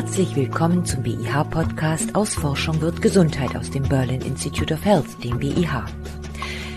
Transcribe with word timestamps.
Herzlich 0.00 0.34
willkommen 0.34 0.86
zum 0.86 1.02
BIH-Podcast 1.02 2.14
Aus 2.14 2.34
Forschung 2.34 2.80
wird 2.80 3.02
Gesundheit 3.02 3.54
aus 3.54 3.70
dem 3.70 3.82
Berlin 3.82 4.22
Institute 4.22 4.72
of 4.72 4.82
Health, 4.82 5.22
dem 5.22 5.38
BIH. 5.38 5.84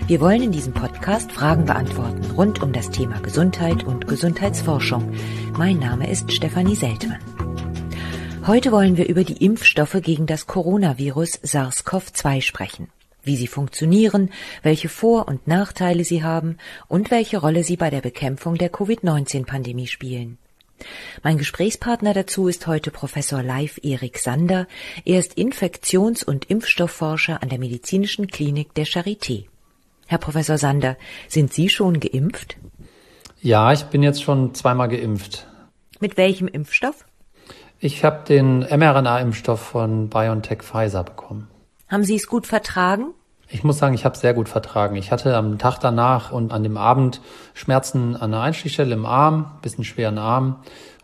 Wir 0.07 0.19
wollen 0.19 0.43
in 0.43 0.51
diesem 0.51 0.73
Podcast 0.73 1.31
Fragen 1.31 1.63
beantworten 1.63 2.29
rund 2.31 2.62
um 2.62 2.73
das 2.73 2.89
Thema 2.89 3.21
Gesundheit 3.21 3.86
und 3.86 4.09
Gesundheitsforschung. 4.09 5.13
Mein 5.57 5.79
Name 5.79 6.11
ist 6.11 6.33
Stefanie 6.33 6.75
Seltmann. 6.75 7.21
Heute 8.45 8.73
wollen 8.73 8.97
wir 8.97 9.07
über 9.07 9.23
die 9.23 9.41
Impfstoffe 9.45 10.01
gegen 10.01 10.25
das 10.25 10.45
Coronavirus 10.45 11.43
SARS-CoV-2 11.43 12.41
sprechen. 12.41 12.89
Wie 13.23 13.37
sie 13.37 13.47
funktionieren, 13.47 14.31
welche 14.63 14.89
Vor- 14.89 15.29
und 15.29 15.47
Nachteile 15.47 16.03
sie 16.03 16.23
haben 16.23 16.57
und 16.89 17.09
welche 17.09 17.37
Rolle 17.37 17.63
sie 17.63 17.77
bei 17.77 17.89
der 17.89 18.01
Bekämpfung 18.01 18.55
der 18.55 18.69
Covid-19-Pandemie 18.69 19.87
spielen. 19.87 20.39
Mein 21.23 21.37
Gesprächspartner 21.37 22.14
dazu 22.14 22.47
ist 22.47 22.68
heute 22.68 22.92
Professor 22.92 23.42
Leif 23.43 23.79
Erik 23.83 24.18
Sander. 24.18 24.68
Er 25.06 25.19
ist 25.19 25.37
Infektions- 25.37 26.23
und 26.23 26.50
Impfstoffforscher 26.50 27.42
an 27.42 27.50
der 27.50 27.59
Medizinischen 27.59 28.28
Klinik 28.28 28.73
der 28.73 28.86
Charité. 28.86 29.46
Herr 30.07 30.18
Professor 30.18 30.57
Sander, 30.57 30.97
sind 31.28 31.54
Sie 31.54 31.69
schon 31.69 32.00
geimpft? 32.00 32.58
Ja, 33.42 33.73
ich 33.73 33.83
bin 33.83 34.03
jetzt 34.03 34.23
schon 34.23 34.53
zweimal 34.53 34.89
geimpft. 34.89 35.47
Mit 36.00 36.17
welchem 36.17 36.47
Impfstoff? 36.47 37.06
Ich 37.80 38.03
habe 38.03 38.23
den 38.28 38.59
mRNA-Impfstoff 38.59 39.59
von 39.59 40.09
BioNTech 40.09 40.61
Pfizer 40.61 41.03
bekommen. 41.03 41.50
Haben 41.89 42.03
Sie 42.03 42.16
es 42.16 42.28
gut 42.28 42.47
vertragen? 42.47 43.14
Ich 43.53 43.64
muss 43.64 43.78
sagen, 43.78 43.94
ich 43.94 44.03
habe 44.03 44.17
sehr 44.17 44.34
gut 44.34 44.50
vertragen. 44.50 44.95
Ich 44.95 45.12
hatte 45.12 45.38
am 45.38 45.59
Tag 45.59 45.78
danach 45.78 46.31
und 46.31 46.52
an 46.52 46.64
dem 46.64 46.75
Abend 46.75 47.22
Schmerzen 47.53 48.16
an 48.16 48.31
der 48.31 48.42
Einstichstelle 48.42 48.95
im 48.95 49.06
Arm, 49.06 49.52
bisschen 49.62 49.84
schweren 49.84 50.17
Arm 50.17 50.56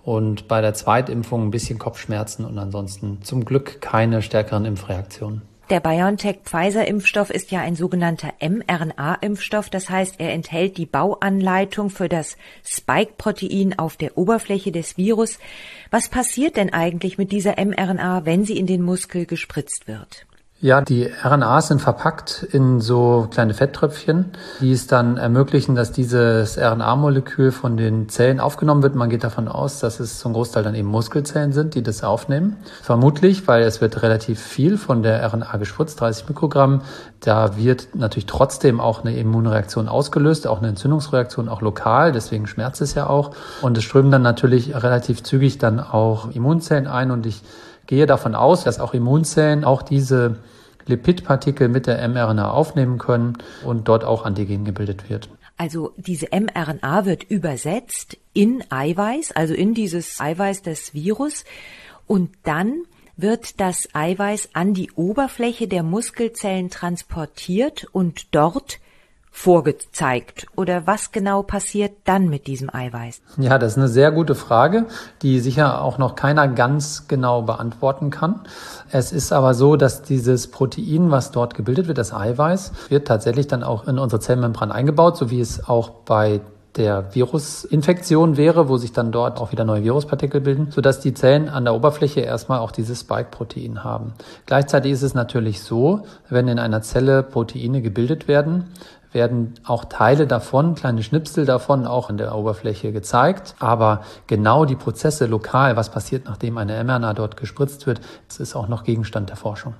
und 0.03 0.47
bei 0.47 0.59
der 0.59 0.73
Zweitimpfung 0.73 1.45
ein 1.45 1.51
bisschen 1.51 1.77
Kopfschmerzen 1.77 2.45
und 2.45 2.57
ansonsten 2.57 3.21
zum 3.21 3.45
Glück 3.45 3.81
keine 3.81 4.23
stärkeren 4.23 4.65
Impfreaktionen. 4.65 5.43
Der 5.69 5.79
BioNTech-Pfizer-Impfstoff 5.79 7.29
ist 7.29 7.51
ja 7.51 7.59
ein 7.59 7.75
sogenannter 7.75 8.33
mRNA-Impfstoff. 8.39 9.69
Das 9.69 9.91
heißt, 9.91 10.15
er 10.17 10.33
enthält 10.33 10.77
die 10.77 10.87
Bauanleitung 10.87 11.91
für 11.91 12.09
das 12.09 12.35
Spike-Protein 12.65 13.77
auf 13.77 13.95
der 13.95 14.17
Oberfläche 14.17 14.71
des 14.71 14.97
Virus. 14.97 15.37
Was 15.91 16.09
passiert 16.09 16.57
denn 16.57 16.73
eigentlich 16.73 17.19
mit 17.19 17.31
dieser 17.31 17.63
mRNA, 17.63 18.25
wenn 18.25 18.43
sie 18.43 18.57
in 18.57 18.65
den 18.65 18.81
Muskel 18.81 19.27
gespritzt 19.27 19.87
wird? 19.87 20.25
Ja, 20.61 20.81
die 20.81 21.09
RNAs 21.23 21.69
sind 21.69 21.81
verpackt 21.81 22.43
in 22.43 22.81
so 22.81 23.29
kleine 23.31 23.53
Fetttröpfchen, 23.53 24.25
die 24.59 24.73
es 24.73 24.87
dann 24.87 25.15
ermöglichen, 25.15 25.73
dass 25.73 25.93
dieses 25.93 26.57
RNA-Molekül 26.57 27.53
von 27.53 27.77
den 27.77 28.09
Zellen 28.09 28.41
aufgenommen 28.41 28.83
wird. 28.83 28.93
Man 28.93 29.09
geht 29.09 29.23
davon 29.23 29.47
aus, 29.47 29.79
dass 29.79 30.01
es 30.01 30.19
zum 30.19 30.33
Großteil 30.33 30.63
dann 30.63 30.75
eben 30.75 30.89
Muskelzellen 30.89 31.53
sind, 31.53 31.75
die 31.75 31.81
das 31.81 32.03
aufnehmen. 32.03 32.57
Vermutlich, 32.81 33.47
weil 33.47 33.63
es 33.63 33.79
wird 33.79 34.01
relativ 34.03 34.41
viel 34.41 34.77
von 34.77 35.01
der 35.01 35.25
RNA 35.25 35.55
gespritzt, 35.55 36.01
30 36.01 36.27
Mikrogramm. 36.27 36.81
Da 37.21 37.55
wird 37.55 37.95
natürlich 37.95 38.25
trotzdem 38.25 38.81
auch 38.81 39.05
eine 39.05 39.15
Immunreaktion 39.15 39.87
ausgelöst, 39.87 40.45
auch 40.45 40.57
eine 40.57 40.67
Entzündungsreaktion, 40.67 41.47
auch 41.47 41.61
lokal. 41.61 42.11
Deswegen 42.11 42.47
schmerzt 42.47 42.81
es 42.81 42.95
ja 42.95 43.07
auch. 43.07 43.31
Und 43.61 43.77
es 43.77 43.85
strömen 43.85 44.11
dann 44.11 44.23
natürlich 44.23 44.75
relativ 44.75 45.23
zügig 45.23 45.57
dann 45.57 45.79
auch 45.79 46.31
Immunzellen 46.31 46.87
ein 46.87 47.11
und 47.11 47.25
ich 47.25 47.43
gehe 47.89 48.05
davon 48.05 48.35
aus, 48.35 48.63
dass 48.63 48.79
auch 48.79 48.93
Immunzellen 48.93 49.63
auch 49.63 49.81
diese 49.81 50.37
Lipidpartikel 50.85 51.69
mit 51.69 51.87
der 51.87 52.07
mRNA 52.07 52.51
aufnehmen 52.51 52.99
können 52.99 53.39
und 53.65 53.87
dort 53.87 54.03
auch 54.03 54.25
Antigen 54.25 54.63
gebildet 54.63 55.09
wird. 55.09 55.27
Also 55.57 55.91
diese 55.97 56.27
mRNA 56.31 57.05
wird 57.05 57.23
übersetzt 57.23 58.17
in 58.31 58.63
Eiweiß, 58.69 59.31
also 59.31 59.55
in 59.55 59.73
dieses 59.73 60.19
Eiweiß 60.19 60.61
des 60.61 60.93
Virus 60.93 61.45
und 62.05 62.29
dann 62.43 62.83
wird 63.17 63.59
das 63.59 63.89
Eiweiß 63.93 64.49
an 64.53 64.75
die 64.75 64.91
Oberfläche 64.91 65.67
der 65.67 65.81
Muskelzellen 65.81 66.69
transportiert 66.69 67.87
und 67.91 68.35
dort 68.35 68.79
vorgezeigt? 69.31 70.47
Oder 70.55 70.85
was 70.87 71.11
genau 71.11 71.43
passiert 71.43 71.93
dann 72.05 72.29
mit 72.29 72.47
diesem 72.47 72.73
Eiweiß? 72.73 73.21
Ja, 73.37 73.57
das 73.57 73.73
ist 73.73 73.77
eine 73.77 73.87
sehr 73.87 74.11
gute 74.11 74.35
Frage, 74.35 74.85
die 75.21 75.39
sicher 75.39 75.81
auch 75.81 75.97
noch 75.97 76.15
keiner 76.15 76.47
ganz 76.47 77.07
genau 77.07 77.41
beantworten 77.43 78.09
kann. 78.09 78.41
Es 78.91 79.11
ist 79.11 79.31
aber 79.31 79.53
so, 79.53 79.75
dass 79.75 80.01
dieses 80.01 80.51
Protein, 80.51 81.11
was 81.11 81.31
dort 81.31 81.55
gebildet 81.55 81.87
wird, 81.87 81.97
das 81.97 82.13
Eiweiß, 82.13 82.73
wird 82.89 83.07
tatsächlich 83.07 83.47
dann 83.47 83.63
auch 83.63 83.87
in 83.87 83.99
unsere 83.99 84.19
Zellmembran 84.19 84.71
eingebaut, 84.71 85.17
so 85.17 85.29
wie 85.29 85.39
es 85.39 85.67
auch 85.67 85.89
bei 85.89 86.41
der 86.75 87.13
Virusinfektion 87.15 88.37
wäre, 88.37 88.69
wo 88.69 88.77
sich 88.77 88.93
dann 88.93 89.11
dort 89.11 89.39
auch 89.39 89.51
wieder 89.51 89.65
neue 89.65 89.83
Viruspartikel 89.83 90.39
bilden, 90.39 90.71
sodass 90.71 90.99
die 90.99 91.13
Zellen 91.13 91.49
an 91.49 91.65
der 91.65 91.73
Oberfläche 91.73 92.21
erstmal 92.21 92.59
auch 92.59 92.71
dieses 92.71 93.01
Spike-Protein 93.01 93.83
haben. 93.83 94.13
Gleichzeitig 94.45 94.91
ist 94.91 95.01
es 95.01 95.13
natürlich 95.13 95.61
so, 95.61 96.01
wenn 96.29 96.47
in 96.47 96.59
einer 96.59 96.81
Zelle 96.81 97.23
Proteine 97.23 97.81
gebildet 97.81 98.27
werden, 98.27 98.65
werden 99.11 99.55
auch 99.63 99.85
Teile 99.85 100.27
davon, 100.27 100.75
kleine 100.75 101.03
Schnipsel 101.03 101.45
davon 101.45 101.87
auch 101.87 102.09
an 102.09 102.17
der 102.17 102.35
Oberfläche 102.35 102.91
gezeigt. 102.91 103.55
Aber 103.59 104.03
genau 104.27 104.65
die 104.65 104.75
Prozesse 104.75 105.25
lokal, 105.25 105.75
was 105.75 105.91
passiert, 105.91 106.25
nachdem 106.25 106.57
eine 106.57 106.83
mRNA 106.83 107.13
dort 107.13 107.37
gespritzt 107.37 107.87
wird, 107.87 108.01
das 108.27 108.39
ist 108.39 108.55
auch 108.55 108.67
noch 108.67 108.83
Gegenstand 108.83 109.29
der 109.29 109.35
Forschung. 109.35 109.73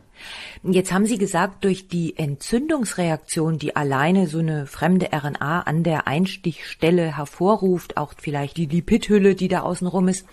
Jetzt 0.64 0.92
haben 0.92 1.06
Sie 1.06 1.18
gesagt, 1.18 1.64
durch 1.64 1.88
die 1.88 2.18
Entzündungsreaktion, 2.18 3.58
die 3.58 3.76
alleine 3.76 4.28
so 4.28 4.40
eine 4.40 4.66
fremde 4.66 5.10
RNA 5.14 5.62
an 5.62 5.84
der 5.84 6.08
Einstichstelle 6.08 7.16
hervorruft, 7.16 7.96
auch 7.96 8.14
vielleicht 8.18 8.58
die 8.58 8.66
Lipidhülle, 8.66 9.36
die 9.36 9.48
da 9.48 9.62
außenrum 9.62 10.10
ist, 10.10 10.26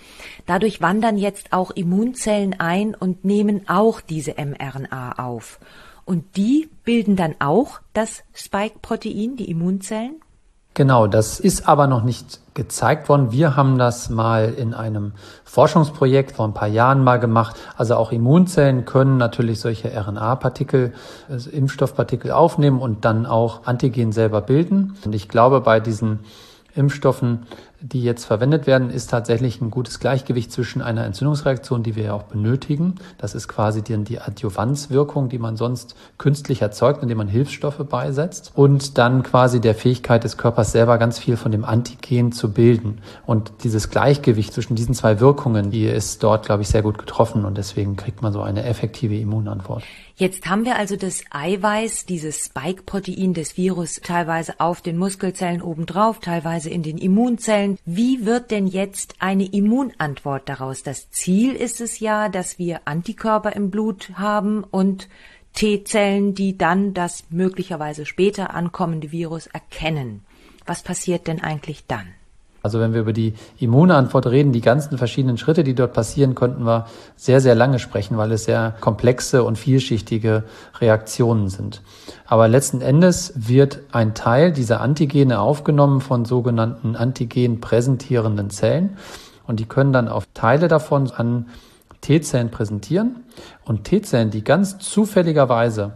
dadurch 0.46 0.80
wandern 0.80 1.16
jetzt 1.16 1.52
auch 1.52 1.70
Immunzellen 1.70 2.58
ein 2.58 2.94
und 2.94 3.24
nehmen 3.24 3.68
auch 3.68 4.00
diese 4.00 4.32
mRNA 4.32 5.24
auf. 5.24 5.60
Und 6.06 6.36
die 6.36 6.70
bilden 6.84 7.16
dann 7.16 7.34
auch 7.40 7.80
das 7.92 8.22
Spike-Protein, 8.32 9.36
die 9.36 9.50
Immunzellen? 9.50 10.20
Genau, 10.72 11.06
das 11.06 11.40
ist 11.40 11.66
aber 11.66 11.86
noch 11.86 12.04
nicht 12.04 12.40
gezeigt 12.54 13.08
worden. 13.08 13.32
Wir 13.32 13.56
haben 13.56 13.76
das 13.76 14.08
mal 14.08 14.52
in 14.52 14.72
einem 14.72 15.14
Forschungsprojekt 15.44 16.32
vor 16.32 16.46
ein 16.46 16.54
paar 16.54 16.68
Jahren 16.68 17.02
mal 17.02 17.18
gemacht. 17.18 17.56
Also 17.76 17.96
auch 17.96 18.12
Immunzellen 18.12 18.84
können 18.84 19.16
natürlich 19.16 19.58
solche 19.58 19.88
RNA-Partikel, 19.88 20.92
also 21.28 21.50
Impfstoffpartikel 21.50 22.30
aufnehmen 22.30 22.78
und 22.78 23.04
dann 23.04 23.26
auch 23.26 23.66
Antigen 23.66 24.12
selber 24.12 24.42
bilden. 24.42 24.96
Und 25.04 25.14
ich 25.14 25.28
glaube, 25.28 25.60
bei 25.62 25.80
diesen 25.80 26.20
Impfstoffen 26.74 27.46
die 27.80 28.02
jetzt 28.02 28.24
verwendet 28.24 28.66
werden, 28.66 28.90
ist 28.90 29.10
tatsächlich 29.10 29.60
ein 29.60 29.70
gutes 29.70 30.00
Gleichgewicht 30.00 30.50
zwischen 30.50 30.82
einer 30.82 31.04
Entzündungsreaktion, 31.04 31.82
die 31.82 31.96
wir 31.96 32.04
ja 32.04 32.12
auch 32.14 32.24
benötigen. 32.24 32.96
Das 33.18 33.34
ist 33.34 33.48
quasi 33.48 33.82
die, 33.82 33.96
die 34.04 34.20
Adjuvanzwirkung, 34.20 35.28
die 35.28 35.38
man 35.38 35.56
sonst 35.56 35.96
künstlich 36.18 36.62
erzeugt, 36.62 37.02
indem 37.02 37.18
man 37.18 37.28
Hilfsstoffe 37.28 37.84
beisetzt. 37.88 38.52
Und 38.54 38.98
dann 38.98 39.22
quasi 39.22 39.60
der 39.60 39.74
Fähigkeit 39.74 40.24
des 40.24 40.36
Körpers 40.36 40.72
selber 40.72 40.98
ganz 40.98 41.18
viel 41.18 41.36
von 41.36 41.52
dem 41.52 41.64
Antigen 41.64 42.32
zu 42.32 42.52
bilden. 42.52 42.98
Und 43.26 43.52
dieses 43.64 43.90
Gleichgewicht 43.90 44.52
zwischen 44.52 44.74
diesen 44.74 44.94
zwei 44.94 45.20
Wirkungen, 45.20 45.70
die 45.70 45.86
ist 45.86 46.22
dort, 46.22 46.46
glaube 46.46 46.62
ich, 46.62 46.68
sehr 46.68 46.82
gut 46.82 46.98
getroffen. 46.98 47.44
Und 47.44 47.58
deswegen 47.58 47.96
kriegt 47.96 48.22
man 48.22 48.32
so 48.32 48.42
eine 48.42 48.64
effektive 48.64 49.16
Immunantwort. 49.16 49.82
Jetzt 50.18 50.48
haben 50.48 50.64
wir 50.64 50.76
also 50.76 50.96
das 50.96 51.24
Eiweiß, 51.30 52.06
dieses 52.06 52.46
Spike-Protein 52.46 53.34
des 53.34 53.58
Virus 53.58 53.96
teilweise 54.02 54.54
auf 54.60 54.80
den 54.80 54.96
Muskelzellen 54.96 55.60
obendrauf, 55.60 56.20
teilweise 56.20 56.70
in 56.70 56.82
den 56.82 56.96
Immunzellen. 56.96 57.65
Wie 57.84 58.24
wird 58.24 58.50
denn 58.50 58.66
jetzt 58.66 59.16
eine 59.18 59.44
Immunantwort 59.44 60.48
daraus? 60.48 60.82
Das 60.82 61.10
Ziel 61.10 61.54
ist 61.54 61.80
es 61.80 62.00
ja, 62.00 62.28
dass 62.28 62.58
wir 62.58 62.82
Antikörper 62.84 63.54
im 63.54 63.70
Blut 63.70 64.10
haben 64.14 64.64
und 64.64 65.08
T-Zellen, 65.54 66.34
die 66.34 66.58
dann 66.58 66.94
das 66.94 67.24
möglicherweise 67.30 68.04
später 68.04 68.54
ankommende 68.54 69.10
Virus 69.10 69.46
erkennen. 69.46 70.24
Was 70.66 70.82
passiert 70.82 71.26
denn 71.26 71.40
eigentlich 71.42 71.86
dann? 71.86 72.15
Also 72.66 72.80
wenn 72.80 72.94
wir 72.94 73.02
über 73.02 73.12
die 73.12 73.34
Immunantwort 73.60 74.26
reden, 74.26 74.50
die 74.50 74.60
ganzen 74.60 74.98
verschiedenen 74.98 75.38
Schritte, 75.38 75.62
die 75.62 75.76
dort 75.76 75.92
passieren, 75.92 76.34
könnten 76.34 76.64
wir 76.66 76.86
sehr, 77.14 77.40
sehr 77.40 77.54
lange 77.54 77.78
sprechen, 77.78 78.16
weil 78.16 78.32
es 78.32 78.42
sehr 78.42 78.74
komplexe 78.80 79.44
und 79.44 79.56
vielschichtige 79.56 80.42
Reaktionen 80.80 81.48
sind. 81.48 81.80
Aber 82.26 82.48
letzten 82.48 82.80
Endes 82.80 83.32
wird 83.36 83.82
ein 83.92 84.14
Teil 84.14 84.50
dieser 84.50 84.80
Antigene 84.80 85.38
aufgenommen 85.38 86.00
von 86.00 86.24
sogenannten 86.24 86.96
Antigen 86.96 87.60
präsentierenden 87.60 88.50
Zellen 88.50 88.96
und 89.46 89.60
die 89.60 89.66
können 89.66 89.92
dann 89.92 90.08
auf 90.08 90.26
Teile 90.34 90.66
davon 90.66 91.12
an 91.12 91.46
T-Zellen 92.00 92.50
präsentieren 92.50 93.22
und 93.64 93.84
T-Zellen, 93.84 94.30
die 94.30 94.42
ganz 94.42 94.78
zufälligerweise 94.78 95.92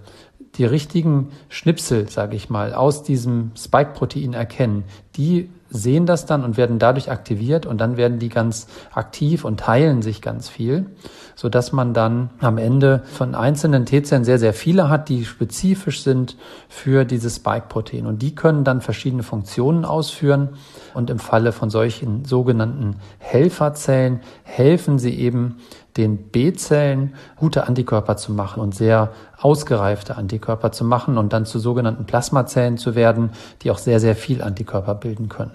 die 0.54 0.64
richtigen 0.66 1.30
Schnipsel, 1.48 2.08
sage 2.08 2.36
ich 2.36 2.48
mal, 2.48 2.74
aus 2.74 3.02
diesem 3.02 3.50
Spike-Protein 3.56 4.34
erkennen, 4.34 4.84
die 5.16 5.50
sehen 5.70 6.04
das 6.04 6.26
dann 6.26 6.44
und 6.44 6.56
werden 6.56 6.78
dadurch 6.78 7.10
aktiviert 7.10 7.64
und 7.64 7.80
dann 7.80 7.96
werden 7.96 8.18
die 8.18 8.28
ganz 8.28 8.66
aktiv 8.92 9.44
und 9.44 9.60
teilen 9.60 10.02
sich 10.02 10.20
ganz 10.20 10.48
viel, 10.48 10.86
so 11.34 11.48
dass 11.48 11.72
man 11.72 11.94
dann 11.94 12.30
am 12.40 12.58
Ende 12.58 13.02
von 13.12 13.34
einzelnen 13.34 13.86
T-Zellen 13.86 14.24
sehr, 14.24 14.38
sehr 14.38 14.52
viele 14.52 14.88
hat, 14.88 15.08
die 15.08 15.24
spezifisch 15.24 16.02
sind 16.02 16.36
für 16.68 17.04
dieses 17.04 17.36
Spike-Protein. 17.36 18.06
Und 18.06 18.20
die 18.20 18.34
können 18.34 18.64
dann 18.64 18.80
verschiedene 18.80 19.22
Funktionen 19.22 19.84
ausführen 19.84 20.50
und 20.92 21.08
im 21.08 21.18
Falle 21.18 21.52
von 21.52 21.70
solchen 21.70 22.24
sogenannten 22.24 22.96
Helferzellen 23.18 24.20
helfen 24.42 24.98
sie 24.98 25.14
eben 25.18 25.56
den 25.96 26.16
B-Zellen 26.16 27.14
gute 27.36 27.66
Antikörper 27.66 28.16
zu 28.16 28.32
machen 28.32 28.60
und 28.60 28.74
sehr 28.74 29.10
ausgereifte 29.38 30.16
Antikörper 30.16 30.72
zu 30.72 30.84
machen 30.84 31.18
und 31.18 31.32
dann 31.32 31.46
zu 31.46 31.58
sogenannten 31.58 32.04
Plasmazellen 32.04 32.78
zu 32.78 32.94
werden, 32.94 33.30
die 33.62 33.70
auch 33.70 33.78
sehr, 33.78 34.00
sehr 34.00 34.14
viel 34.14 34.42
Antikörper 34.42 34.94
bilden 34.94 35.28
können. 35.28 35.52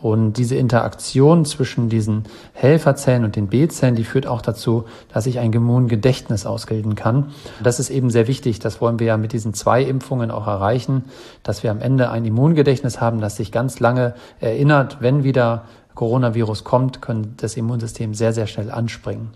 Und 0.00 0.34
diese 0.34 0.56
Interaktion 0.56 1.46
zwischen 1.46 1.88
diesen 1.88 2.24
Helferzellen 2.52 3.24
und 3.24 3.36
den 3.36 3.48
B-Zellen, 3.48 3.94
die 3.94 4.04
führt 4.04 4.26
auch 4.26 4.42
dazu, 4.42 4.84
dass 5.12 5.24
ich 5.26 5.38
ein 5.38 5.52
Immungedächtnis 5.52 6.44
ausbilden 6.44 6.94
kann. 6.94 7.30
Das 7.62 7.80
ist 7.80 7.88
eben 7.88 8.10
sehr 8.10 8.28
wichtig. 8.28 8.58
Das 8.58 8.80
wollen 8.80 8.98
wir 8.98 9.06
ja 9.06 9.16
mit 9.16 9.32
diesen 9.32 9.54
zwei 9.54 9.82
Impfungen 9.82 10.30
auch 10.30 10.46
erreichen, 10.46 11.04
dass 11.42 11.62
wir 11.62 11.70
am 11.70 11.80
Ende 11.80 12.10
ein 12.10 12.24
Immungedächtnis 12.24 13.00
haben, 13.00 13.20
das 13.20 13.36
sich 13.36 13.50
ganz 13.50 13.80
lange 13.80 14.14
erinnert, 14.40 14.98
wenn 15.00 15.24
wieder 15.24 15.64
Coronavirus 15.94 16.64
kommt, 16.64 17.00
können 17.00 17.34
das 17.36 17.56
Immunsystem 17.56 18.14
sehr, 18.14 18.32
sehr 18.32 18.46
schnell 18.46 18.70
anspringen. 18.70 19.30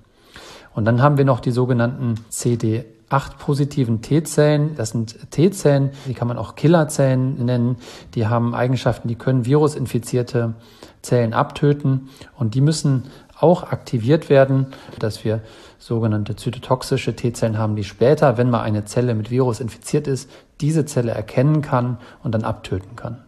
Und 0.78 0.84
dann 0.84 1.02
haben 1.02 1.18
wir 1.18 1.24
noch 1.24 1.40
die 1.40 1.50
sogenannten 1.50 2.14
CD 2.28 2.84
8 3.08 3.36
positiven 3.36 4.00
T-Zellen. 4.00 4.76
Das 4.76 4.90
sind 4.90 5.32
T-Zellen, 5.32 5.90
die 6.06 6.14
kann 6.14 6.28
man 6.28 6.38
auch 6.38 6.54
Killerzellen 6.54 7.44
nennen. 7.44 7.78
Die 8.14 8.28
haben 8.28 8.54
Eigenschaften, 8.54 9.08
die 9.08 9.16
können 9.16 9.44
virusinfizierte 9.44 10.54
Zellen 11.02 11.34
abtöten 11.34 12.10
und 12.36 12.54
die 12.54 12.60
müssen 12.60 13.06
auch 13.40 13.64
aktiviert 13.64 14.30
werden, 14.30 14.68
dass 15.00 15.24
wir 15.24 15.40
sogenannte 15.80 16.36
zytotoxische 16.36 17.16
T-Zellen 17.16 17.58
haben, 17.58 17.74
die 17.74 17.82
später, 17.82 18.38
wenn 18.38 18.48
mal 18.48 18.62
eine 18.62 18.84
Zelle 18.84 19.16
mit 19.16 19.32
Virus 19.32 19.58
infiziert 19.58 20.06
ist, 20.06 20.30
diese 20.60 20.84
Zelle 20.84 21.10
erkennen 21.10 21.60
kann 21.60 21.98
und 22.22 22.36
dann 22.36 22.44
abtöten 22.44 22.94
kann. 22.94 23.24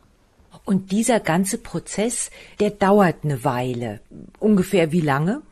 Und 0.65 0.93
dieser 0.93 1.19
ganze 1.19 1.59
Prozess, 1.59 2.31
der 2.61 2.71
dauert 2.71 3.25
eine 3.25 3.43
Weile. 3.43 4.03
Ungefähr 4.39 4.93
wie 4.93 5.01
lange? 5.01 5.43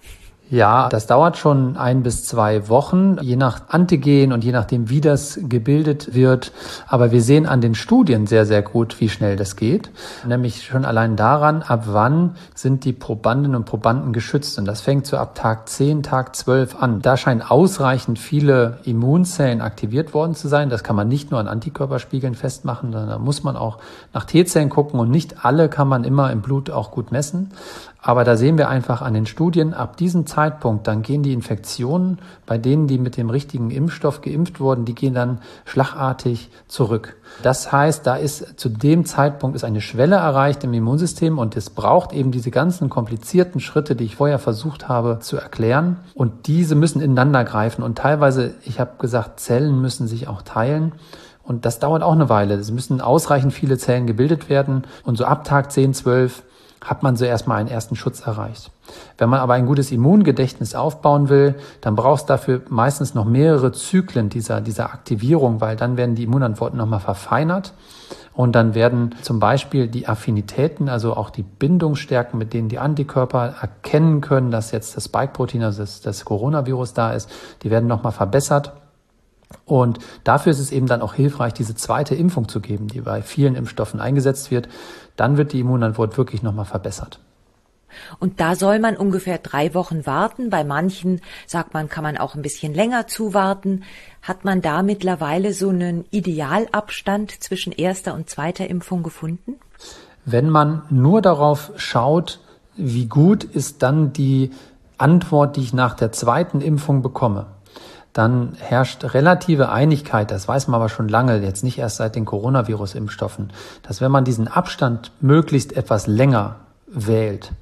Ja, 0.50 0.88
das 0.88 1.06
dauert 1.06 1.36
schon 1.36 1.76
ein 1.76 2.02
bis 2.02 2.24
zwei 2.24 2.70
Wochen, 2.70 3.18
je 3.20 3.36
nach 3.36 3.68
Antigen 3.68 4.32
und 4.32 4.42
je 4.42 4.52
nachdem, 4.52 4.88
wie 4.88 5.02
das 5.02 5.38
gebildet 5.42 6.14
wird. 6.14 6.52
Aber 6.86 7.12
wir 7.12 7.20
sehen 7.20 7.44
an 7.44 7.60
den 7.60 7.74
Studien 7.74 8.26
sehr, 8.26 8.46
sehr 8.46 8.62
gut, 8.62 8.98
wie 8.98 9.10
schnell 9.10 9.36
das 9.36 9.56
geht. 9.56 9.90
Nämlich 10.26 10.64
schon 10.64 10.86
allein 10.86 11.16
daran, 11.16 11.60
ab 11.60 11.84
wann 11.88 12.36
sind 12.54 12.86
die 12.86 12.94
Probandinnen 12.94 13.56
und 13.56 13.66
Probanden 13.66 14.14
geschützt. 14.14 14.58
Und 14.58 14.64
das 14.64 14.80
fängt 14.80 15.06
so 15.06 15.18
ab 15.18 15.34
Tag 15.34 15.68
10, 15.68 16.02
Tag 16.02 16.34
12 16.34 16.80
an. 16.80 17.02
Da 17.02 17.18
scheinen 17.18 17.42
ausreichend 17.42 18.18
viele 18.18 18.78
Immunzellen 18.84 19.60
aktiviert 19.60 20.14
worden 20.14 20.34
zu 20.34 20.48
sein. 20.48 20.70
Das 20.70 20.82
kann 20.82 20.96
man 20.96 21.08
nicht 21.08 21.30
nur 21.30 21.40
an 21.40 21.48
Antikörperspiegeln 21.48 22.34
festmachen, 22.34 22.92
sondern 22.92 23.10
da 23.10 23.18
muss 23.18 23.42
man 23.42 23.56
auch 23.56 23.78
nach 24.14 24.24
T-Zellen 24.24 24.70
gucken. 24.70 24.98
Und 24.98 25.10
nicht 25.10 25.44
alle 25.44 25.68
kann 25.68 25.88
man 25.88 26.04
immer 26.04 26.32
im 26.32 26.40
Blut 26.40 26.70
auch 26.70 26.90
gut 26.90 27.12
messen. 27.12 27.50
Aber 28.08 28.24
da 28.24 28.38
sehen 28.38 28.56
wir 28.56 28.70
einfach 28.70 29.02
an 29.02 29.12
den 29.12 29.26
Studien, 29.26 29.74
ab 29.74 29.98
diesem 29.98 30.24
Zeitpunkt, 30.24 30.86
dann 30.86 31.02
gehen 31.02 31.22
die 31.22 31.34
Infektionen 31.34 32.20
bei 32.46 32.56
denen, 32.56 32.86
die 32.86 32.96
mit 32.96 33.18
dem 33.18 33.28
richtigen 33.28 33.70
Impfstoff 33.70 34.22
geimpft 34.22 34.60
wurden, 34.60 34.86
die 34.86 34.94
gehen 34.94 35.12
dann 35.12 35.40
schlagartig 35.66 36.48
zurück. 36.68 37.16
Das 37.42 37.70
heißt, 37.70 38.06
da 38.06 38.16
ist 38.16 38.58
zu 38.58 38.70
dem 38.70 39.04
Zeitpunkt 39.04 39.56
ist 39.56 39.64
eine 39.64 39.82
Schwelle 39.82 40.16
erreicht 40.16 40.64
im 40.64 40.72
Immunsystem 40.72 41.36
und 41.36 41.54
es 41.54 41.68
braucht 41.68 42.14
eben 42.14 42.30
diese 42.30 42.50
ganzen 42.50 42.88
komplizierten 42.88 43.60
Schritte, 43.60 43.94
die 43.94 44.04
ich 44.04 44.16
vorher 44.16 44.38
versucht 44.38 44.88
habe 44.88 45.18
zu 45.20 45.36
erklären. 45.36 45.98
Und 46.14 46.46
diese 46.46 46.76
müssen 46.76 47.02
ineinander 47.02 47.44
greifen 47.44 47.82
und 47.82 47.98
teilweise, 47.98 48.54
ich 48.64 48.80
habe 48.80 48.92
gesagt, 48.98 49.38
Zellen 49.38 49.82
müssen 49.82 50.06
sich 50.06 50.28
auch 50.28 50.40
teilen. 50.40 50.92
Und 51.42 51.66
das 51.66 51.78
dauert 51.78 52.02
auch 52.02 52.12
eine 52.12 52.28
Weile. 52.30 52.54
Es 52.54 52.70
müssen 52.70 53.02
ausreichend 53.02 53.52
viele 53.54 53.76
Zellen 53.76 54.06
gebildet 54.06 54.48
werden. 54.50 54.84
Und 55.04 55.16
so 55.16 55.24
ab 55.24 55.44
Tag 55.44 55.72
10, 55.72 55.94
12 55.94 56.42
hat 56.80 57.02
man 57.02 57.16
so 57.16 57.24
erstmal 57.24 57.58
einen 57.58 57.68
ersten 57.68 57.96
Schutz 57.96 58.20
erreicht. 58.20 58.70
Wenn 59.18 59.28
man 59.28 59.40
aber 59.40 59.54
ein 59.54 59.66
gutes 59.66 59.90
Immungedächtnis 59.90 60.74
aufbauen 60.74 61.28
will, 61.28 61.56
dann 61.80 61.96
braucht 61.96 62.20
es 62.20 62.26
dafür 62.26 62.62
meistens 62.68 63.14
noch 63.14 63.24
mehrere 63.24 63.72
Zyklen 63.72 64.28
dieser, 64.28 64.60
dieser 64.60 64.92
Aktivierung, 64.92 65.60
weil 65.60 65.76
dann 65.76 65.96
werden 65.96 66.14
die 66.14 66.24
Immunantworten 66.24 66.78
nochmal 66.78 67.00
verfeinert 67.00 67.74
und 68.38 68.52
dann 68.52 68.76
werden 68.76 69.16
zum 69.22 69.40
Beispiel 69.40 69.88
die 69.88 70.06
Affinitäten, 70.06 70.88
also 70.88 71.16
auch 71.16 71.30
die 71.30 71.42
Bindungsstärken, 71.42 72.38
mit 72.38 72.52
denen 72.52 72.68
die 72.68 72.78
Antikörper 72.78 73.56
erkennen 73.60 74.20
können, 74.20 74.52
dass 74.52 74.70
jetzt 74.70 74.96
das 74.96 75.06
Spike-Protein, 75.06 75.64
also 75.64 75.82
das, 75.82 76.02
das 76.02 76.24
Coronavirus 76.24 76.94
da 76.94 77.12
ist, 77.12 77.28
die 77.64 77.70
werden 77.72 77.88
nochmal 77.88 78.12
verbessert. 78.12 78.74
Und 79.64 79.98
dafür 80.24 80.52
ist 80.52 80.60
es 80.60 80.70
eben 80.70 80.86
dann 80.86 81.02
auch 81.02 81.14
hilfreich, 81.14 81.52
diese 81.52 81.74
zweite 81.74 82.14
Impfung 82.14 82.48
zu 82.48 82.60
geben, 82.60 82.86
die 82.86 83.00
bei 83.00 83.22
vielen 83.22 83.56
Impfstoffen 83.56 83.98
eingesetzt 83.98 84.52
wird. 84.52 84.68
Dann 85.18 85.36
wird 85.36 85.52
die 85.52 85.60
Immunantwort 85.60 86.16
wirklich 86.16 86.44
nochmal 86.44 86.64
verbessert. 86.64 87.18
Und 88.20 88.38
da 88.38 88.54
soll 88.54 88.78
man 88.78 88.96
ungefähr 88.96 89.38
drei 89.38 89.74
Wochen 89.74 90.06
warten. 90.06 90.48
Bei 90.48 90.62
manchen 90.62 91.20
sagt 91.46 91.74
man, 91.74 91.88
kann 91.88 92.04
man 92.04 92.16
auch 92.16 92.36
ein 92.36 92.42
bisschen 92.42 92.72
länger 92.72 93.08
zuwarten. 93.08 93.82
Hat 94.22 94.44
man 94.44 94.62
da 94.62 94.82
mittlerweile 94.82 95.52
so 95.52 95.70
einen 95.70 96.04
Idealabstand 96.10 97.42
zwischen 97.42 97.72
erster 97.72 98.14
und 98.14 98.30
zweiter 98.30 98.68
Impfung 98.68 99.02
gefunden? 99.02 99.54
Wenn 100.24 100.50
man 100.50 100.82
nur 100.88 101.20
darauf 101.20 101.72
schaut, 101.76 102.40
wie 102.76 103.06
gut 103.06 103.42
ist 103.42 103.82
dann 103.82 104.12
die 104.12 104.52
Antwort, 104.98 105.56
die 105.56 105.62
ich 105.62 105.72
nach 105.72 105.94
der 105.94 106.12
zweiten 106.12 106.60
Impfung 106.60 107.02
bekomme, 107.02 107.46
dann 108.12 108.54
herrscht 108.58 109.04
relative 109.14 109.70
Einigkeit, 109.70 110.30
das 110.30 110.48
weiß 110.48 110.68
man 110.68 110.80
aber 110.80 110.88
schon 110.88 111.08
lange, 111.08 111.38
jetzt 111.38 111.64
nicht 111.64 111.78
erst 111.78 111.96
seit 111.96 112.16
den 112.16 112.24
Coronavirus-Impfstoffen, 112.24 113.52
dass 113.82 114.00
wenn 114.00 114.10
man 114.10 114.24
diesen 114.24 114.48
Abstand 114.48 115.12
möglichst 115.20 115.76
etwas 115.76 116.06
länger 116.06 116.56
wählt, 116.86 117.52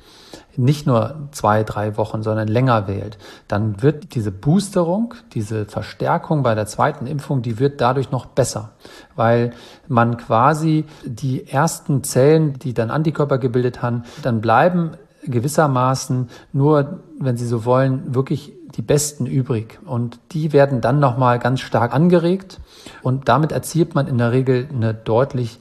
nicht 0.59 0.87
nur 0.87 1.29
zwei, 1.33 1.63
drei 1.63 1.97
Wochen, 1.97 2.23
sondern 2.23 2.49
länger 2.49 2.89
wählt, 2.89 3.19
dann 3.49 3.83
wird 3.83 4.15
diese 4.15 4.31
Boosterung, 4.31 5.15
diese 5.35 5.67
Verstärkung 5.67 6.43
bei 6.43 6.55
der 6.55 6.67
zweiten 6.67 7.07
Impfung, 7.07 7.43
die 7.43 7.59
wird 7.59 7.81
dadurch 7.81 8.11
noch 8.11 8.27
besser, 8.27 8.71
weil 9.15 9.53
man 9.89 10.17
quasi 10.17 10.85
die 11.05 11.47
ersten 11.47 12.03
Zellen, 12.05 12.59
die 12.59 12.75
dann 12.75 12.91
Antikörper 12.91 13.39
gebildet 13.39 13.83
haben, 13.83 14.05
dann 14.23 14.41
bleiben 14.41 14.93
gewissermaßen 15.25 16.29
nur, 16.53 17.01
wenn 17.19 17.37
Sie 17.37 17.47
so 17.47 17.65
wollen, 17.65 18.15
wirklich 18.15 18.53
die 18.77 18.83
Besten 18.83 19.27
übrig. 19.27 19.79
Und 19.85 20.19
die 20.33 20.53
werden 20.53 20.81
dann 20.81 21.01
nochmal 21.01 21.39
ganz 21.39 21.61
stark 21.61 21.95
angeregt. 21.95 22.61
Und 23.03 23.29
damit 23.29 23.53
erzielt 23.53 23.95
man 23.95 24.07
in 24.07 24.19
der 24.19 24.33
Regel 24.33 24.69
eine 24.73 24.95
deutlich 24.95 25.59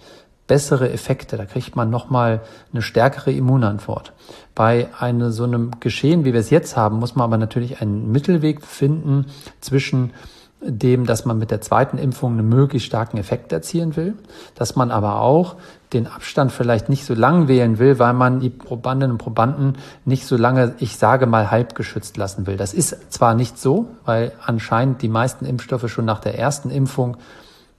bessere 0.47 0.91
Effekte. 0.91 1.37
Da 1.37 1.45
kriegt 1.45 1.75
man 1.75 1.89
nochmal 1.89 2.41
eine 2.71 2.81
stärkere 2.81 3.31
Immunantwort. 3.31 4.13
Bei 4.53 4.87
einem 4.99 5.31
so 5.31 5.43
einem 5.43 5.71
Geschehen, 5.79 6.25
wie 6.25 6.33
wir 6.33 6.39
es 6.39 6.49
jetzt 6.49 6.77
haben, 6.77 6.99
muss 6.99 7.15
man 7.15 7.25
aber 7.25 7.37
natürlich 7.37 7.81
einen 7.81 8.11
Mittelweg 8.11 8.63
finden 8.63 9.25
zwischen 9.59 10.11
dem, 10.61 11.05
dass 11.05 11.25
man 11.25 11.37
mit 11.37 11.51
der 11.51 11.61
zweiten 11.61 11.97
Impfung 11.97 12.33
einen 12.33 12.49
möglichst 12.49 12.87
starken 12.87 13.17
Effekt 13.17 13.51
erzielen 13.51 13.95
will, 13.95 14.15
dass 14.55 14.75
man 14.75 14.91
aber 14.91 15.21
auch 15.21 15.55
den 15.93 16.07
Abstand 16.07 16.51
vielleicht 16.51 16.89
nicht 16.89 17.05
so 17.05 17.13
lang 17.13 17.47
wählen 17.47 17.77
will, 17.77 17.99
weil 17.99 18.13
man 18.13 18.39
die 18.39 18.49
Probandinnen 18.49 19.13
und 19.13 19.17
Probanden 19.17 19.77
nicht 20.05 20.25
so 20.25 20.35
lange, 20.37 20.75
ich 20.79 20.97
sage 20.97 21.27
mal, 21.27 21.51
halb 21.51 21.75
geschützt 21.75 22.17
lassen 22.17 22.47
will. 22.47 22.57
Das 22.57 22.73
ist 22.73 23.13
zwar 23.13 23.35
nicht 23.35 23.59
so, 23.59 23.87
weil 24.05 24.31
anscheinend 24.43 25.01
die 25.01 25.09
meisten 25.09 25.45
Impfstoffe 25.45 25.89
schon 25.89 26.05
nach 26.05 26.19
der 26.19 26.37
ersten 26.37 26.69
Impfung 26.69 27.17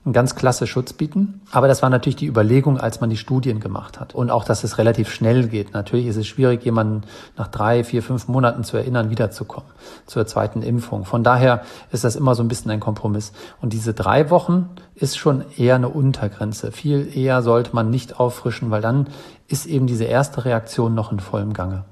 einen 0.07 0.13
ganz 0.13 0.35
klasse 0.35 0.67
Schutz 0.67 0.93
bieten. 0.93 1.41
Aber 1.51 1.67
das 1.67 1.81
war 1.81 1.89
natürlich 1.89 2.15
die 2.15 2.27
Überlegung, 2.27 2.79
als 2.79 3.01
man 3.01 3.09
die 3.09 3.17
Studien 3.17 3.59
gemacht 3.59 3.99
hat. 3.99 4.15
Und 4.15 4.31
auch, 4.31 4.45
dass 4.45 4.63
es 4.63 4.77
relativ 4.77 5.11
schnell 5.11 5.49
geht. 5.49 5.73
Natürlich 5.73 6.07
ist 6.07 6.15
es 6.15 6.25
schwierig, 6.25 6.63
jemanden 6.63 7.01
nach 7.35 7.49
drei, 7.49 7.83
vier, 7.83 8.01
fünf 8.01 8.29
Monaten 8.29 8.63
zu 8.63 8.77
erinnern, 8.77 9.09
wiederzukommen 9.09 9.69
zur 10.05 10.25
zweiten 10.25 10.61
Impfung. 10.61 11.03
Von 11.03 11.25
daher 11.25 11.61
ist 11.91 12.05
das 12.05 12.15
immer 12.15 12.35
so 12.35 12.43
ein 12.43 12.47
bisschen 12.47 12.71
ein 12.71 12.79
Kompromiss. 12.79 13.33
Und 13.61 13.73
diese 13.73 13.93
drei 13.93 14.29
Wochen 14.29 14.69
ist 14.95 15.17
schon 15.17 15.43
eher 15.57 15.75
eine 15.75 15.89
Untergrenze. 15.89 16.71
Viel 16.71 17.11
eher 17.13 17.41
sollte 17.41 17.75
man 17.75 17.89
nicht 17.89 18.17
auffrischen, 18.17 18.71
weil 18.71 18.81
dann 18.81 19.09
ist 19.49 19.65
eben 19.65 19.87
diese 19.87 20.05
erste 20.05 20.45
Reaktion 20.45 20.95
noch 20.95 21.11
in 21.11 21.19
vollem 21.19 21.51
Gange. 21.51 21.83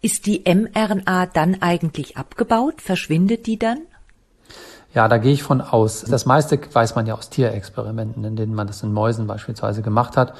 Ist 0.00 0.24
die 0.24 0.44
mRNA 0.46 1.26
dann 1.26 1.60
eigentlich 1.60 2.16
abgebaut? 2.16 2.80
Verschwindet 2.80 3.46
die 3.46 3.58
dann? 3.58 3.80
Ja, 4.92 5.06
da 5.06 5.18
gehe 5.18 5.32
ich 5.32 5.44
von 5.44 5.60
aus. 5.60 6.02
Das 6.02 6.26
meiste 6.26 6.58
weiß 6.72 6.96
man 6.96 7.06
ja 7.06 7.14
aus 7.14 7.30
Tierexperimenten, 7.30 8.24
in 8.24 8.34
denen 8.34 8.54
man 8.54 8.66
das 8.66 8.82
in 8.82 8.92
Mäusen 8.92 9.28
beispielsweise 9.28 9.82
gemacht 9.82 10.16
hat. 10.16 10.30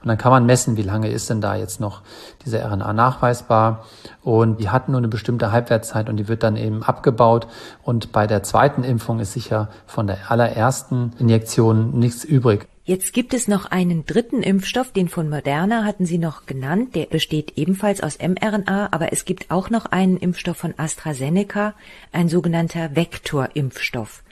Und 0.00 0.08
dann 0.08 0.16
kann 0.16 0.32
man 0.32 0.46
messen, 0.46 0.78
wie 0.78 0.82
lange 0.82 1.10
ist 1.10 1.28
denn 1.28 1.42
da 1.42 1.56
jetzt 1.56 1.78
noch 1.78 2.00
diese 2.46 2.64
RNA 2.64 2.94
nachweisbar. 2.94 3.84
Und 4.22 4.60
die 4.60 4.70
hat 4.70 4.88
nur 4.88 4.96
eine 4.96 5.08
bestimmte 5.08 5.52
Halbwertszeit 5.52 6.08
und 6.08 6.16
die 6.16 6.26
wird 6.26 6.42
dann 6.42 6.56
eben 6.56 6.82
abgebaut. 6.82 7.48
Und 7.82 8.10
bei 8.10 8.26
der 8.26 8.42
zweiten 8.42 8.82
Impfung 8.82 9.20
ist 9.20 9.34
sicher 9.34 9.68
von 9.86 10.06
der 10.06 10.30
allerersten 10.30 11.12
Injektion 11.18 11.98
nichts 11.98 12.24
übrig. 12.24 12.66
Jetzt 12.88 13.12
gibt 13.12 13.34
es 13.34 13.48
noch 13.48 13.66
einen 13.66 14.06
dritten 14.06 14.42
Impfstoff, 14.42 14.92
den 14.92 15.10
von 15.10 15.28
Moderna 15.28 15.84
hatten 15.84 16.06
Sie 16.06 16.16
noch 16.16 16.46
genannt. 16.46 16.94
Der 16.94 17.04
besteht 17.04 17.52
ebenfalls 17.58 18.00
aus 18.00 18.16
mRNA, 18.18 18.88
aber 18.92 19.12
es 19.12 19.26
gibt 19.26 19.50
auch 19.50 19.68
noch 19.68 19.84
einen 19.84 20.16
Impfstoff 20.16 20.56
von 20.56 20.72
AstraZeneca, 20.74 21.74
ein 22.12 22.30
sogenannter 22.30 22.96
Vektorimpfstoff. 22.96 24.22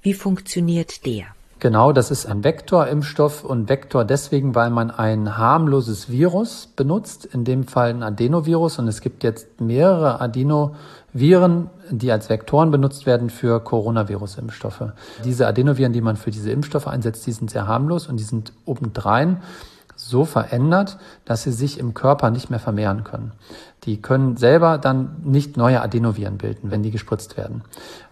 Wie 0.00 0.14
funktioniert 0.14 1.04
der? 1.04 1.26
Genau, 1.60 1.92
das 1.92 2.10
ist 2.10 2.24
ein 2.24 2.42
Vektorimpfstoff 2.42 3.44
und 3.44 3.68
Vektor 3.68 4.06
deswegen, 4.06 4.54
weil 4.54 4.70
man 4.70 4.90
ein 4.90 5.36
harmloses 5.36 6.08
Virus 6.08 6.66
benutzt, 6.74 7.26
in 7.26 7.44
dem 7.44 7.64
Fall 7.64 7.90
ein 7.90 8.02
Adenovirus 8.02 8.78
und 8.78 8.88
es 8.88 9.02
gibt 9.02 9.22
jetzt 9.22 9.60
mehrere 9.60 10.22
Adenoviren, 10.22 11.68
die 11.90 12.10
als 12.10 12.30
Vektoren 12.30 12.70
benutzt 12.70 13.04
werden 13.04 13.28
für 13.28 13.60
Coronavirus-Impfstoffe. 13.60 14.94
Diese 15.22 15.46
Adenoviren, 15.46 15.92
die 15.92 16.00
man 16.00 16.16
für 16.16 16.30
diese 16.30 16.50
Impfstoffe 16.50 16.88
einsetzt, 16.88 17.26
die 17.26 17.32
sind 17.32 17.50
sehr 17.50 17.66
harmlos 17.66 18.06
und 18.06 18.16
die 18.16 18.24
sind 18.24 18.54
obendrein 18.64 19.42
so 20.10 20.24
verändert, 20.24 20.98
dass 21.24 21.44
sie 21.44 21.52
sich 21.52 21.78
im 21.78 21.94
Körper 21.94 22.30
nicht 22.30 22.50
mehr 22.50 22.58
vermehren 22.58 23.04
können. 23.04 23.32
Die 23.84 24.02
können 24.02 24.36
selber 24.36 24.76
dann 24.76 25.16
nicht 25.24 25.56
neue 25.56 25.80
Adenoviren 25.80 26.36
bilden, 26.36 26.70
wenn 26.70 26.82
die 26.82 26.90
gespritzt 26.90 27.36
werden. 27.38 27.62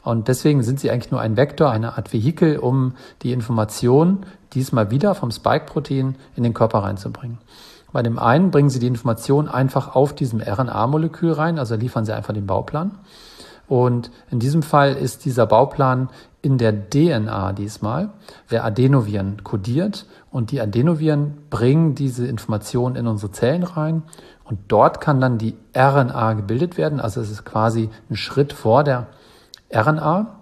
Und 0.03 0.29
deswegen 0.29 0.63
sind 0.63 0.81
sie 0.81 0.91
eigentlich 0.91 1.11
nur 1.11 1.21
ein 1.21 1.37
Vektor, 1.37 1.71
eine 1.71 1.99
Art 1.99 2.13
Vehikel, 2.13 2.59
um 2.59 2.95
die 3.23 3.33
Information 3.33 4.25
diesmal 4.55 4.91
wieder 4.91 5.15
vom 5.15 5.31
Spike-Protein 5.31 6.17
in 6.35 6.43
den 6.43 6.55
Körper 6.55 6.79
reinzubringen. 6.79 7.39
Bei 7.93 8.03
dem 8.03 8.19
einen 8.19 8.51
bringen 8.51 8.71
sie 8.71 8.79
die 8.79 8.87
Information 8.87 9.49
einfach 9.49 9.95
auf 9.95 10.15
diesem 10.15 10.41
RNA-Molekül 10.41 11.33
rein, 11.33 11.59
also 11.59 11.75
liefern 11.75 12.05
sie 12.05 12.15
einfach 12.15 12.35
den 12.35 12.47
Bauplan. 12.47 12.93
Und 13.67 14.11
in 14.31 14.41
diesem 14.41 14.63
Fall 14.63 14.95
ist 14.95 15.27
dieser 15.27 15.47
Bauplan 15.47 16.09
in 16.41 16.59
der 16.59 16.89
DNA 16.91 17.53
diesmal 17.53 18.11
der 18.51 18.65
Adenoviren 18.65 19.43
kodiert 19.43 20.07
und 20.31 20.51
die 20.53 20.61
Adenoviren 20.61 21.39
bringen 21.51 21.95
diese 21.95 22.27
Information 22.27 22.97
in 22.97 23.07
unsere 23.07 23.33
Zellen 23.33 23.65
rein 23.65 24.03
und 24.45 24.59
dort 24.69 25.01
kann 25.01 25.21
dann 25.21 25.39
die 25.39 25.57
RNA 25.77 26.35
gebildet 26.35 26.79
werden. 26.79 27.01
Also 27.01 27.21
es 27.21 27.31
ist 27.31 27.45
quasi 27.45 27.91
ein 28.09 28.17
Schritt 28.17 28.53
vor 28.53 28.83
der 28.83 29.09
RNA. 29.73 30.35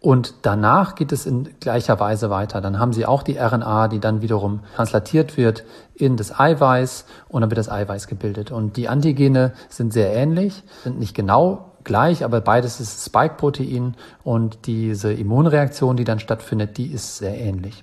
Und 0.00 0.34
danach 0.42 0.94
geht 0.94 1.10
es 1.10 1.26
in 1.26 1.48
gleicher 1.58 1.98
Weise 1.98 2.30
weiter. 2.30 2.60
Dann 2.60 2.78
haben 2.78 2.92
Sie 2.92 3.04
auch 3.04 3.24
die 3.24 3.36
RNA, 3.36 3.88
die 3.88 3.98
dann 3.98 4.22
wiederum 4.22 4.60
translatiert 4.76 5.36
wird 5.36 5.64
in 5.94 6.16
das 6.16 6.38
Eiweiß 6.38 7.04
und 7.28 7.40
dann 7.40 7.50
wird 7.50 7.58
das 7.58 7.68
Eiweiß 7.68 8.06
gebildet. 8.06 8.52
Und 8.52 8.76
die 8.76 8.88
Antigene 8.88 9.52
sind 9.68 9.92
sehr 9.92 10.12
ähnlich, 10.14 10.62
sind 10.82 11.00
nicht 11.00 11.14
genau 11.14 11.67
gleich, 11.88 12.22
aber 12.22 12.40
beides 12.40 12.78
ist 12.78 13.04
Spike-Protein 13.04 13.96
und 14.22 14.66
diese 14.66 15.12
Immunreaktion, 15.12 15.96
die 15.96 16.04
dann 16.04 16.20
stattfindet, 16.20 16.78
die 16.78 16.92
ist 16.92 17.18
sehr 17.18 17.36
ähnlich. 17.36 17.82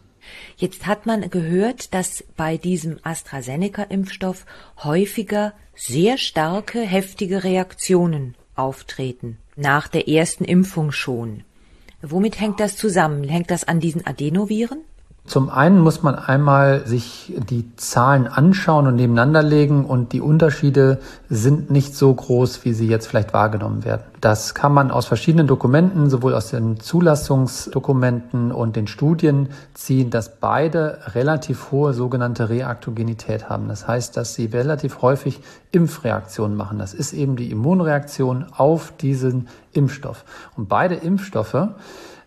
Jetzt 0.56 0.88
hat 0.88 1.06
man 1.06 1.30
gehört, 1.30 1.94
dass 1.94 2.24
bei 2.38 2.56
diesem 2.58 3.00
AstraZeneca-Impfstoff 3.04 4.46
häufiger 4.84 5.54
sehr 5.76 6.18
starke, 6.18 6.80
heftige 6.80 7.44
Reaktionen 7.44 8.36
auftreten. 8.56 9.38
Nach 9.58 9.88
der 9.88 10.08
ersten 10.08 10.46
Impfung 10.46 10.92
schon. 10.92 11.44
Womit 12.02 12.40
hängt 12.40 12.60
das 12.60 12.78
zusammen? 12.78 13.26
Hängt 13.26 13.52
das 13.52 13.66
an 13.66 13.80
diesen 13.80 14.06
Adenoviren? 14.06 14.80
Zum 15.27 15.50
einen 15.50 15.79
muss 15.79 16.03
man 16.03 16.13
einmal 16.13 16.86
sich 16.86 17.34
die 17.50 17.75
Zahlen 17.77 18.27
anschauen 18.27 18.86
und 18.86 18.96
nebeneinander 18.96 19.41
legen 19.41 19.84
und 19.84 20.13
die 20.13 20.22
Unterschiede 20.22 21.00
sind 21.29 21.72
nicht 21.72 21.96
so 21.96 22.13
groß, 22.13 22.63
wie 22.63 22.74
sie 22.74 22.88
jetzt 22.88 23.08
vielleicht 23.08 23.34
wahrgenommen 23.34 23.84
werden. 23.84 24.03
Das 24.22 24.53
kann 24.53 24.72
man 24.72 24.91
aus 24.91 25.08
verschiedenen 25.08 25.48
Dokumenten, 25.48 26.12
sowohl 26.12 26.36
aus 26.36 26.51
den 26.51 26.79
Zulassungsdokumenten 26.79 28.51
und 28.51 28.75
den 28.75 28.86
Studien 28.86 29.50
ziehen, 29.74 30.12
dass 30.12 30.38
beide 30.38 31.00
relativ 31.15 31.72
hohe 31.72 31.94
sogenannte 31.94 32.50
Reaktogenität 32.50 33.50
haben. 33.50 33.67
Das 33.67 33.88
heißt, 33.88 34.15
dass 34.15 34.36
sie 34.36 34.46
relativ 34.46 35.01
häufig 35.01 35.41
Impfreaktionen 35.72 36.55
machen. 36.55 36.77
Das 36.77 36.94
ist 36.94 37.13
eben 37.13 37.36
die 37.36 37.50
Immunreaktion 37.50 38.46
auf 38.55 38.94
diesen 38.96 39.48
Impfstoff. 39.74 40.24
Und 40.55 40.70
beide 40.70 40.94
Impfstoffe 40.94 41.70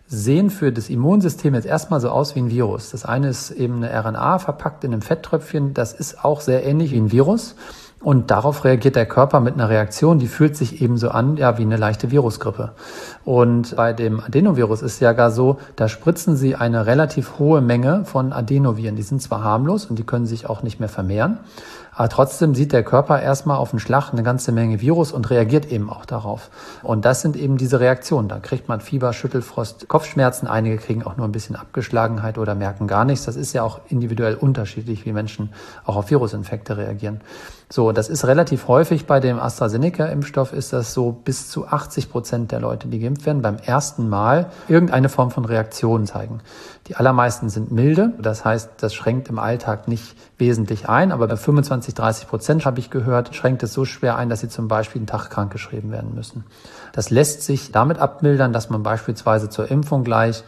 sehen 0.09 0.49
für 0.49 0.71
das 0.71 0.89
Immunsystem 0.89 1.53
jetzt 1.53 1.67
erstmal 1.67 2.01
so 2.01 2.09
aus 2.09 2.35
wie 2.35 2.39
ein 2.39 2.49
Virus. 2.49 2.91
Das 2.91 3.05
eine 3.05 3.29
ist 3.29 3.51
eben 3.51 3.83
eine 3.83 3.93
RNA 3.93 4.39
verpackt 4.39 4.83
in 4.83 4.91
einem 4.91 5.03
Fetttröpfchen. 5.03 5.75
Das 5.75 5.93
ist 5.93 6.25
auch 6.25 6.41
sehr 6.41 6.65
ähnlich 6.65 6.91
wie 6.91 6.97
ein 6.97 7.11
Virus. 7.11 7.55
Und 8.01 8.31
darauf 8.31 8.63
reagiert 8.63 8.95
der 8.95 9.05
Körper 9.05 9.41
mit 9.41 9.55
einer 9.55 9.67
Reaktion, 9.67 10.19
die 10.19 10.27
fühlt 10.27 10.55
sich 10.55 10.81
ebenso 10.81 11.09
an, 11.09 11.35
ja, 11.35 11.57
wie 11.57 11.63
eine 11.63 11.75
leichte 11.75 12.11
Virusgrippe. 12.11 12.71
Und 13.25 13.75
bei 13.75 13.91
dem 13.91 14.21
Adenovirus 14.21 14.81
ist 14.81 15.01
ja 15.01 15.11
gar 15.11 15.31
so, 15.31 15.57
da 15.75 15.89
spritzen 15.89 16.37
sie 16.37 16.55
eine 16.55 16.85
relativ 16.85 17.39
hohe 17.39 17.59
Menge 17.59 18.05
von 18.05 18.31
Adenoviren. 18.31 18.95
Die 18.95 19.03
sind 19.03 19.21
zwar 19.21 19.43
harmlos 19.43 19.85
und 19.85 19.99
die 19.99 20.05
können 20.05 20.25
sich 20.25 20.49
auch 20.49 20.63
nicht 20.63 20.79
mehr 20.79 20.87
vermehren, 20.87 21.39
aber 21.99 22.07
trotzdem 22.07 22.55
sieht 22.55 22.71
der 22.71 22.83
Körper 22.83 23.21
erstmal 23.21 23.57
auf 23.57 23.71
den 23.71 23.79
Schlag 23.79 24.13
eine 24.13 24.23
ganze 24.23 24.53
Menge 24.53 24.79
Virus 24.79 25.11
und 25.11 25.29
reagiert 25.29 25.69
eben 25.69 25.89
auch 25.89 26.05
darauf. 26.05 26.49
Und 26.81 27.03
das 27.03 27.21
sind 27.21 27.35
eben 27.35 27.57
diese 27.57 27.81
Reaktionen. 27.81 28.29
Da 28.29 28.39
kriegt 28.39 28.69
man 28.69 28.79
Fieber, 28.79 29.11
Schüttelfrost, 29.11 29.89
Kopfschmerzen. 29.89 30.47
Einige 30.47 30.77
kriegen 30.77 31.03
auch 31.03 31.17
nur 31.17 31.27
ein 31.27 31.33
bisschen 31.33 31.57
Abgeschlagenheit 31.57 32.37
oder 32.37 32.55
merken 32.55 32.87
gar 32.87 33.03
nichts. 33.03 33.25
Das 33.25 33.35
ist 33.35 33.51
ja 33.51 33.63
auch 33.63 33.81
individuell 33.89 34.35
unterschiedlich, 34.35 35.05
wie 35.05 35.11
Menschen 35.11 35.51
auch 35.83 35.97
auf 35.97 36.09
Virusinfekte 36.09 36.77
reagieren. 36.77 37.19
So, 37.71 37.91
das 37.91 38.09
ist 38.09 38.25
relativ 38.25 38.67
häufig 38.67 39.05
bei 39.05 39.19
dem 39.19 39.37
AstraZeneca-Impfstoff 39.39 40.53
ist 40.53 40.73
das 40.73 40.91
so 40.91 41.11
bis 41.11 41.51
zu 41.51 41.67
80 41.67 42.09
Prozent 42.09 42.51
der 42.51 42.59
Leute, 42.59 42.87
die 42.87 42.99
geimpft 42.99 43.27
werden, 43.27 43.43
beim 43.43 43.57
ersten 43.57 44.09
Mal 44.09 44.49
irgendeine 44.67 45.07
Form 45.07 45.29
von 45.29 45.45
Reaktion 45.45 46.07
zeigen. 46.07 46.41
Die 46.87 46.95
allermeisten 46.95 47.49
sind 47.49 47.71
milde. 47.71 48.13
Das 48.19 48.43
heißt, 48.43 48.71
das 48.77 48.95
schränkt 48.95 49.29
im 49.29 49.37
Alltag 49.37 49.87
nicht 49.87 50.15
wesentlich 50.39 50.89
ein. 50.89 51.11
Aber 51.11 51.27
bei 51.27 51.37
25, 51.37 51.93
30 51.93 52.27
Prozent 52.27 52.65
habe 52.65 52.79
ich 52.79 52.89
gehört, 52.89 53.35
schränkt 53.35 53.61
es 53.61 53.71
so 53.71 53.85
schwer 53.85 54.17
ein, 54.17 54.29
dass 54.29 54.39
sie 54.39 54.49
zum 54.49 54.67
Beispiel 54.67 55.01
einen 55.01 55.07
Tag 55.07 55.29
krank 55.29 55.51
geschrieben 55.51 55.91
werden 55.91 56.15
müssen. 56.15 56.45
Das 56.93 57.11
lässt 57.11 57.43
sich 57.43 57.71
damit 57.71 57.99
abmildern, 57.99 58.51
dass 58.51 58.71
man 58.71 58.81
beispielsweise 58.81 59.47
zur 59.47 59.69
Impfung 59.69 60.03
gleich 60.03 60.43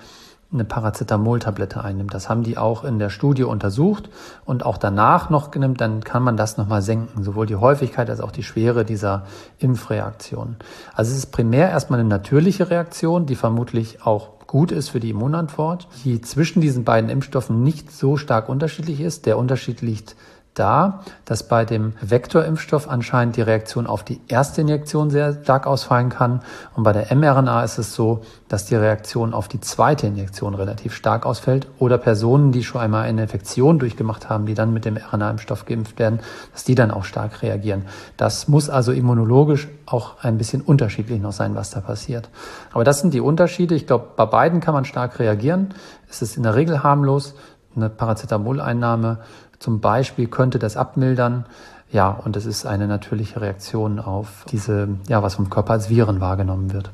eine 0.54 0.66
Paracetamol-Tablette 0.66 1.84
einnimmt. 1.84 2.14
Das 2.14 2.28
haben 2.28 2.44
die 2.44 2.58
auch 2.58 2.84
in 2.84 3.00
der 3.00 3.10
Studie 3.10 3.44
untersucht 3.44 4.10
und 4.44 4.66
auch 4.66 4.78
danach 4.78 5.30
noch 5.30 5.52
genimmt, 5.52 5.80
dann 5.80 6.04
kann 6.04 6.24
man 6.24 6.36
das 6.36 6.58
nochmal 6.58 6.82
senken, 6.82 7.24
sowohl 7.24 7.46
die 7.46 7.56
Häufigkeit 7.56 8.10
als 8.10 8.20
auch 8.20 8.32
die 8.32 8.44
Schwere 8.44 8.84
dieser 8.84 9.24
Impfreaktionen. 9.60 10.58
Also 10.94 11.12
es 11.12 11.18
ist 11.18 11.32
primär 11.32 11.70
erstmal 11.70 12.00
eine 12.00 12.10
natürliche 12.10 12.70
Reaktion, 12.70 13.26
die 13.26 13.36
vermutlich 13.36 14.06
auch 14.06 14.42
gut 14.48 14.74
ist 14.74 14.90
für 14.90 15.00
die 15.00 15.12
Immunantwort, 15.12 15.88
die 16.04 16.20
zwischen 16.20 16.60
diesen 16.60 16.84
beiden 16.84 17.10
Impfstoffen 17.10 17.64
nicht 17.64 17.90
so 17.90 18.18
stark 18.18 18.50
unterschiedlich 18.50 19.00
ist. 19.00 19.26
Der 19.26 19.38
Unterschied 19.38 19.82
liegt 19.82 20.18
da, 20.54 21.00
dass 21.24 21.48
bei 21.48 21.64
dem 21.64 21.94
Vektorimpfstoff 22.02 22.90
anscheinend 22.90 23.38
die 23.38 23.42
Reaktion 23.42 23.88
auf 23.88 24.04
die 24.04 24.20
erste 24.28 24.62
Injektion 24.62 25.10
sehr 25.10 25.42
stark 25.44 25.66
ausfallen 25.66 26.10
kann. 26.10 26.42
Und 26.76 26.84
bei 26.84 26.92
der 26.92 27.16
mRNA 27.16 27.64
ist 27.64 27.78
es 27.78 27.96
so, 27.96 28.22
dass 28.50 28.66
die 28.66 28.76
Reaktion 28.76 29.34
auf 29.34 29.48
die 29.48 29.62
zweite 29.62 30.08
Injektion 30.08 30.54
relativ 30.54 30.94
stark 30.94 31.26
ausfällt. 31.26 31.68
Oder 31.80 31.98
Personen, 31.98 32.52
die 32.52 32.64
schon 32.64 32.82
einmal 32.82 33.04
eine 33.04 33.24
Infektion 33.24 33.80
durchgemacht 33.80 34.30
haben, 34.30 34.46
die 34.46 34.54
dann 34.54 34.74
mit 34.74 34.84
dem 34.84 34.98
RNA-Impfstoff 34.98 35.66
geimpft 35.66 36.00
werden, 36.00 36.20
dass 36.52 36.66
die 36.66 36.76
dann 36.76 36.92
auch 36.92 37.06
stark 37.06 37.42
reagieren. 37.42 37.86
Das 38.18 38.50
muss 38.50 38.70
also 38.70 38.92
immunologisch 38.92 39.70
auch 39.86 40.22
ein 40.22 40.38
bisschen 40.38 40.62
unterschiedlich 40.62 41.22
noch 41.22 41.32
sein, 41.32 41.56
was 41.56 41.70
da 41.70 41.80
passiert. 41.80 42.30
Aber 42.74 42.84
das 42.84 43.00
sind 43.00 43.14
die 43.14 43.22
Unterschiede. 43.22 43.74
Ich 43.76 43.88
glaube, 43.88 44.08
bei 44.18 44.26
beiden 44.26 44.60
kann 44.60 44.74
man 44.74 44.84
stark 44.84 45.20
reagieren. 45.20 45.74
Es 46.10 46.22
ist 46.22 46.36
in 46.36 46.44
der 46.44 46.56
Regel 46.56 46.84
harmlos. 46.84 47.36
Eine 47.74 47.90
Paracetamol-Einnahme 47.90 49.20
zum 49.62 49.80
Beispiel 49.80 50.28
könnte 50.28 50.58
das 50.58 50.76
abmildern. 50.76 51.46
Ja, 51.92 52.10
und 52.10 52.36
es 52.36 52.46
ist 52.46 52.66
eine 52.66 52.88
natürliche 52.88 53.42
Reaktion 53.42 54.00
auf 54.00 54.46
diese, 54.50 54.90
ja, 55.08 55.22
was 55.22 55.36
vom 55.36 55.50
Körper 55.50 55.74
als 55.74 55.90
Viren 55.90 56.20
wahrgenommen 56.20 56.74
wird. 56.74 56.90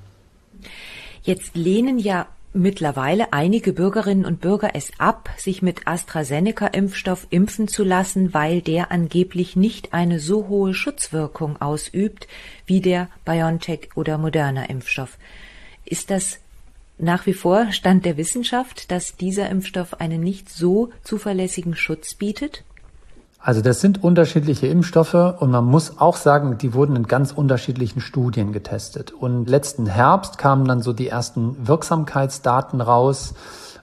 Jetzt 1.22 1.56
lehnen 1.56 1.98
ja 1.98 2.26
mittlerweile 2.54 3.32
einige 3.32 3.72
Bürgerinnen 3.72 4.26
und 4.26 4.42
Bürger 4.42 4.72
es 4.74 4.92
ab, 4.98 5.30
sich 5.38 5.62
mit 5.62 5.88
AstraZeneca-Impfstoff 5.88 7.28
impfen 7.30 7.68
zu 7.68 7.84
lassen, 7.84 8.34
weil 8.34 8.62
der 8.62 8.92
angeblich 8.92 9.56
nicht 9.56 9.94
eine 9.94 10.20
so 10.20 10.48
hohe 10.48 10.74
Schutzwirkung 10.74 11.62
ausübt 11.62 12.28
wie 12.66 12.82
der 12.82 13.08
BioNTech 13.24 13.92
oder 13.96 14.18
Moderna-Impfstoff. 14.18 15.18
Ist 15.86 16.10
das 16.10 16.40
nach 16.98 17.26
wie 17.26 17.34
vor 17.34 17.72
Stand 17.72 18.06
der 18.06 18.18
Wissenschaft, 18.18 18.92
dass 18.92 19.16
dieser 19.16 19.50
Impfstoff 19.50 20.00
einen 20.00 20.22
nicht 20.22 20.50
so 20.50 20.90
zuverlässigen 21.04 21.76
Schutz 21.76 22.16
bietet? 22.16 22.64
Also 23.40 23.62
das 23.62 23.80
sind 23.82 24.04
unterschiedliche 24.04 24.68
Impfstoffe 24.68 25.14
und 25.14 25.52
man 25.52 25.64
muss 25.64 26.00
auch 26.00 26.18
sagen, 26.18 26.58
die 26.58 26.74
wurden 26.74 26.96
in 26.96 27.08
ganz 27.08 27.32
unterschiedlichen 27.32 28.02
Studien 28.02 28.52
getestet. 28.52 29.12
Und 29.14 29.48
letzten 29.48 29.86
Herbst 29.86 30.38
kamen 30.38 30.68
dann 30.68 30.82
so 30.82 30.92
die 30.92 31.08
ersten 31.08 31.68
Wirksamkeitsdaten 31.68 32.82
raus 32.82 33.36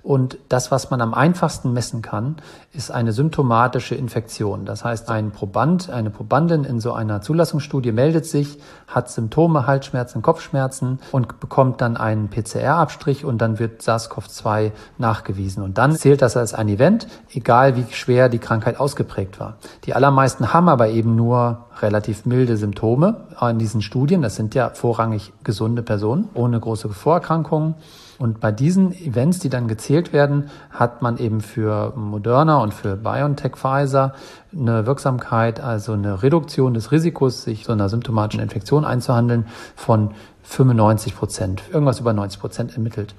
und 0.05 0.37
das, 0.51 0.71
was 0.71 0.91
man 0.91 1.01
am 1.01 1.15
einfachsten 1.15 1.73
messen 1.73 2.03
kann, 2.03 2.37
ist 2.75 2.91
eine 2.91 3.13
symptomatische 3.13 3.95
Infektion. 3.95 4.67
Das 4.67 4.85
heißt, 4.85 5.09
ein 5.09 5.31
Proband, 5.31 5.89
eine 5.89 6.11
Probandin 6.11 6.65
in 6.65 6.79
so 6.79 6.93
einer 6.93 7.23
Zulassungsstudie 7.23 7.91
meldet 7.91 8.27
sich, 8.27 8.59
hat 8.87 9.09
Symptome, 9.09 9.67
Halsschmerzen, 9.67 10.21
Kopfschmerzen 10.21 10.99
und 11.11 11.41
bekommt 11.41 11.81
dann 11.81 11.97
einen 11.97 12.29
PCR-Abstrich 12.29 13.25
und 13.25 13.39
dann 13.39 13.59
wird 13.59 13.81
SARS-CoV-2 13.81 14.73
nachgewiesen. 14.99 15.63
Und 15.63 15.79
dann 15.79 15.97
zählt 15.97 16.21
das 16.21 16.37
als 16.37 16.53
ein 16.53 16.69
Event, 16.69 17.07
egal 17.33 17.77
wie 17.77 17.87
schwer 17.91 18.29
die 18.29 18.39
Krankheit 18.39 18.79
ausgeprägt 18.79 19.41
war. 19.41 19.57
Die 19.85 19.95
allermeisten 19.95 20.53
haben 20.53 20.69
aber 20.69 20.91
eben 20.91 21.17
nur 21.17 21.65
relativ 21.81 22.27
milde 22.27 22.59
Symptome 22.59 23.23
in 23.41 23.59
diesen 23.59 23.81
Studien. 23.81 24.21
Das 24.21 24.37
sind 24.37 24.55
ja 24.55 24.69
vorrangig 24.69 25.33
gesunde 25.45 25.83
Personen 25.83 26.29
ohne 26.35 26.61
große 26.61 26.91
Vorerkrankungen. 26.91 27.75
Und 28.18 28.40
bei 28.40 28.52
diesen 28.52 28.92
Events, 28.92 29.38
die 29.40 29.49
dann 29.49 29.68
gezählt 29.68 30.12
werden, 30.12 30.50
hat 30.71 31.02
man 31.02 31.18
eben 31.18 31.40
für 31.40 31.92
Moderna 31.97 32.59
und 32.59 32.73
für 32.73 32.97
BioNTech 32.97 33.56
Pfizer 33.56 34.14
eine 34.52 34.87
Wirksamkeit, 34.87 35.61
also 35.61 35.92
eine 35.92 36.23
Reduktion 36.23 36.75
des 36.75 36.92
Risikos, 36.92 37.42
sich 37.42 37.64
so 37.64 37.73
einer 37.73 37.88
symptomatischen 37.88 38.42
Infektion 38.42 38.85
einzuhandeln, 38.85 39.47
von 39.75 40.12
95 40.42 41.16
Prozent, 41.16 41.62
irgendwas 41.73 42.00
über 42.00 42.12
90 42.12 42.40
Prozent 42.40 42.73
ermittelt. 42.75 43.14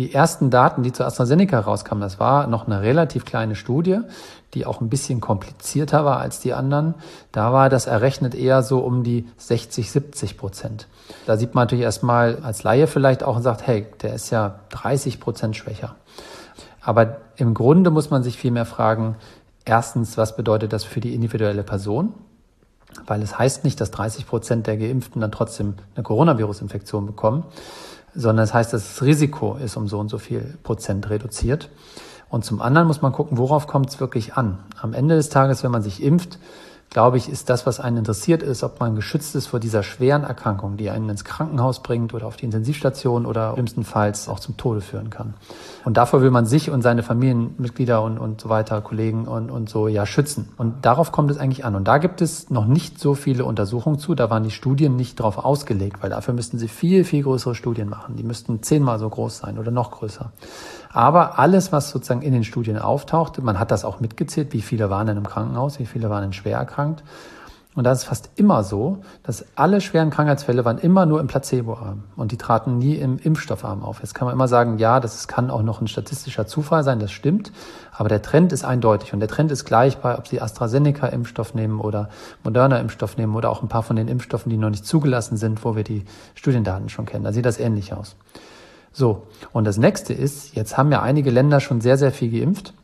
Die 0.00 0.14
ersten 0.14 0.48
Daten, 0.48 0.82
die 0.82 0.92
zu 0.92 1.04
AstraZeneca 1.04 1.60
rauskamen, 1.60 2.00
das 2.00 2.18
war 2.18 2.46
noch 2.46 2.66
eine 2.66 2.80
relativ 2.80 3.26
kleine 3.26 3.54
Studie, 3.54 3.98
die 4.54 4.64
auch 4.64 4.80
ein 4.80 4.88
bisschen 4.88 5.20
komplizierter 5.20 6.06
war 6.06 6.20
als 6.20 6.40
die 6.40 6.54
anderen. 6.54 6.94
Da 7.32 7.52
war 7.52 7.68
das 7.68 7.86
errechnet 7.86 8.34
eher 8.34 8.62
so 8.62 8.78
um 8.78 9.04
die 9.04 9.28
60, 9.36 9.90
70 9.90 10.38
Prozent. 10.38 10.88
Da 11.26 11.36
sieht 11.36 11.54
man 11.54 11.64
natürlich 11.64 11.84
erstmal 11.84 12.38
als 12.42 12.62
Laie 12.62 12.86
vielleicht 12.86 13.22
auch 13.22 13.36
und 13.36 13.42
sagt, 13.42 13.66
hey, 13.66 13.88
der 14.00 14.14
ist 14.14 14.30
ja 14.30 14.60
30 14.70 15.20
Prozent 15.20 15.54
schwächer. 15.54 15.96
Aber 16.80 17.18
im 17.36 17.52
Grunde 17.52 17.90
muss 17.90 18.08
man 18.08 18.22
sich 18.22 18.38
vielmehr 18.38 18.64
fragen, 18.64 19.16
erstens, 19.66 20.16
was 20.16 20.34
bedeutet 20.34 20.72
das 20.72 20.82
für 20.82 21.00
die 21.00 21.14
individuelle 21.14 21.62
Person? 21.62 22.14
Weil 23.06 23.20
es 23.20 23.38
heißt 23.38 23.64
nicht, 23.64 23.78
dass 23.82 23.90
30 23.90 24.26
Prozent 24.26 24.66
der 24.66 24.78
Geimpften 24.78 25.20
dann 25.20 25.30
trotzdem 25.30 25.74
eine 25.94 26.04
Coronavirus-Infektion 26.04 27.04
bekommen 27.04 27.44
sondern 28.14 28.44
es 28.44 28.50
das 28.50 28.54
heißt, 28.54 28.72
das 28.72 29.02
Risiko 29.02 29.56
ist 29.56 29.76
um 29.76 29.88
so 29.88 29.98
und 29.98 30.08
so 30.08 30.18
viel 30.18 30.58
Prozent 30.62 31.10
reduziert. 31.10 31.70
Und 32.28 32.44
zum 32.44 32.62
anderen 32.62 32.86
muss 32.86 33.02
man 33.02 33.12
gucken, 33.12 33.38
worauf 33.38 33.66
kommt 33.66 33.90
es 33.90 34.00
wirklich 34.00 34.34
an. 34.34 34.58
Am 34.80 34.94
Ende 34.94 35.16
des 35.16 35.30
Tages, 35.30 35.64
wenn 35.64 35.72
man 35.72 35.82
sich 35.82 36.02
impft, 36.02 36.38
glaube 36.90 37.16
ich, 37.16 37.28
ist 37.28 37.48
das, 37.48 37.66
was 37.66 37.78
einen 37.78 37.98
interessiert, 37.98 38.42
ist, 38.42 38.64
ob 38.64 38.80
man 38.80 38.96
geschützt 38.96 39.36
ist 39.36 39.46
vor 39.46 39.60
dieser 39.60 39.84
schweren 39.84 40.24
Erkrankung, 40.24 40.76
die 40.76 40.90
einen 40.90 41.08
ins 41.08 41.24
Krankenhaus 41.24 41.82
bringt 41.82 42.12
oder 42.14 42.26
auf 42.26 42.36
die 42.36 42.44
Intensivstation 42.44 43.26
oder 43.26 43.54
schlimmstenfalls 43.54 44.28
auch 44.28 44.40
zum 44.40 44.56
Tode 44.56 44.80
führen 44.80 45.08
kann. 45.08 45.34
Und 45.84 45.96
davor 45.96 46.20
will 46.20 46.32
man 46.32 46.46
sich 46.46 46.68
und 46.68 46.82
seine 46.82 47.04
Familienmitglieder 47.04 48.02
und, 48.02 48.18
und 48.18 48.40
so 48.40 48.48
weiter, 48.48 48.80
Kollegen 48.80 49.28
und, 49.28 49.50
und 49.50 49.70
so 49.70 49.86
ja 49.86 50.04
schützen. 50.04 50.48
Und 50.56 50.84
darauf 50.84 51.12
kommt 51.12 51.30
es 51.30 51.38
eigentlich 51.38 51.64
an. 51.64 51.76
Und 51.76 51.84
da 51.84 51.98
gibt 51.98 52.20
es 52.20 52.50
noch 52.50 52.66
nicht 52.66 52.98
so 52.98 53.14
viele 53.14 53.44
Untersuchungen 53.44 54.00
zu. 54.00 54.16
Da 54.16 54.28
waren 54.28 54.42
die 54.42 54.50
Studien 54.50 54.96
nicht 54.96 55.20
drauf 55.20 55.38
ausgelegt, 55.38 56.02
weil 56.02 56.10
dafür 56.10 56.34
müssten 56.34 56.58
sie 56.58 56.68
viel, 56.68 57.04
viel 57.04 57.22
größere 57.22 57.54
Studien 57.54 57.88
machen. 57.88 58.16
Die 58.16 58.24
müssten 58.24 58.64
zehnmal 58.64 58.98
so 58.98 59.08
groß 59.08 59.38
sein 59.38 59.58
oder 59.58 59.70
noch 59.70 59.92
größer. 59.92 60.32
Aber 60.92 61.38
alles, 61.38 61.70
was 61.70 61.90
sozusagen 61.90 62.22
in 62.22 62.32
den 62.32 62.44
Studien 62.44 62.78
auftaucht, 62.78 63.38
man 63.42 63.58
hat 63.58 63.70
das 63.70 63.84
auch 63.84 64.00
mitgezählt, 64.00 64.52
wie 64.52 64.62
viele 64.62 64.90
waren 64.90 65.06
denn 65.06 65.16
im 65.16 65.26
Krankenhaus, 65.26 65.78
wie 65.78 65.86
viele 65.86 66.10
waren 66.10 66.22
denn 66.22 66.32
schwer 66.32 66.58
erkrankt. 66.58 67.04
Und 67.76 67.84
das 67.84 68.00
ist 68.00 68.04
fast 68.06 68.30
immer 68.34 68.64
so, 68.64 68.98
dass 69.22 69.44
alle 69.54 69.80
schweren 69.80 70.10
Krankheitsfälle 70.10 70.64
waren 70.64 70.78
immer 70.78 71.06
nur 71.06 71.20
im 71.20 71.28
Placeboarm 71.28 72.02
und 72.16 72.32
die 72.32 72.36
traten 72.36 72.78
nie 72.78 72.96
im 72.96 73.16
Impfstoffarm 73.18 73.84
auf. 73.84 74.00
Jetzt 74.00 74.12
kann 74.12 74.26
man 74.26 74.34
immer 74.34 74.48
sagen, 74.48 74.78
ja, 74.78 74.98
das 74.98 75.28
kann 75.28 75.50
auch 75.50 75.62
noch 75.62 75.80
ein 75.80 75.86
statistischer 75.86 76.48
Zufall 76.48 76.82
sein, 76.82 76.98
das 76.98 77.12
stimmt, 77.12 77.52
aber 77.92 78.08
der 78.08 78.22
Trend 78.22 78.52
ist 78.52 78.64
eindeutig 78.64 79.12
und 79.12 79.20
der 79.20 79.28
Trend 79.28 79.52
ist 79.52 79.66
gleich 79.66 79.98
bei, 79.98 80.18
ob 80.18 80.26
Sie 80.26 80.42
AstraZeneca-Impfstoff 80.42 81.54
nehmen 81.54 81.80
oder 81.80 82.08
Moderna-Impfstoff 82.42 83.16
nehmen 83.16 83.36
oder 83.36 83.50
auch 83.50 83.62
ein 83.62 83.68
paar 83.68 83.84
von 83.84 83.94
den 83.94 84.08
Impfstoffen, 84.08 84.50
die 84.50 84.56
noch 84.56 84.70
nicht 84.70 84.84
zugelassen 84.84 85.36
sind, 85.36 85.64
wo 85.64 85.76
wir 85.76 85.84
die 85.84 86.04
Studiendaten 86.34 86.88
schon 86.88 87.06
kennen. 87.06 87.22
Da 87.22 87.32
sieht 87.32 87.46
das 87.46 87.60
ähnlich 87.60 87.92
aus. 87.92 88.16
So, 88.92 89.26
und 89.52 89.64
das 89.64 89.76
nächste 89.76 90.12
ist, 90.12 90.54
jetzt 90.54 90.76
haben 90.76 90.90
ja 90.90 91.02
einige 91.02 91.30
Länder 91.30 91.60
schon 91.60 91.80
sehr, 91.80 91.96
sehr 91.96 92.12
viel 92.12 92.30
geimpft. 92.30 92.74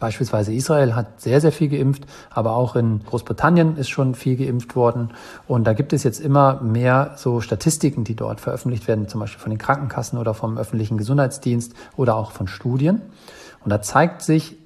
Beispielsweise 0.00 0.52
Israel 0.52 0.94
hat 0.94 1.20
sehr, 1.20 1.40
sehr 1.40 1.50
viel 1.50 1.68
geimpft, 1.68 2.04
aber 2.30 2.52
auch 2.52 2.76
in 2.76 3.04
Großbritannien 3.04 3.76
ist 3.76 3.88
schon 3.88 4.14
viel 4.14 4.36
geimpft 4.36 4.76
worden. 4.76 5.10
Und 5.46 5.64
da 5.64 5.72
gibt 5.72 5.92
es 5.92 6.04
jetzt 6.04 6.20
immer 6.20 6.60
mehr 6.60 7.14
so 7.16 7.40
Statistiken, 7.40 8.04
die 8.04 8.14
dort 8.14 8.40
veröffentlicht 8.40 8.86
werden, 8.86 9.08
zum 9.08 9.20
Beispiel 9.20 9.40
von 9.40 9.50
den 9.50 9.58
Krankenkassen 9.58 10.18
oder 10.18 10.34
vom 10.34 10.56
öffentlichen 10.56 10.98
Gesundheitsdienst 10.98 11.72
oder 11.96 12.16
auch 12.16 12.30
von 12.30 12.46
Studien. 12.46 13.02
Und 13.64 13.70
da 13.70 13.82
zeigt 13.82 14.22
sich 14.22 14.56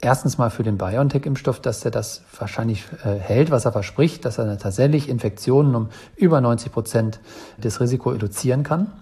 erstens 0.00 0.36
mal 0.36 0.50
für 0.50 0.64
den 0.64 0.76
BioNTech-Impfstoff, 0.76 1.60
dass 1.60 1.84
er 1.84 1.90
das 1.90 2.22
wahrscheinlich 2.38 2.84
äh, 3.04 3.14
hält, 3.14 3.50
was 3.50 3.64
er 3.64 3.72
verspricht, 3.72 4.24
dass 4.24 4.36
er 4.36 4.58
tatsächlich 4.58 5.08
Infektionen 5.08 5.74
um 5.74 5.88
über 6.16 6.40
90 6.40 6.72
Prozent 6.72 7.20
des 7.56 7.80
Risiko 7.80 8.10
reduzieren 8.10 8.64
kann. 8.64 8.92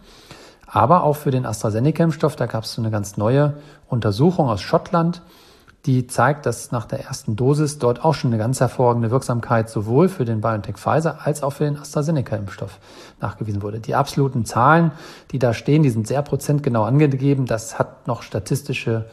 Aber 0.72 1.02
auch 1.02 1.16
für 1.16 1.32
den 1.32 1.46
AstraZeneca-Impfstoff, 1.46 2.36
da 2.36 2.46
gab 2.46 2.62
es 2.64 2.74
so 2.74 2.80
eine 2.80 2.92
ganz 2.92 3.16
neue 3.16 3.54
Untersuchung 3.88 4.48
aus 4.48 4.60
Schottland, 4.60 5.20
die 5.86 6.06
zeigt, 6.06 6.46
dass 6.46 6.70
nach 6.70 6.84
der 6.84 7.04
ersten 7.06 7.34
Dosis 7.36 7.78
dort 7.78 8.04
auch 8.04 8.14
schon 8.14 8.30
eine 8.30 8.38
ganz 8.38 8.60
hervorragende 8.60 9.10
Wirksamkeit 9.10 9.68
sowohl 9.68 10.08
für 10.08 10.24
den 10.24 10.42
BioNTech 10.42 10.76
Pfizer 10.76 11.18
als 11.24 11.42
auch 11.42 11.54
für 11.54 11.64
den 11.64 11.76
AstraZeneca-Impfstoff 11.76 12.78
nachgewiesen 13.20 13.62
wurde. 13.62 13.80
Die 13.80 13.94
absoluten 13.94 14.44
Zahlen, 14.44 14.92
die 15.32 15.38
da 15.38 15.54
stehen, 15.54 15.82
die 15.82 15.90
sind 15.90 16.06
sehr 16.06 16.22
prozentgenau 16.22 16.84
angegeben. 16.84 17.46
Das 17.46 17.78
hat 17.78 18.06
noch 18.06 18.22
statistische 18.22 19.06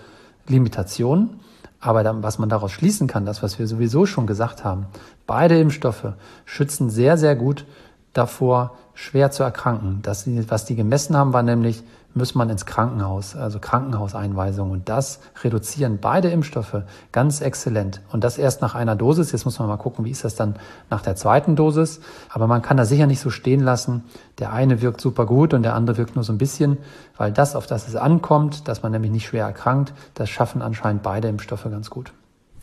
Limitationen. 0.47 1.39
Aber 1.79 2.03
dann, 2.03 2.21
was 2.21 2.37
man 2.37 2.49
daraus 2.49 2.71
schließen 2.71 3.07
kann, 3.07 3.25
das, 3.25 3.41
was 3.41 3.59
wir 3.59 3.67
sowieso 3.67 4.05
schon 4.05 4.27
gesagt 4.27 4.63
haben, 4.63 4.87
beide 5.25 5.59
Impfstoffe 5.59 6.13
schützen 6.45 6.89
sehr, 6.89 7.17
sehr 7.17 7.35
gut 7.35 7.65
davor, 8.13 8.75
schwer 8.93 9.31
zu 9.31 9.43
erkranken. 9.43 9.99
Das, 10.01 10.27
was 10.49 10.65
die 10.65 10.75
gemessen 10.75 11.15
haben, 11.15 11.33
war 11.33 11.43
nämlich, 11.43 11.83
muss 12.15 12.33
man 12.33 12.49
ins 12.49 12.65
Krankenhaus, 12.65 13.35
also 13.35 13.59
Krankenhauseinweisung. 13.59 14.71
Und 14.71 14.89
das 14.89 15.19
reduzieren 15.43 15.99
beide 16.01 16.29
Impfstoffe 16.29 16.81
ganz 17.11 17.41
exzellent. 17.41 18.01
Und 18.11 18.23
das 18.23 18.39
erst 18.39 18.61
nach 18.61 18.73
einer 18.73 18.95
Dosis. 18.95 19.31
Jetzt 19.31 19.45
muss 19.45 19.59
man 19.59 19.67
mal 19.67 19.77
gucken, 19.77 20.03
wie 20.03 20.09
ist 20.09 20.23
das 20.23 20.35
dann 20.35 20.55
nach 20.89 21.01
der 21.01 21.15
zweiten 21.15 21.55
Dosis. 21.55 21.99
Aber 22.29 22.47
man 22.47 22.63
kann 22.63 22.77
das 22.77 22.89
sicher 22.89 23.05
nicht 23.05 23.19
so 23.19 23.29
stehen 23.29 23.59
lassen. 23.59 24.03
Der 24.39 24.51
eine 24.51 24.81
wirkt 24.81 24.99
super 24.99 25.27
gut 25.27 25.53
und 25.53 25.61
der 25.61 25.75
andere 25.75 25.97
wirkt 25.97 26.15
nur 26.15 26.23
so 26.23 26.33
ein 26.33 26.39
bisschen, 26.39 26.77
weil 27.17 27.31
das, 27.31 27.55
auf 27.55 27.67
das 27.67 27.87
es 27.87 27.95
ankommt, 27.95 28.67
dass 28.67 28.81
man 28.81 28.91
nämlich 28.91 29.11
nicht 29.11 29.27
schwer 29.27 29.45
erkrankt, 29.45 29.93
das 30.15 30.29
schaffen 30.29 30.63
anscheinend 30.63 31.03
beide 31.03 31.27
Impfstoffe 31.27 31.65
ganz 31.65 31.91
gut. 31.91 32.13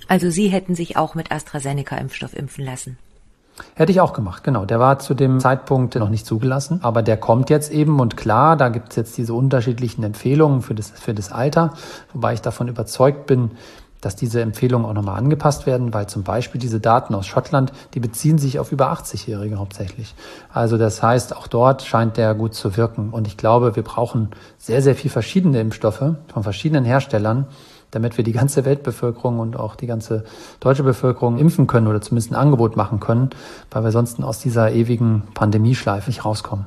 Also 0.08 0.30
Sie 0.30 0.48
hätten 0.48 0.74
sich 0.74 0.96
auch 0.96 1.14
mit 1.14 1.30
AstraZeneca-Impfstoff 1.30 2.34
impfen 2.34 2.64
lassen? 2.64 2.98
Hätte 3.74 3.92
ich 3.92 4.00
auch 4.00 4.12
gemacht, 4.12 4.42
genau. 4.42 4.64
Der 4.64 4.80
war 4.80 4.98
zu 4.98 5.14
dem 5.14 5.38
Zeitpunkt 5.38 5.94
noch 5.94 6.08
nicht 6.08 6.26
zugelassen, 6.26 6.80
aber 6.82 7.02
der 7.02 7.16
kommt 7.16 7.50
jetzt 7.50 7.70
eben 7.70 8.00
und 8.00 8.16
klar, 8.16 8.56
da 8.56 8.68
gibt 8.68 8.90
es 8.90 8.96
jetzt 8.96 9.16
diese 9.16 9.34
unterschiedlichen 9.34 10.02
Empfehlungen 10.02 10.62
für 10.62 10.74
das, 10.74 10.90
für 10.90 11.14
das 11.14 11.30
Alter, 11.30 11.74
wobei 12.12 12.34
ich 12.34 12.42
davon 12.42 12.68
überzeugt 12.68 13.26
bin, 13.26 13.52
dass 14.04 14.16
diese 14.16 14.42
Empfehlungen 14.42 14.86
auch 14.86 14.92
nochmal 14.92 15.16
angepasst 15.16 15.66
werden, 15.66 15.94
weil 15.94 16.06
zum 16.08 16.24
Beispiel 16.24 16.60
diese 16.60 16.78
Daten 16.78 17.14
aus 17.14 17.26
Schottland, 17.26 17.72
die 17.94 18.00
beziehen 18.00 18.38
sich 18.38 18.58
auf 18.58 18.70
über 18.70 18.92
80-Jährige 18.92 19.56
hauptsächlich. 19.56 20.14
Also 20.52 20.76
das 20.76 21.02
heißt, 21.02 21.34
auch 21.34 21.46
dort 21.46 21.82
scheint 21.82 22.16
der 22.16 22.34
gut 22.34 22.54
zu 22.54 22.76
wirken. 22.76 23.10
Und 23.10 23.26
ich 23.26 23.36
glaube, 23.36 23.76
wir 23.76 23.82
brauchen 23.82 24.30
sehr, 24.58 24.82
sehr 24.82 24.94
viel 24.94 25.10
verschiedene 25.10 25.60
Impfstoffe 25.60 26.04
von 26.32 26.42
verschiedenen 26.42 26.84
Herstellern, 26.84 27.46
damit 27.94 28.16
wir 28.16 28.24
die 28.24 28.32
ganze 28.32 28.64
Weltbevölkerung 28.64 29.38
und 29.38 29.56
auch 29.58 29.76
die 29.76 29.86
ganze 29.86 30.24
deutsche 30.60 30.82
Bevölkerung 30.82 31.38
impfen 31.38 31.66
können 31.66 31.86
oder 31.86 32.00
zumindest 32.00 32.32
ein 32.32 32.36
Angebot 32.36 32.76
machen 32.76 33.00
können, 33.00 33.30
weil 33.70 33.84
wir 33.84 33.92
sonst 33.92 34.22
aus 34.22 34.40
dieser 34.40 34.72
ewigen 34.72 35.22
Pandemieschleife 35.34 36.10
nicht 36.10 36.24
rauskommen. 36.24 36.66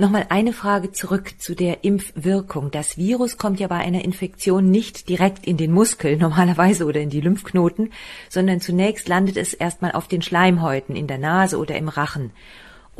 Nochmal 0.00 0.26
eine 0.30 0.54
Frage 0.54 0.92
zurück 0.92 1.34
zu 1.38 1.54
der 1.54 1.84
Impfwirkung. 1.84 2.70
Das 2.70 2.96
Virus 2.96 3.36
kommt 3.36 3.60
ja 3.60 3.66
bei 3.66 3.76
einer 3.76 4.02
Infektion 4.02 4.70
nicht 4.70 5.10
direkt 5.10 5.46
in 5.46 5.58
den 5.58 5.72
Muskel 5.72 6.16
normalerweise 6.16 6.86
oder 6.86 7.00
in 7.00 7.10
die 7.10 7.20
Lymphknoten, 7.20 7.90
sondern 8.30 8.62
zunächst 8.62 9.08
landet 9.08 9.36
es 9.36 9.52
erstmal 9.52 9.92
auf 9.92 10.08
den 10.08 10.22
Schleimhäuten 10.22 10.96
in 10.96 11.06
der 11.06 11.18
Nase 11.18 11.58
oder 11.58 11.76
im 11.76 11.90
Rachen. 11.90 12.30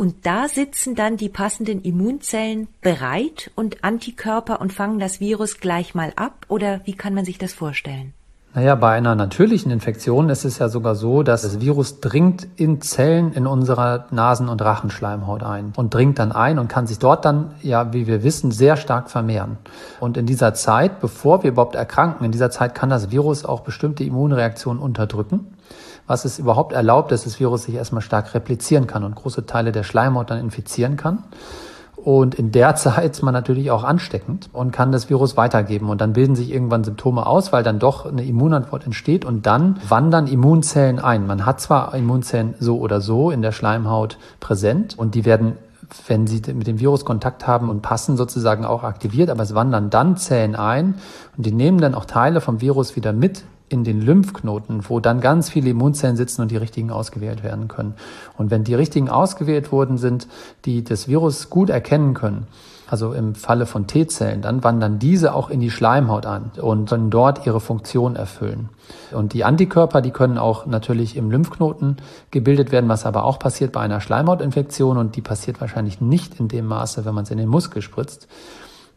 Und 0.00 0.24
da 0.24 0.48
sitzen 0.48 0.94
dann 0.94 1.18
die 1.18 1.28
passenden 1.28 1.82
Immunzellen 1.82 2.68
bereit 2.80 3.50
und 3.54 3.84
Antikörper 3.84 4.58
und 4.58 4.72
fangen 4.72 4.98
das 4.98 5.20
Virus 5.20 5.60
gleich 5.60 5.94
mal 5.94 6.14
ab? 6.16 6.46
Oder 6.48 6.80
wie 6.86 6.94
kann 6.94 7.12
man 7.12 7.26
sich 7.26 7.36
das 7.36 7.52
vorstellen? 7.52 8.14
Naja, 8.54 8.76
bei 8.76 8.92
einer 8.92 9.14
natürlichen 9.14 9.70
Infektion 9.70 10.30
ist 10.30 10.46
es 10.46 10.58
ja 10.58 10.70
sogar 10.70 10.94
so, 10.94 11.22
dass 11.22 11.42
das 11.42 11.60
Virus 11.60 12.00
dringt 12.00 12.48
in 12.56 12.80
Zellen 12.80 13.34
in 13.34 13.46
unserer 13.46 14.06
Nasen- 14.10 14.48
und 14.48 14.62
Rachenschleimhaut 14.62 15.42
ein 15.42 15.74
und 15.76 15.92
dringt 15.92 16.18
dann 16.18 16.32
ein 16.32 16.58
und 16.58 16.68
kann 16.68 16.86
sich 16.86 16.98
dort 16.98 17.26
dann, 17.26 17.52
ja, 17.60 17.92
wie 17.92 18.06
wir 18.06 18.22
wissen, 18.22 18.52
sehr 18.52 18.78
stark 18.78 19.10
vermehren. 19.10 19.58
Und 20.00 20.16
in 20.16 20.24
dieser 20.24 20.54
Zeit, 20.54 21.00
bevor 21.00 21.42
wir 21.42 21.50
überhaupt 21.50 21.74
erkranken, 21.74 22.24
in 22.24 22.32
dieser 22.32 22.50
Zeit 22.50 22.74
kann 22.74 22.88
das 22.88 23.10
Virus 23.10 23.44
auch 23.44 23.60
bestimmte 23.60 24.02
Immunreaktionen 24.02 24.82
unterdrücken 24.82 25.58
was 26.10 26.24
es 26.24 26.40
überhaupt 26.40 26.72
erlaubt, 26.72 27.12
dass 27.12 27.22
das 27.22 27.38
Virus 27.38 27.62
sich 27.62 27.76
erstmal 27.76 28.02
stark 28.02 28.34
replizieren 28.34 28.88
kann 28.88 29.04
und 29.04 29.14
große 29.14 29.46
Teile 29.46 29.70
der 29.70 29.84
Schleimhaut 29.84 30.28
dann 30.28 30.40
infizieren 30.40 30.96
kann. 30.96 31.22
Und 31.94 32.34
in 32.34 32.50
der 32.50 32.74
Zeit 32.74 33.12
ist 33.12 33.22
man 33.22 33.32
natürlich 33.32 33.70
auch 33.70 33.84
ansteckend 33.84 34.50
und 34.52 34.72
kann 34.72 34.90
das 34.90 35.08
Virus 35.08 35.36
weitergeben. 35.36 35.88
Und 35.88 36.00
dann 36.00 36.14
bilden 36.14 36.34
sich 36.34 36.50
irgendwann 36.50 36.82
Symptome 36.82 37.24
aus, 37.24 37.52
weil 37.52 37.62
dann 37.62 37.78
doch 37.78 38.06
eine 38.06 38.24
Immunantwort 38.24 38.86
entsteht 38.86 39.24
und 39.24 39.46
dann 39.46 39.78
wandern 39.88 40.26
Immunzellen 40.26 40.98
ein. 40.98 41.28
Man 41.28 41.46
hat 41.46 41.60
zwar 41.60 41.94
Immunzellen 41.94 42.56
so 42.58 42.80
oder 42.80 43.00
so 43.00 43.30
in 43.30 43.40
der 43.40 43.52
Schleimhaut 43.52 44.18
präsent 44.40 44.98
und 44.98 45.14
die 45.14 45.24
werden 45.24 45.58
wenn 46.06 46.28
sie 46.28 46.40
mit 46.52 46.68
dem 46.68 46.78
Virus 46.78 47.04
Kontakt 47.04 47.48
haben 47.48 47.68
und 47.68 47.82
passen, 47.82 48.16
sozusagen 48.16 48.64
auch 48.64 48.84
aktiviert, 48.84 49.28
aber 49.28 49.42
es 49.42 49.56
wandern 49.56 49.90
dann 49.90 50.16
Zellen 50.16 50.54
ein 50.54 50.94
und 51.36 51.46
die 51.46 51.50
nehmen 51.50 51.80
dann 51.80 51.96
auch 51.96 52.04
Teile 52.04 52.40
vom 52.40 52.60
Virus 52.60 52.94
wieder 52.94 53.12
mit 53.12 53.42
in 53.70 53.84
den 53.84 54.02
Lymphknoten, 54.02 54.82
wo 54.88 55.00
dann 55.00 55.20
ganz 55.20 55.48
viele 55.48 55.70
Immunzellen 55.70 56.16
sitzen 56.16 56.42
und 56.42 56.50
die 56.50 56.56
richtigen 56.56 56.90
ausgewählt 56.90 57.42
werden 57.42 57.68
können. 57.68 57.94
Und 58.36 58.50
wenn 58.50 58.64
die 58.64 58.74
richtigen 58.74 59.08
ausgewählt 59.08 59.72
worden 59.72 59.96
sind, 59.96 60.26
die 60.64 60.84
das 60.84 61.08
Virus 61.08 61.48
gut 61.48 61.70
erkennen 61.70 62.12
können, 62.12 62.48
also 62.88 63.12
im 63.12 63.36
Falle 63.36 63.66
von 63.66 63.86
T-Zellen, 63.86 64.42
dann 64.42 64.64
wandern 64.64 64.98
diese 64.98 65.32
auch 65.32 65.48
in 65.48 65.60
die 65.60 65.70
Schleimhaut 65.70 66.26
an 66.26 66.50
und 66.60 66.90
können 66.90 67.10
dort 67.10 67.46
ihre 67.46 67.60
Funktion 67.60 68.16
erfüllen. 68.16 68.68
Und 69.12 69.32
die 69.32 69.44
Antikörper, 69.44 70.00
die 70.00 70.10
können 70.10 70.36
auch 70.36 70.66
natürlich 70.66 71.16
im 71.16 71.30
Lymphknoten 71.30 71.98
gebildet 72.32 72.72
werden, 72.72 72.88
was 72.88 73.06
aber 73.06 73.22
auch 73.22 73.38
passiert 73.38 73.70
bei 73.70 73.80
einer 73.80 74.00
Schleimhautinfektion 74.00 74.96
und 74.96 75.14
die 75.14 75.20
passiert 75.20 75.60
wahrscheinlich 75.60 76.00
nicht 76.00 76.40
in 76.40 76.48
dem 76.48 76.66
Maße, 76.66 77.04
wenn 77.04 77.14
man 77.14 77.22
es 77.22 77.30
in 77.30 77.38
den 77.38 77.48
Muskel 77.48 77.82
spritzt 77.82 78.26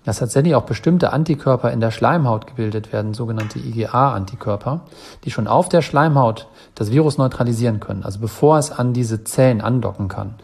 dass 0.06 0.20
tatsächlich 0.20 0.56
auch 0.56 0.64
bestimmte 0.64 1.14
Antikörper 1.14 1.72
in 1.72 1.80
der 1.80 1.92
Schleimhaut 1.92 2.48
gebildet 2.48 2.92
werden, 2.92 3.14
sogenannte 3.14 3.60
IgA-Antikörper, 3.60 4.82
die 5.24 5.32
schon 5.32 5.48
auf 5.48 5.70
der 5.70 5.82
Schleimhaut 5.82 6.48
das 6.76 6.92
Virus 6.92 7.18
neutralisieren 7.18 7.80
können, 7.80 8.04
also 8.04 8.20
bevor 8.20 8.58
es 8.58 8.72
an 8.72 8.94
diese 8.94 9.24
Zellen 9.24 9.62
andocken 9.62 10.08
kann. 10.08 10.36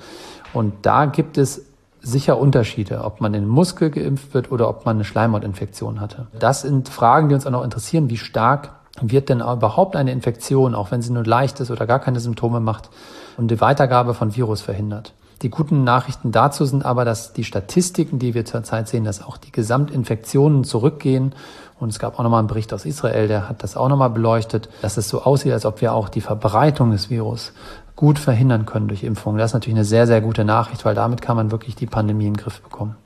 Und 0.53 0.73
da 0.83 1.05
gibt 1.05 1.37
es 1.37 1.65
sicher 2.01 2.37
Unterschiede, 2.37 3.03
ob 3.03 3.21
man 3.21 3.33
in 3.33 3.43
den 3.43 3.49
Muskel 3.49 3.89
geimpft 3.89 4.33
wird 4.33 4.51
oder 4.51 4.69
ob 4.69 4.85
man 4.85 4.97
eine 4.97 5.03
Schleimhautinfektion 5.03 5.99
hatte. 5.99 6.27
Das 6.37 6.61
sind 6.61 6.89
Fragen, 6.89 7.29
die 7.29 7.35
uns 7.35 7.45
auch 7.45 7.51
noch 7.51 7.63
interessieren. 7.63 8.09
Wie 8.09 8.17
stark 8.17 8.71
wird 9.01 9.29
denn 9.29 9.41
überhaupt 9.41 9.95
eine 9.95 10.11
Infektion, 10.11 10.75
auch 10.75 10.91
wenn 10.91 11.01
sie 11.01 11.11
nur 11.11 11.25
leicht 11.25 11.59
ist 11.59 11.71
oder 11.71 11.85
gar 11.85 11.99
keine 11.99 12.19
Symptome 12.19 12.59
macht 12.59 12.89
und 13.37 13.49
die 13.49 13.61
Weitergabe 13.61 14.13
von 14.13 14.35
Virus 14.35 14.61
verhindert? 14.61 15.13
Die 15.41 15.49
guten 15.49 15.85
Nachrichten 15.85 16.33
dazu 16.33 16.65
sind 16.65 16.83
aber, 16.83 17.05
dass 17.05 17.31
die 17.31 17.45
Statistiken, 17.45 18.19
die 18.19 18.33
wir 18.33 18.43
zurzeit 18.43 18.89
sehen, 18.89 19.05
dass 19.05 19.23
auch 19.23 19.37
die 19.37 19.53
Gesamtinfektionen 19.53 20.65
zurückgehen. 20.65 21.33
Und 21.79 21.89
es 21.89 21.99
gab 21.99 22.19
auch 22.19 22.23
nochmal 22.23 22.39
einen 22.39 22.49
Bericht 22.49 22.73
aus 22.73 22.85
Israel, 22.85 23.29
der 23.29 23.47
hat 23.47 23.63
das 23.63 23.77
auch 23.77 23.87
nochmal 23.87 24.09
beleuchtet, 24.09 24.69
dass 24.81 24.97
es 24.97 25.07
so 25.07 25.21
aussieht, 25.23 25.53
als 25.53 25.65
ob 25.65 25.79
wir 25.79 25.93
auch 25.93 26.09
die 26.09 26.19
Verbreitung 26.19 26.91
des 26.91 27.09
Virus 27.09 27.53
gut 27.95 28.19
verhindern 28.19 28.65
können 28.65 28.89
durch 28.89 29.03
Impfung. 29.03 29.37
Das 29.37 29.51
ist 29.51 29.53
natürlich 29.53 29.77
eine 29.77 29.85
sehr, 29.85 30.07
sehr 30.07 30.19
gute 30.19 30.43
Nachricht, 30.43 30.83
weil 30.83 30.95
damit 30.95 31.21
kann 31.21 31.37
man 31.37 31.51
wirklich 31.51 31.75
die 31.75 31.85
Pandemie 31.85 32.27
in 32.27 32.33
den 32.33 32.41
Griff 32.41 32.61
bekommen. 32.61 32.97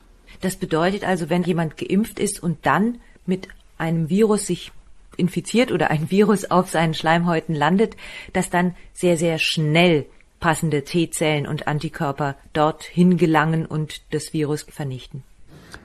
Das 0.42 0.56
bedeutet 0.56 1.04
also, 1.04 1.30
wenn 1.30 1.44
jemand 1.44 1.78
geimpft 1.78 2.20
ist 2.20 2.42
und 2.42 2.66
dann 2.66 2.98
mit 3.26 3.48
einem 3.78 4.10
Virus 4.10 4.48
sich 4.48 4.72
infiziert 5.18 5.72
oder 5.72 5.92
ein 5.92 6.10
Virus 6.10 6.50
auf 6.50 6.70
seinen 6.70 6.96
Schleimhäuten 6.96 7.54
landet, 7.54 7.96
dass 8.34 8.50
dann 8.50 8.76
sehr, 8.94 9.18
sehr 9.18 9.38
schnell 9.38 10.06
passende 10.44 10.84
T-Zellen 10.84 11.48
und 11.48 11.70
Antikörper 11.70 12.36
dorthin 12.52 13.16
gelangen 13.16 13.66
und 13.66 14.02
das 14.14 14.34
Virus 14.34 14.64
vernichten. 14.70 15.24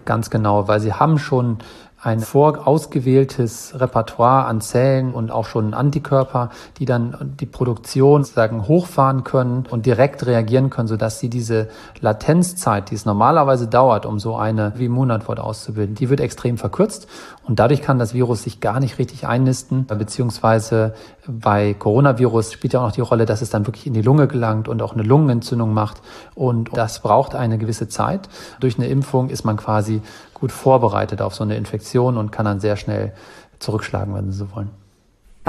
Ganz 0.05 0.31
genau, 0.31 0.67
weil 0.67 0.81
sie 0.81 0.93
haben 0.93 1.21
schon 1.21 1.59
ein 2.01 2.19
vorausgewähltes 2.19 3.79
Repertoire 3.79 4.47
an 4.47 4.61
Zellen 4.61 5.15
und 5.15 5.31
auch 5.31 5.45
schon 5.45 5.75
Antikörper, 5.75 6.51
die 6.79 6.87
dann 6.87 7.37
die 7.39 7.47
Produktion 7.47 8.25
sozusagen 8.25 8.67
hochfahren 8.67 9.23
können 9.23 9.65
und 9.69 9.87
direkt 9.87 10.27
reagieren 10.27 10.71
können, 10.71 10.89
sodass 10.89 11.21
sie 11.21 11.29
diese 11.29 11.69
Latenzzeit, 12.01 12.91
die 12.91 12.97
es 12.97 13.05
normalerweise 13.05 13.69
dauert, 13.69 14.07
um 14.07 14.19
so 14.19 14.35
eine 14.35 14.75
Immunantwort 14.79 15.39
auszubilden, 15.39 15.95
die 15.95 16.09
wird 16.09 16.21
extrem 16.21 16.59
verkürzt 16.59 17.09
und 17.49 17.59
dadurch 17.59 17.81
kann 17.81 17.99
das 17.99 18.13
Virus 18.13 18.43
sich 18.43 18.61
gar 18.61 18.79
nicht 18.79 18.99
richtig 18.99 19.27
einnisten, 19.27 19.87
beziehungsweise 19.87 20.95
bei 21.27 21.73
Coronavirus 21.73 22.53
spielt 22.53 22.75
ja 22.75 22.81
auch 22.81 22.85
noch 22.85 22.93
die 22.93 23.01
Rolle, 23.01 23.25
dass 23.25 23.41
es 23.41 23.49
dann 23.49 23.67
wirklich 23.67 23.87
in 23.87 23.95
die 23.95 24.03
Lunge 24.03 24.29
gelangt 24.29 24.69
und 24.69 24.83
auch 24.83 24.93
eine 24.93 25.03
Lungenentzündung 25.03 25.73
macht 25.73 26.03
und 26.35 26.77
das 26.77 27.01
braucht 27.01 27.35
eine 27.35 27.57
gewisse 27.57 27.89
Zeit. 27.89 28.29
Durch 28.61 28.79
eine 28.79 28.89
Impfung 28.89 29.31
ist 29.31 29.45
man 29.45 29.57
quasi 29.57 30.03
gut 30.35 30.53
vorbereitet 30.53 31.23
auf 31.23 31.35
so 31.35 31.43
eine 31.43 31.57
Infektion 31.57 32.19
und 32.19 32.31
kann 32.31 32.45
dann 32.45 32.61
sehr 32.61 32.77
schnell 32.77 33.15
zurückschlagen, 33.59 34.15
wenn 34.15 34.31
Sie 34.31 34.37
so 34.37 34.55
wollen. 34.55 34.71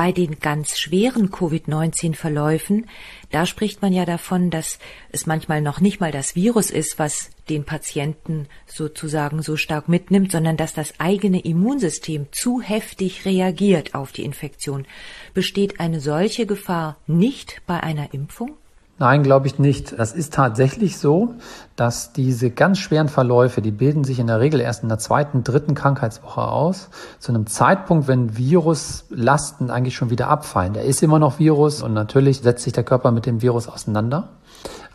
Bei 0.02 0.14
den 0.14 0.40
ganz 0.40 0.80
schweren 0.80 1.30
Covid-19-Verläufen, 1.30 2.88
da 3.32 3.46
spricht 3.46 3.82
man 3.82 3.92
ja 3.92 4.06
davon, 4.06 4.50
dass 4.50 4.80
es 5.12 5.26
manchmal 5.26 5.62
noch 5.62 5.82
nicht 5.82 6.00
mal 6.00 6.14
das 6.14 6.38
Virus 6.38 6.72
ist, 6.72 7.00
was 7.00 7.32
den 7.50 7.66
Patienten 7.66 8.48
sozusagen 8.66 9.42
so 9.42 9.58
stark 9.58 9.90
mitnimmt, 9.90 10.32
sondern 10.32 10.56
dass 10.56 10.74
das 10.74 11.02
eigene 11.02 11.42
Immunsystem 11.42 12.28
zu 12.32 12.62
heftig 12.62 13.26
reagiert 13.26 13.94
auf 13.94 14.14
die 14.14 14.24
Infektion. 14.24 14.88
Besteht 15.34 15.82
eine 15.82 16.00
solche 16.00 16.46
Gefahr 16.46 16.96
nicht 17.06 17.62
bei 17.68 17.84
einer 17.84 18.14
Impfung? 18.14 18.56
Nein, 19.00 19.24
glaube 19.24 19.48
ich 19.48 19.58
nicht. 19.60 19.98
Das 19.98 20.12
ist 20.12 20.34
tatsächlich 20.34 20.98
so, 20.98 21.36
dass 21.78 22.12
diese 22.12 22.50
ganz 22.50 22.80
schweren 22.80 23.08
Verläufe, 23.08 23.62
die 23.62 23.72
bilden 23.72 24.04
sich 24.04 24.20
in 24.20 24.28
der 24.28 24.42
Regel 24.42 24.60
erst 24.60 24.84
in 24.84 24.90
der 24.90 25.00
zweiten, 25.00 25.46
dritten 25.46 25.74
Krankheitswoche 25.74 26.42
aus, 26.42 26.90
zu 27.18 27.32
einem 27.32 27.48
Zeitpunkt, 27.48 28.10
wenn 28.10 28.38
Viruslasten 28.38 29.72
eigentlich 29.72 29.96
schon 29.96 30.10
wieder 30.10 30.28
abfallen. 30.28 30.74
Der 30.74 30.84
ist 30.84 31.02
immer 31.02 31.18
noch 31.18 31.40
Virus 31.40 31.82
und 31.82 31.94
natürlich 31.94 32.42
setzt 32.42 32.66
sich 32.66 32.74
der 32.74 32.84
Körper 32.84 33.12
mit 33.12 33.26
dem 33.26 33.42
Virus 33.42 33.70
auseinander. 33.70 34.28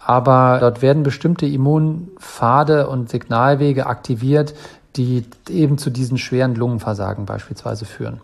Aber 0.04 0.58
dort 0.60 0.82
werden 0.82 1.02
bestimmte 1.02 1.46
Immunpfade 1.46 2.88
und 2.88 3.08
Signalwege 3.08 3.86
aktiviert, 3.86 4.54
die 4.96 5.24
eben 5.48 5.78
zu 5.78 5.88
diesen 5.88 6.18
schweren 6.18 6.54
Lungenversagen 6.54 7.24
beispielsweise 7.24 7.86
führen. 7.86 8.20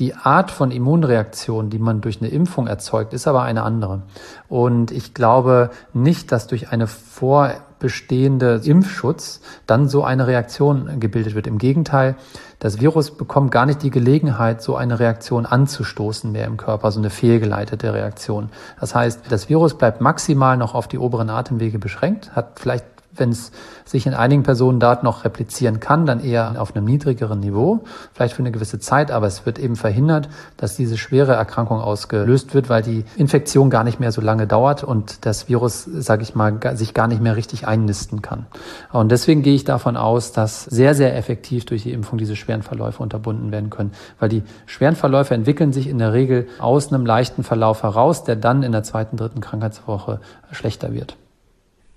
Die 0.00 0.14
Art 0.14 0.50
von 0.50 0.72
Immunreaktion, 0.72 1.70
die 1.70 1.78
man 1.78 2.00
durch 2.00 2.20
eine 2.20 2.28
Impfung 2.28 2.66
erzeugt, 2.66 3.12
ist 3.12 3.28
aber 3.28 3.42
eine 3.42 3.62
andere. 3.62 4.02
Und 4.48 4.90
ich 4.90 5.14
glaube 5.14 5.70
nicht, 5.92 6.32
dass 6.32 6.48
durch 6.48 6.70
eine 6.70 6.88
vorbestehende 6.88 8.60
Impfschutz 8.64 9.40
dann 9.66 9.88
so 9.88 10.02
eine 10.02 10.26
Reaktion 10.26 10.98
gebildet 10.98 11.36
wird. 11.36 11.46
Im 11.46 11.58
Gegenteil, 11.58 12.16
das 12.58 12.80
Virus 12.80 13.12
bekommt 13.12 13.52
gar 13.52 13.66
nicht 13.66 13.82
die 13.84 13.90
Gelegenheit, 13.90 14.62
so 14.62 14.74
eine 14.74 14.98
Reaktion 14.98 15.46
anzustoßen 15.46 16.32
mehr 16.32 16.46
im 16.46 16.56
Körper, 16.56 16.90
so 16.90 16.98
eine 16.98 17.10
fehlgeleitete 17.10 17.94
Reaktion. 17.94 18.48
Das 18.80 18.96
heißt, 18.96 19.30
das 19.30 19.48
Virus 19.48 19.78
bleibt 19.78 20.00
maximal 20.00 20.56
noch 20.56 20.74
auf 20.74 20.88
die 20.88 20.98
oberen 20.98 21.30
Atemwege 21.30 21.78
beschränkt, 21.78 22.34
hat 22.34 22.58
vielleicht 22.58 22.93
wenn 23.16 23.30
es 23.30 23.52
sich 23.84 24.06
in 24.06 24.14
einigen 24.14 24.42
Personendaten 24.42 25.04
noch 25.04 25.24
replizieren 25.24 25.80
kann, 25.80 26.06
dann 26.06 26.20
eher 26.20 26.60
auf 26.60 26.74
einem 26.74 26.84
niedrigeren 26.84 27.40
Niveau, 27.40 27.84
vielleicht 28.12 28.34
für 28.34 28.42
eine 28.42 28.50
gewisse 28.50 28.78
Zeit, 28.78 29.10
aber 29.10 29.26
es 29.26 29.46
wird 29.46 29.58
eben 29.58 29.76
verhindert, 29.76 30.28
dass 30.56 30.76
diese 30.76 30.96
schwere 30.96 31.34
Erkrankung 31.34 31.80
ausgelöst 31.80 32.54
wird, 32.54 32.68
weil 32.68 32.82
die 32.82 33.04
Infektion 33.16 33.70
gar 33.70 33.84
nicht 33.84 34.00
mehr 34.00 34.12
so 34.12 34.20
lange 34.20 34.46
dauert 34.46 34.84
und 34.84 35.26
das 35.26 35.48
Virus, 35.48 35.84
sage 35.84 36.22
ich 36.22 36.34
mal, 36.34 36.58
sich 36.76 36.94
gar 36.94 37.08
nicht 37.08 37.20
mehr 37.20 37.36
richtig 37.36 37.66
einnisten 37.66 38.22
kann. 38.22 38.46
Und 38.92 39.10
deswegen 39.10 39.42
gehe 39.42 39.54
ich 39.54 39.64
davon 39.64 39.96
aus, 39.96 40.32
dass 40.32 40.64
sehr, 40.64 40.94
sehr 40.94 41.16
effektiv 41.16 41.66
durch 41.66 41.82
die 41.82 41.92
Impfung 41.92 42.18
diese 42.18 42.36
schweren 42.36 42.62
Verläufe 42.62 43.02
unterbunden 43.02 43.52
werden 43.52 43.70
können, 43.70 43.92
weil 44.18 44.28
die 44.28 44.42
schweren 44.66 44.96
Verläufe 44.96 45.34
entwickeln 45.34 45.72
sich 45.72 45.88
in 45.88 45.98
der 45.98 46.12
Regel 46.12 46.46
aus 46.58 46.92
einem 46.92 47.06
leichten 47.06 47.44
Verlauf 47.44 47.82
heraus, 47.82 48.24
der 48.24 48.36
dann 48.36 48.62
in 48.62 48.72
der 48.72 48.82
zweiten, 48.82 49.16
dritten 49.16 49.40
Krankheitswoche 49.40 50.20
schlechter 50.52 50.92
wird. 50.92 51.16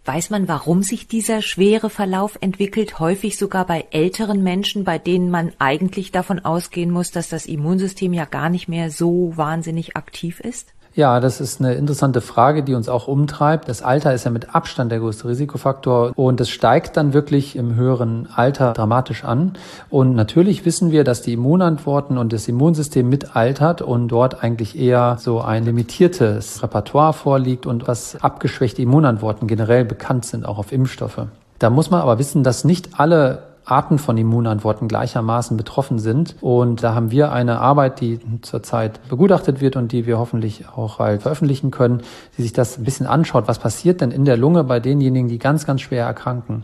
Weiß 0.08 0.30
man, 0.30 0.48
warum 0.48 0.84
sich 0.84 1.10
dieser 1.10 1.41
schwere 1.41 1.89
Verlauf 1.89 2.38
entwickelt, 2.39 2.98
häufig 2.98 3.38
sogar 3.38 3.65
bei 3.67 3.88
älteren 3.91 4.41
Menschen, 4.41 4.86
bei 4.86 4.98
denen 5.00 5.30
man 5.30 5.52
eigentlich 5.60 6.13
davon 6.13 6.39
ausgehen 6.39 6.91
muss, 6.91 7.12
dass 7.12 7.28
das 7.28 7.46
Immunsystem 7.46 8.13
ja 8.13 8.24
gar 8.24 8.50
nicht 8.50 8.70
mehr 8.70 8.89
so 8.89 9.34
wahnsinnig 9.36 9.98
aktiv 9.98 10.39
ist? 10.39 10.74
Ja, 10.97 11.19
das 11.19 11.39
ist 11.41 11.62
eine 11.62 11.75
interessante 11.75 12.21
Frage, 12.21 12.63
die 12.63 12.73
uns 12.73 12.89
auch 12.89 13.07
umtreibt. 13.07 13.69
Das 13.69 13.83
Alter 13.83 14.15
ist 14.15 14.23
ja 14.23 14.31
mit 14.31 14.55
Abstand 14.55 14.91
der 14.91 14.97
größte 14.97 15.27
Risikofaktor 15.27 16.12
und 16.15 16.41
es 16.41 16.49
steigt 16.49 16.97
dann 16.97 17.13
wirklich 17.13 17.55
im 17.55 17.75
höheren 17.75 18.27
Alter 18.33 18.73
dramatisch 18.73 19.23
an. 19.23 19.53
Und 19.91 20.15
natürlich 20.15 20.65
wissen 20.65 20.89
wir, 20.89 21.03
dass 21.03 21.21
die 21.21 21.33
Immunantworten 21.33 22.17
und 22.17 22.33
das 22.33 22.47
Immunsystem 22.47 23.07
mitaltert 23.07 23.83
und 23.83 24.07
dort 24.07 24.43
eigentlich 24.43 24.75
eher 24.75 25.17
so 25.19 25.39
ein 25.39 25.65
limitiertes 25.65 26.63
Repertoire 26.63 27.13
vorliegt 27.13 27.67
und 27.67 27.88
was 27.88 28.17
abgeschwächte 28.23 28.81
Immunantworten 28.81 29.47
generell 29.47 29.86
bekannt 29.86 30.25
sind, 30.25 30.47
auch 30.47 30.57
auf 30.57 30.71
Impfstoffe. 30.71 31.27
Da 31.60 31.69
muss 31.69 31.91
man 31.91 32.01
aber 32.01 32.17
wissen, 32.17 32.43
dass 32.43 32.63
nicht 32.63 32.99
alle 32.99 33.43
Arten 33.67 33.99
von 33.99 34.17
Immunantworten 34.17 34.88
gleichermaßen 34.88 35.58
betroffen 35.58 35.99
sind. 35.99 36.36
Und 36.41 36.84
da 36.84 36.95
haben 36.95 37.12
wir 37.12 37.32
eine 37.32 37.60
Arbeit, 37.60 37.99
die 37.99 38.19
zurzeit 38.41 38.99
begutachtet 39.10 39.60
wird 39.62 39.75
und 39.75 39.91
die 39.91 40.06
wir 40.06 40.17
hoffentlich 40.17 40.65
auch 40.75 40.97
bald 40.97 41.21
veröffentlichen 41.21 41.69
können, 41.71 42.01
die 42.38 42.43
sich 42.43 42.53
das 42.53 42.77
ein 42.77 42.84
bisschen 42.84 43.06
anschaut, 43.06 43.47
was 43.47 43.60
passiert 43.60 44.01
denn 44.01 44.12
in 44.12 44.25
der 44.25 44.38
Lunge 44.38 44.63
bei 44.63 44.80
denjenigen, 44.80 45.27
die 45.27 45.39
ganz, 45.39 45.65
ganz 45.65 45.82
schwer 45.82 46.06
erkranken. 46.06 46.63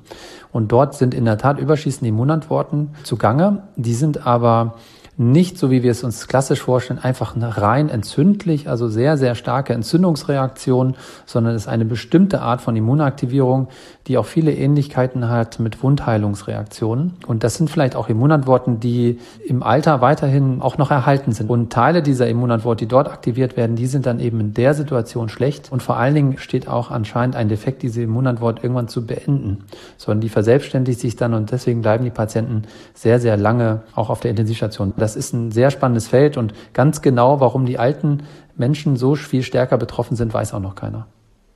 Und 0.52 0.72
dort 0.72 0.96
sind 0.96 1.13
in 1.13 1.26
der 1.26 1.38
Tat 1.38 1.60
überschießende 1.60 2.10
Immunantworten 2.10 2.89
zugange. 3.04 3.63
Die 3.76 3.94
sind 3.94 4.26
aber 4.26 4.76
nicht, 5.15 5.58
so 5.58 5.69
wie 5.69 5.84
wir 5.84 5.91
es 5.91 6.04
uns 6.04 6.28
klassisch 6.28 6.62
vorstellen, 6.62 6.99
einfach 6.99 7.36
rein 7.38 7.89
entzündlich, 7.89 8.67
also 8.67 8.88
sehr, 8.88 9.17
sehr 9.17 9.36
starke 9.36 9.73
Entzündungsreaktion, 9.73 10.95
sondern 11.26 11.56
es 11.56 11.63
ist 11.63 11.67
eine 11.67 11.86
bestimmte 11.86 12.41
Art 12.41 12.62
von 12.62 12.76
Immunaktivierung, 12.76 13.67
die 14.08 14.17
auch 14.17 14.26
viele 14.26 14.54
Ähnlichkeiten 14.54 15.30
hat 15.30 15.60
mit 15.60 15.84
Wundheilungsreaktionen. 15.84 17.13
Und 17.28 17.43
das 17.43 17.56
sind 17.56 17.69
vielleicht 17.69 17.95
auch 17.95 18.10
Immunantworten, 18.10 18.80
die 18.80 19.19
im 19.45 19.63
Alter 19.63 20.02
weiterhin 20.02 20.62
auch 20.62 20.78
noch 20.78 20.91
erhalten 20.91 21.32
sind. 21.32 21.49
Und 21.49 21.71
Teile 21.71 22.02
dieser 22.02 22.28
Immunantwort, 22.28 22.82
die 22.82 22.88
dort 22.88 23.08
aktiviert 23.08 23.56
werden, 23.56 23.76
die 23.76 23.88
sind 23.88 24.06
dann 24.06 24.19
eben 24.19 24.39
in 24.39 24.54
der 24.54 24.73
Situation 24.73 25.30
schlecht. 25.30 25.71
Und 25.71 25.84
vor 25.84 25.97
allen 25.97 26.15
Dingen 26.15 26.38
steht 26.38 26.67
auch 26.67 26.91
anscheinend 26.91 27.36
ein 27.36 27.49
Defekt, 27.49 27.84
diese 27.84 28.02
Immunantwort 28.02 28.63
irgendwann 28.63 28.88
zu 28.88 29.06
beenden, 29.06 29.63
sondern 29.97 30.21
die 30.21 30.30
verselbstständigt 30.30 30.99
sich 30.99 31.15
dann 31.15 31.34
und 31.34 31.52
deswegen 31.52 31.82
bleiben 31.82 32.04
die 32.04 32.10
Patienten 32.10 32.63
sehr, 32.93 33.19
sehr 33.19 33.38
lange 33.38 33.84
auch 33.95 34.10
auf 34.10 34.19
der 34.19 34.32
Intensivstation. 34.32 34.93
Das 35.04 35.18
ist 35.18 35.34
ein 35.34 35.52
sehr 35.52 35.70
spannendes 35.70 36.08
Feld 36.08 36.38
und 36.38 36.54
ganz 36.72 37.02
genau, 37.02 37.42
warum 37.42 37.66
die 37.66 37.78
alten 37.78 38.24
Menschen 38.56 38.96
so 38.96 39.16
viel 39.16 39.44
stärker 39.44 39.78
betroffen 39.78 40.16
sind, 40.16 40.34
weiß 40.34 40.54
auch 40.54 40.62
noch 40.62 40.76
keiner. 40.76 41.08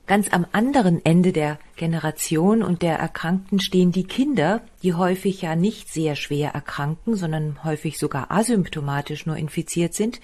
Ganz 0.06 0.30
am 0.30 0.44
anderen 0.52 1.02
Ende 1.02 1.32
der 1.32 1.58
Generation 1.76 2.62
und 2.62 2.82
der 2.82 2.98
Erkrankten 2.98 3.58
stehen 3.58 3.90
die 3.90 4.04
Kinder, 4.04 4.60
die 4.82 4.92
häufig 4.92 5.40
ja 5.40 5.56
nicht 5.56 5.90
sehr 5.90 6.14
schwer 6.14 6.50
erkranken, 6.50 7.16
sondern 7.16 7.64
häufig 7.64 7.98
sogar 7.98 8.30
asymptomatisch 8.30 9.24
nur 9.24 9.36
infiziert 9.38 9.94
sind. 9.94 10.20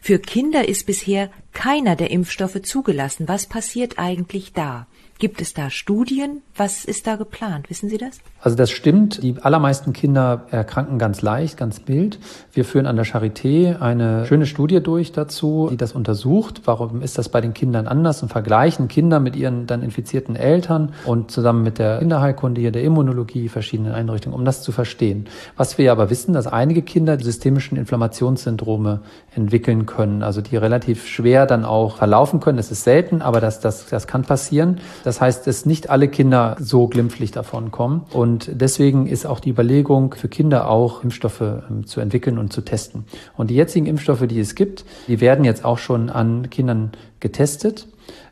Für 0.00 0.20
Kinder 0.20 0.68
ist 0.68 0.86
bisher 0.86 1.28
keiner 1.52 1.96
der 1.96 2.12
Impfstoffe 2.12 2.62
zugelassen. 2.62 3.26
Was 3.26 3.46
passiert 3.46 3.98
eigentlich 3.98 4.52
da? 4.52 4.86
Gibt 5.20 5.42
es 5.42 5.52
da 5.52 5.68
Studien? 5.68 6.40
Was 6.56 6.86
ist 6.86 7.06
da 7.06 7.16
geplant? 7.16 7.68
Wissen 7.68 7.90
Sie 7.90 7.98
das? 7.98 8.20
Also 8.40 8.56
das 8.56 8.70
stimmt. 8.70 9.22
Die 9.22 9.34
allermeisten 9.42 9.92
Kinder 9.92 10.46
erkranken 10.50 10.98
ganz 10.98 11.20
leicht, 11.20 11.58
ganz 11.58 11.82
mild. 11.86 12.18
Wir 12.54 12.64
führen 12.64 12.86
an 12.86 12.96
der 12.96 13.04
Charité 13.04 13.78
eine 13.80 14.24
schöne 14.24 14.46
Studie 14.46 14.82
durch 14.82 15.12
dazu, 15.12 15.68
die 15.70 15.76
das 15.76 15.92
untersucht. 15.92 16.62
Warum 16.64 17.02
ist 17.02 17.18
das 17.18 17.28
bei 17.28 17.42
den 17.42 17.52
Kindern 17.52 17.86
anders 17.86 18.22
und 18.22 18.30
vergleichen 18.30 18.88
Kinder 18.88 19.20
mit 19.20 19.36
ihren 19.36 19.66
dann 19.66 19.82
infizierten 19.82 20.36
Eltern 20.36 20.94
und 21.04 21.30
zusammen 21.30 21.64
mit 21.64 21.78
der 21.78 21.98
Kinderheilkunde 21.98 22.62
hier, 22.62 22.72
der 22.72 22.82
Immunologie, 22.82 23.50
verschiedenen 23.50 23.92
Einrichtungen, 23.92 24.34
um 24.34 24.46
das 24.46 24.62
zu 24.62 24.72
verstehen. 24.72 25.26
Was 25.58 25.76
wir 25.76 25.92
aber 25.92 26.08
wissen, 26.08 26.32
dass 26.32 26.46
einige 26.46 26.80
Kinder 26.80 27.20
systemischen 27.20 27.76
Inflammationssyndrome 27.76 29.00
entwickeln 29.34 29.84
können, 29.84 30.22
also 30.22 30.40
die 30.40 30.56
relativ 30.56 31.06
schwer 31.06 31.44
dann 31.44 31.66
auch 31.66 31.98
verlaufen 31.98 32.40
können. 32.40 32.56
Das 32.56 32.70
ist 32.70 32.84
selten, 32.84 33.20
aber 33.20 33.42
das, 33.42 33.60
das, 33.60 33.86
das 33.86 34.06
kann 34.06 34.22
passieren. 34.22 34.80
Das 35.04 35.09
heißt, 35.18 35.46
dass 35.46 35.64
nicht 35.64 35.88
alle 35.88 36.08
Kinder 36.08 36.56
so 36.60 36.88
glimpflich 36.88 37.30
davon 37.30 37.70
kommen. 37.70 38.02
Und 38.12 38.50
deswegen 38.52 39.06
ist 39.06 39.24
auch 39.24 39.40
die 39.40 39.48
Überlegung 39.48 40.14
für 40.14 40.28
Kinder 40.28 40.68
auch, 40.68 41.02
Impfstoffe 41.02 41.40
ähm, 41.40 41.86
zu 41.86 42.00
entwickeln 42.00 42.36
und 42.36 42.52
zu 42.52 42.60
testen. 42.60 43.04
Und 43.38 43.48
die 43.48 43.54
jetzigen 43.54 43.86
Impfstoffe, 43.86 44.26
die 44.26 44.40
es 44.40 44.54
gibt, 44.54 44.84
die 45.08 45.22
werden 45.22 45.46
jetzt 45.46 45.64
auch 45.64 45.78
schon 45.78 46.10
an 46.10 46.50
Kindern 46.50 46.92
getestet. 47.18 47.86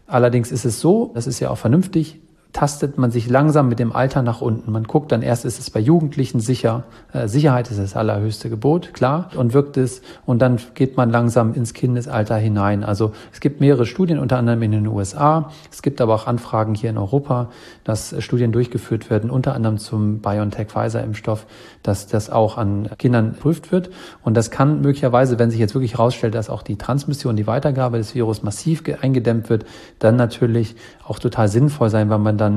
Allerdings 0.07 0.53
ist 0.53 0.67
es 0.67 0.79
so, 0.79 1.11
das 1.15 1.27
ist 1.27 1.41
ja 1.41 1.49
auch 1.49 1.59
vernünftig, 1.59 2.21
tastet 2.59 2.99
man 2.99 3.13
sich 3.13 3.31
langsam 3.31 3.69
mit 3.69 3.79
dem 3.79 3.93
Alter 3.93 4.21
nach 4.23 4.41
unten. 4.41 4.73
Man 4.73 4.83
guckt 4.83 5.13
dann 5.13 5.23
erst, 5.23 5.45
ist 5.45 5.61
es 5.61 5.71
bei 5.71 5.79
Jugendlichen 5.79 6.41
sicher. 6.41 6.83
Äh, 7.13 7.29
Sicherheit 7.29 7.71
ist 7.71 7.79
das 7.79 7.95
allerhöchste 7.95 8.51
Gebot, 8.51 8.93
klar, 8.95 9.31
und 9.37 9.55
wirkt 9.55 9.77
es. 9.77 10.03
Und 10.27 10.43
dann 10.43 10.59
geht 10.75 10.97
man 10.97 11.09
langsam 11.09 11.55
ins 11.55 11.73
Kindesalter 11.73 12.35
hinein. 12.35 12.83
Also 12.83 13.13
es 13.33 13.39
gibt 13.39 13.61
mehrere 13.61 13.87
Studien, 13.87 14.19
unter 14.19 14.39
anderem 14.39 14.61
in 14.63 14.73
den 14.73 14.89
USA. 14.89 15.53
Es 15.71 15.83
gibt 15.83 16.01
aber 16.01 16.17
auch 16.17 16.27
Anfragen 16.27 16.75
hier 16.75 16.91
in 16.91 16.99
Europa, 16.99 17.49
dass 17.85 18.13
Studien 18.19 18.51
durchgeführt 18.51 19.09
werden, 19.09 19.31
unter 19.31 19.55
anderem 19.55 19.79
zum 19.79 20.19
BioNTech-Pfizer-Impfstoff, 20.19 21.47
dass 21.85 22.09
das 22.09 22.29
auch 22.29 22.59
an 22.59 22.91
Kindern 22.99 23.35
geprüft 23.35 23.71
wird. 23.71 23.91
Und 24.25 24.37
das 24.37 24.51
kann 24.51 24.81
möglicherweise, 24.81 25.39
wenn 25.39 25.53
sich 25.53 25.61
jetzt 25.61 25.77
wirklich 25.77 25.93
herausstellt, 25.93 26.35
dass 26.35 26.51
auch 26.51 26.63
die 26.63 26.75
Transmission, 26.75 27.37
die 27.37 27.47
Weitergabe 27.47 27.99
des 27.99 28.17
Virus 28.17 28.43
massiv 28.43 28.83
eingedämmt 29.01 29.49
wird, 29.49 29.65
dann 30.01 30.17
natürlich 30.17 30.75
auch 31.07 31.21
total 31.21 31.49
sinnvoll 31.49 31.89
sein, 31.89 32.11
weil 32.11 32.19
man 32.19 32.37
dann, 32.37 32.48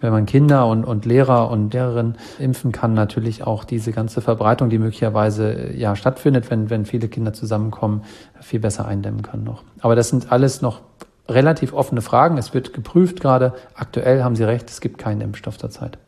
wenn 0.00 0.12
man 0.12 0.26
Kinder 0.26 0.66
und, 0.66 0.84
und 0.84 1.06
Lehrer 1.06 1.50
und 1.50 1.72
Lehrerinnen 1.72 2.16
impfen 2.38 2.72
kann, 2.72 2.92
natürlich 2.92 3.44
auch 3.44 3.64
diese 3.64 3.92
ganze 3.92 4.20
Verbreitung, 4.20 4.68
die 4.68 4.78
möglicherweise 4.78 5.72
ja 5.72 5.94
stattfindet, 5.96 6.50
wenn, 6.50 6.70
wenn 6.70 6.84
viele 6.84 7.08
Kinder 7.08 7.32
zusammenkommen, 7.32 8.02
viel 8.40 8.60
besser 8.60 8.86
eindämmen 8.86 9.22
kann 9.22 9.44
noch. 9.44 9.62
Aber 9.80 9.94
das 9.94 10.08
sind 10.08 10.32
alles 10.32 10.60
noch 10.60 10.80
relativ 11.28 11.72
offene 11.72 12.02
Fragen. 12.02 12.36
Es 12.36 12.52
wird 12.52 12.72
geprüft 12.72 13.20
gerade. 13.20 13.54
Aktuell 13.74 14.24
haben 14.24 14.34
Sie 14.34 14.44
recht, 14.44 14.68
es 14.70 14.80
gibt 14.80 14.98
keinen 14.98 15.20
Impfstoff 15.20 15.56
zurzeit. 15.56 15.98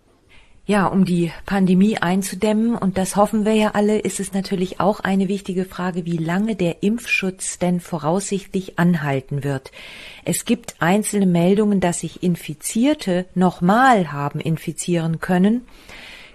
Ja, 0.67 0.87
um 0.87 1.05
die 1.05 1.31
Pandemie 1.45 1.99
einzudämmen, 1.99 2.75
und 2.75 2.97
das 2.97 3.17
hoffen 3.17 3.45
wir 3.45 3.53
ja 3.53 3.73
alle, 3.73 3.99
ist 3.99 4.19
es 4.19 4.33
natürlich 4.33 4.81
auch 4.81 5.01
eine 5.01 5.29
wichtige 5.29 5.67
Frage, 5.67 6.07
wie 6.07 6.17
lange 6.17 6.57
der 6.57 6.83
Impfschutz 6.83 7.59
denn 7.59 7.81
voraussichtlich 7.81 8.79
anhalten 8.79 9.45
wird. 9.45 9.73
Es 10.25 10.47
gibt 10.47 10.77
einzelne 10.79 11.27
Meldungen, 11.27 11.81
dass 11.81 12.01
sich 12.01 12.23
Infizierte 12.23 13.27
nochmal 13.35 14.11
haben 14.11 14.41
infizieren 14.41 15.21
können. 15.21 15.67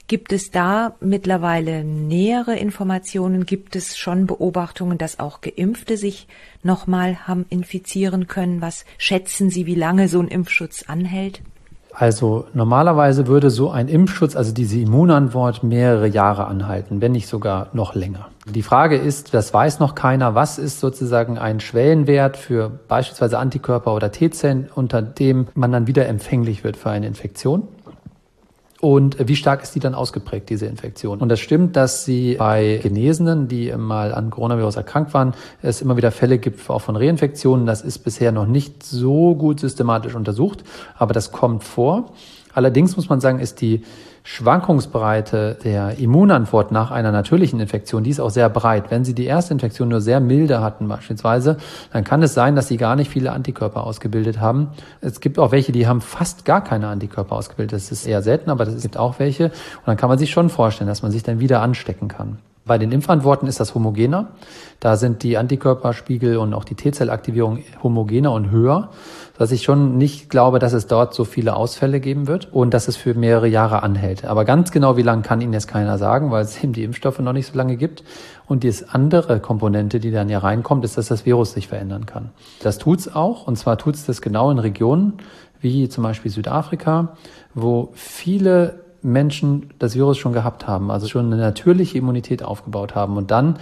Gibt 0.08 0.32
es 0.32 0.52
da 0.52 0.96
mittlerweile 1.00 1.84
nähere 1.84 2.56
Informationen? 2.56 3.48
Gibt 3.48 3.76
es 3.76 3.98
schon 3.98 4.28
Beobachtungen, 4.28 5.00
dass 5.00 5.20
auch 5.20 5.42
Geimpfte 5.42 5.98
sich 5.98 6.28
nochmal 6.62 7.28
haben 7.28 7.48
infizieren 7.50 8.28
können? 8.28 8.62
Was 8.62 8.86
schätzen 9.00 9.50
Sie, 9.50 9.65
wie 9.65 9.76
lange 9.76 10.08
so 10.08 10.20
ein 10.20 10.28
Impfschutz 10.28 10.84
anhält? 10.88 11.42
Also 11.93 12.45
normalerweise 12.54 13.28
würde 13.28 13.49
so 13.49 13.71
ein 13.71 13.88
Impfschutz, 13.88 14.36
also 14.36 14.54
diese 14.54 14.80
Immunantwort, 14.80 15.63
mehrere 15.63 16.08
Jahre 16.08 16.45
anhalten, 16.47 17.02
wenn 17.02 17.12
nicht 17.12 17.28
sogar 17.28 17.67
noch 17.73 17.95
länger. 17.95 18.28
Die 18.45 18.63
Frage 18.63 18.95
ist, 18.95 19.34
das 19.34 19.54
weiß 19.54 19.80
noch 19.80 19.95
keiner, 19.95 20.34
was 20.34 20.58
ist 20.58 20.80
sozusagen 20.80 21.38
ein 21.38 21.60
Schwellenwert 21.60 22.38
für 22.38 22.71
beispielsweise 22.88 23.38
Antikörper 23.38 23.93
oder 23.93 24.12
T-Zellen, 24.12 24.69
unter 24.73 25.02
dem 25.02 25.47
man 25.54 25.71
dann 25.71 25.88
wieder 25.88 26.08
empfänglich 26.08 26.63
wird 26.63 26.78
für 26.78 26.89
eine 26.89 27.08
Infektion. 27.08 27.67
Und 28.82 29.28
wie 29.28 29.36
stark 29.36 29.62
ist 29.62 29.76
die 29.76 29.82
dann 29.82 29.94
ausgeprägt, 29.94 30.50
diese 30.50 30.65
Infektion? 30.65 31.20
Und 31.20 31.28
das 31.28 31.42
stimmt, 31.42 31.76
dass 31.76 32.06
sie 32.06 32.36
bei 32.36 32.80
Genesenen, 32.82 33.50
die 33.50 33.74
mal 33.76 34.13
an 34.13 34.30
Coronavirus 34.30 34.78
erkrankt 34.78 35.13
waren, 35.13 35.34
es 35.62 35.82
immer 35.82 35.98
wieder 35.98 36.12
Fälle 36.12 36.38
gibt, 36.38 36.70
auch 36.70 36.80
von 36.80 36.96
Reinfektionen. 36.96 37.65
Das 37.65 37.82
ist 37.82 38.00
bisher 38.00 38.32
noch 38.32 38.48
nicht 38.48 38.84
so 38.84 39.36
gut 39.36 39.60
systematisch 39.60 40.15
untersucht, 40.15 40.63
aber 40.98 41.13
das 41.13 41.34
kommt 41.34 41.65
vor. 41.65 42.13
Allerdings 42.54 42.96
muss 42.96 43.10
man 43.10 43.20
sagen, 43.20 43.39
ist 43.39 43.60
die 43.60 43.84
Schwankungsbreite 44.32 45.58
der 45.63 45.98
Immunantwort 45.98 46.72
nach 46.72 46.92
einer 46.92 47.12
natürlichen 47.12 47.60
Infektion, 47.60 48.04
die 48.04 48.12
ist 48.12 48.20
auch 48.20 48.30
sehr 48.30 48.48
breit. 48.48 48.92
Wenn 48.92 49.04
Sie 49.04 49.15
die 49.15 49.26
erste 49.26 49.54
Infektion 49.54 49.89
nur 49.89 50.02
sehr 50.02 50.20
milde 50.20 50.62
hatten 50.62 50.88
beispielsweise, 50.88 51.58
dann 51.92 52.04
kann 52.04 52.22
es 52.22 52.36
sein, 52.36 52.56
dass 52.56 52.68
Sie 52.68 52.78
gar 52.78 52.96
nicht 52.96 53.10
viele 53.10 53.32
Antikörper 53.32 53.84
ausgebildet 53.84 54.39
haben. 54.39 54.68
Es 55.02 55.20
gibt 55.20 55.39
auch 55.39 55.52
welche, 55.52 55.72
die 55.72 55.88
haben 55.88 56.00
fast 56.00 56.46
gar 56.46 56.63
keine 56.63 56.89
Antikörper 56.89 57.36
ausgebildet. 57.36 57.74
Das 57.74 57.92
ist 57.92 58.06
eher 58.06 58.22
selten, 58.22 58.52
aber 58.52 58.68
es 58.68 58.84
gibt 58.84 58.98
auch 58.98 59.18
welche. 59.18 59.46
Und 59.46 59.88
dann 59.88 59.98
kann 59.98 60.10
man 60.10 60.20
sich 60.20 60.30
schon 60.30 60.52
vorstellen, 60.52 60.88
dass 60.88 61.02
man 61.02 61.12
sich 61.12 61.24
dann 61.24 61.39
wieder 61.39 61.63
anstecken 61.63 62.08
kann. 62.08 62.38
Bei 62.70 62.78
den 62.78 62.92
Impfantworten 62.92 63.48
ist 63.48 63.60
das 63.60 63.74
homogener. 63.74 64.28
Da 64.80 64.96
sind 64.96 65.24
die 65.24 65.39
Antikörperspiegel 65.39 66.38
und 66.38 66.54
auch 66.54 66.65
die 66.65 66.76
T-Zellaktivierung 66.76 67.63
homogener 67.82 68.32
und 68.32 68.52
höher, 68.52 68.89
dass 69.39 69.54
ich 69.54 69.63
schon 69.63 69.97
nicht 69.97 70.30
glaube, 70.30 70.60
dass 70.60 70.73
es 70.73 70.86
dort 70.86 71.13
so 71.13 71.23
viele 71.23 71.56
Ausfälle 71.56 72.02
geben 72.02 72.28
wird 72.28 72.52
und 72.52 72.73
dass 72.73 72.89
es 72.89 72.97
für 72.97 73.13
mehrere 73.13 73.47
Jahre 73.47 73.84
anhält. 73.84 74.25
Aber 74.25 74.43
ganz 74.43 74.69
genau, 74.69 74.97
wie 74.97 75.02
lange 75.02 75.21
kann 75.21 75.39
Ihnen 75.39 75.54
jetzt 75.54 75.69
keiner 75.69 75.97
sagen, 75.97 76.30
weil 76.30 76.43
es 76.43 76.62
eben 76.63 76.73
die 76.73 76.84
Impfstoffe 76.84 77.19
noch 77.19 77.32
nicht 77.32 77.47
so 77.47 77.58
lange 77.58 77.78
gibt. 77.78 78.04
Und 78.47 78.63
die 78.63 78.73
andere 78.89 79.39
Komponente, 79.39 80.02
die 80.02 80.12
dann 80.12 80.28
ja 80.28 80.39
reinkommt, 80.39 80.84
ist, 80.84 80.97
dass 80.97 81.08
das 81.08 81.25
Virus 81.25 81.54
sich 81.54 81.69
verändern 81.69 82.06
kann. 82.06 82.32
Das 82.62 82.80
tut's 82.80 83.08
auch, 83.08 83.47
und 83.47 83.56
zwar 83.56 83.78
tut's 83.78 84.06
das 84.06 84.21
genau 84.21 84.52
in 84.52 84.60
Regionen 84.60 85.13
wie 85.62 85.88
zum 85.88 86.04
Beispiel 86.04 86.32
Südafrika, 86.32 87.15
wo 87.54 87.91
viele 87.93 88.82
Menschen 89.02 89.69
das 89.80 89.95
Virus 89.95 90.17
schon 90.17 90.34
gehabt 90.34 90.67
haben, 90.67 90.91
also 90.91 91.08
schon 91.08 91.28
eine 91.28 91.38
natürliche 91.38 91.97
Immunität 91.97 92.43
aufgebaut 92.43 92.93
haben. 92.93 93.15
Und 93.15 93.32
dann 93.32 93.58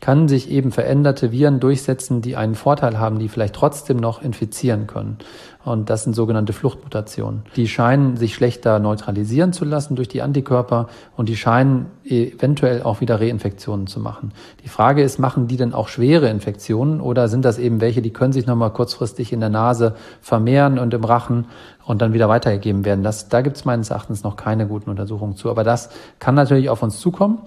kann 0.00 0.28
sich 0.28 0.50
eben 0.50 0.72
veränderte 0.72 1.30
Viren 1.30 1.60
durchsetzen, 1.60 2.22
die 2.22 2.34
einen 2.34 2.54
Vorteil 2.54 2.98
haben, 2.98 3.18
die 3.18 3.28
vielleicht 3.28 3.54
trotzdem 3.54 3.98
noch 3.98 4.22
infizieren 4.22 4.86
können. 4.86 5.18
Und 5.62 5.90
das 5.90 6.04
sind 6.04 6.16
sogenannte 6.16 6.54
Fluchtmutationen. 6.54 7.42
Die 7.54 7.68
scheinen 7.68 8.16
sich 8.16 8.34
schlechter 8.34 8.78
neutralisieren 8.78 9.52
zu 9.52 9.66
lassen 9.66 9.94
durch 9.94 10.08
die 10.08 10.22
Antikörper 10.22 10.88
und 11.18 11.28
die 11.28 11.36
scheinen 11.36 11.86
eventuell 12.02 12.82
auch 12.82 13.02
wieder 13.02 13.20
Reinfektionen 13.20 13.86
zu 13.86 14.00
machen. 14.00 14.32
Die 14.64 14.70
Frage 14.70 15.02
ist, 15.02 15.18
machen 15.18 15.48
die 15.48 15.58
denn 15.58 15.74
auch 15.74 15.88
schwere 15.88 16.30
Infektionen 16.30 17.02
oder 17.02 17.28
sind 17.28 17.44
das 17.44 17.58
eben 17.58 17.82
welche, 17.82 18.00
die 18.00 18.12
können 18.12 18.32
sich 18.32 18.46
nochmal 18.46 18.72
kurzfristig 18.72 19.34
in 19.34 19.40
der 19.40 19.50
Nase 19.50 19.96
vermehren 20.22 20.78
und 20.78 20.94
im 20.94 21.04
Rachen 21.04 21.44
und 21.84 22.00
dann 22.00 22.14
wieder 22.14 22.30
weitergegeben 22.30 22.86
werden? 22.86 23.04
Das, 23.04 23.28
da 23.28 23.42
gibt 23.42 23.58
es 23.58 23.66
meines 23.66 23.90
Erachtens 23.90 24.22
noch 24.22 24.36
keine 24.36 24.66
guten 24.66 24.88
Untersuchungen 24.88 25.36
zu. 25.36 25.50
Aber 25.50 25.62
das 25.62 25.90
kann 26.20 26.34
natürlich 26.34 26.70
auf 26.70 26.82
uns 26.82 26.98
zukommen. 27.00 27.38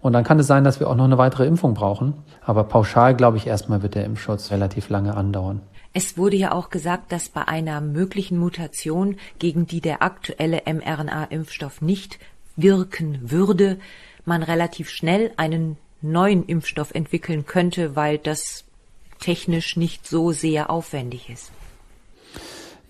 Und 0.00 0.12
dann 0.12 0.24
kann 0.24 0.38
es 0.38 0.46
sein, 0.46 0.64
dass 0.64 0.78
wir 0.78 0.88
auch 0.88 0.94
noch 0.94 1.04
eine 1.04 1.18
weitere 1.18 1.46
Impfung 1.46 1.74
brauchen. 1.74 2.14
Aber 2.44 2.64
pauschal, 2.64 3.16
glaube 3.16 3.36
ich, 3.36 3.46
erstmal 3.46 3.82
wird 3.82 3.94
der 3.94 4.04
Impfschutz 4.04 4.50
relativ 4.50 4.88
lange 4.88 5.16
andauern. 5.16 5.60
Es 5.92 6.16
wurde 6.16 6.36
ja 6.36 6.52
auch 6.52 6.70
gesagt, 6.70 7.10
dass 7.12 7.28
bei 7.28 7.48
einer 7.48 7.80
möglichen 7.80 8.38
Mutation, 8.38 9.16
gegen 9.38 9.66
die 9.66 9.80
der 9.80 10.02
aktuelle 10.02 10.62
mRNA-Impfstoff 10.66 11.80
nicht 11.80 12.18
wirken 12.56 13.30
würde, 13.30 13.78
man 14.24 14.42
relativ 14.42 14.90
schnell 14.90 15.32
einen 15.36 15.76
neuen 16.00 16.44
Impfstoff 16.44 16.94
entwickeln 16.94 17.46
könnte, 17.46 17.96
weil 17.96 18.18
das 18.18 18.64
technisch 19.18 19.76
nicht 19.76 20.06
so 20.06 20.30
sehr 20.30 20.70
aufwendig 20.70 21.28
ist. 21.30 21.50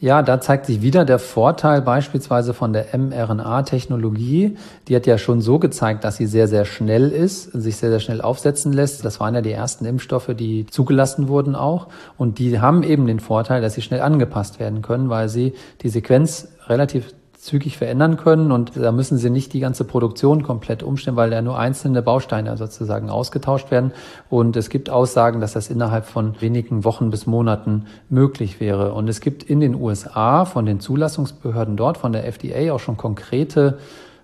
Ja, 0.01 0.23
da 0.23 0.41
zeigt 0.41 0.67
sich 0.67 0.81
wieder 0.81 1.05
der 1.05 1.19
Vorteil 1.19 1.83
beispielsweise 1.83 2.55
von 2.55 2.73
der 2.73 2.97
mRNA-Technologie. 2.97 4.57
Die 4.87 4.95
hat 4.95 5.07
ja 5.09 5.19
schon 5.19 5.41
so 5.41 5.59
gezeigt, 5.59 6.05
dass 6.05 6.17
sie 6.17 6.27
sehr, 6.27 6.47
sehr 6.47 6.65
schnell 6.65 7.11
ist, 7.11 7.51
sich 7.51 7.79
sehr, 7.79 7.91
sehr 7.91 7.99
schnell 7.99 8.21
aufsetzen 8.21 8.73
lässt. 8.73 9.05
Das 9.05 9.19
waren 9.19 9.35
ja 9.35 9.41
die 9.41 9.51
ersten 9.51 9.85
Impfstoffe, 9.85 10.31
die 10.39 10.67
zugelassen 10.67 11.27
wurden 11.27 11.57
auch. 11.57 11.89
Und 12.17 12.39
die 12.39 12.61
haben 12.61 12.85
eben 12.85 13.09
den 13.09 13.19
Vorteil, 13.19 13.61
dass 13.61 13.75
sie 13.75 13.83
schnell 13.83 14.01
angepasst 14.01 14.61
werden 14.61 14.83
können, 14.83 15.11
weil 15.11 15.29
sie 15.29 15.55
die 15.83 15.89
Sequenz 15.89 16.47
relativ 16.69 17.13
zügig 17.39 17.79
verändern 17.79 18.17
können 18.17 18.51
und 18.51 18.73
da 18.77 18.91
müssen 18.91 19.17
sie 19.17 19.31
nicht 19.31 19.53
die 19.53 19.61
ganze 19.61 19.85
Produktion 19.85 20.43
komplett 20.43 20.83
umstellen, 20.83 21.17
weil 21.17 21.33
ja 21.33 21.41
nur 21.41 21.57
einzelne 21.57 22.03
Bausteine 22.03 22.57
sozusagen 22.57 23.11
ausgetauscht 23.11 23.71
werden. 23.71 23.93
Und 24.29 24.57
es 24.57 24.71
gibt 24.71 24.91
Aussagen, 24.91 25.41
dass 25.41 25.53
das 25.53 25.71
innerhalb 25.71 26.05
von 26.05 26.41
wenigen 26.41 26.83
Wochen 26.83 27.11
bis 27.11 27.27
Monaten 27.27 27.87
möglich 28.09 28.59
wäre. 28.59 28.93
Und 28.93 29.09
es 29.09 29.21
gibt 29.21 29.45
in 29.45 29.61
den 29.61 29.77
USA 29.77 30.47
von 30.47 30.67
den 30.67 30.81
Zulassungsbehörden 30.81 31.77
dort, 31.77 31.97
von 31.97 32.13
der 32.13 32.27
FDA 32.27 32.73
auch 32.73 32.81
schon 32.81 32.97
konkrete 32.97 33.79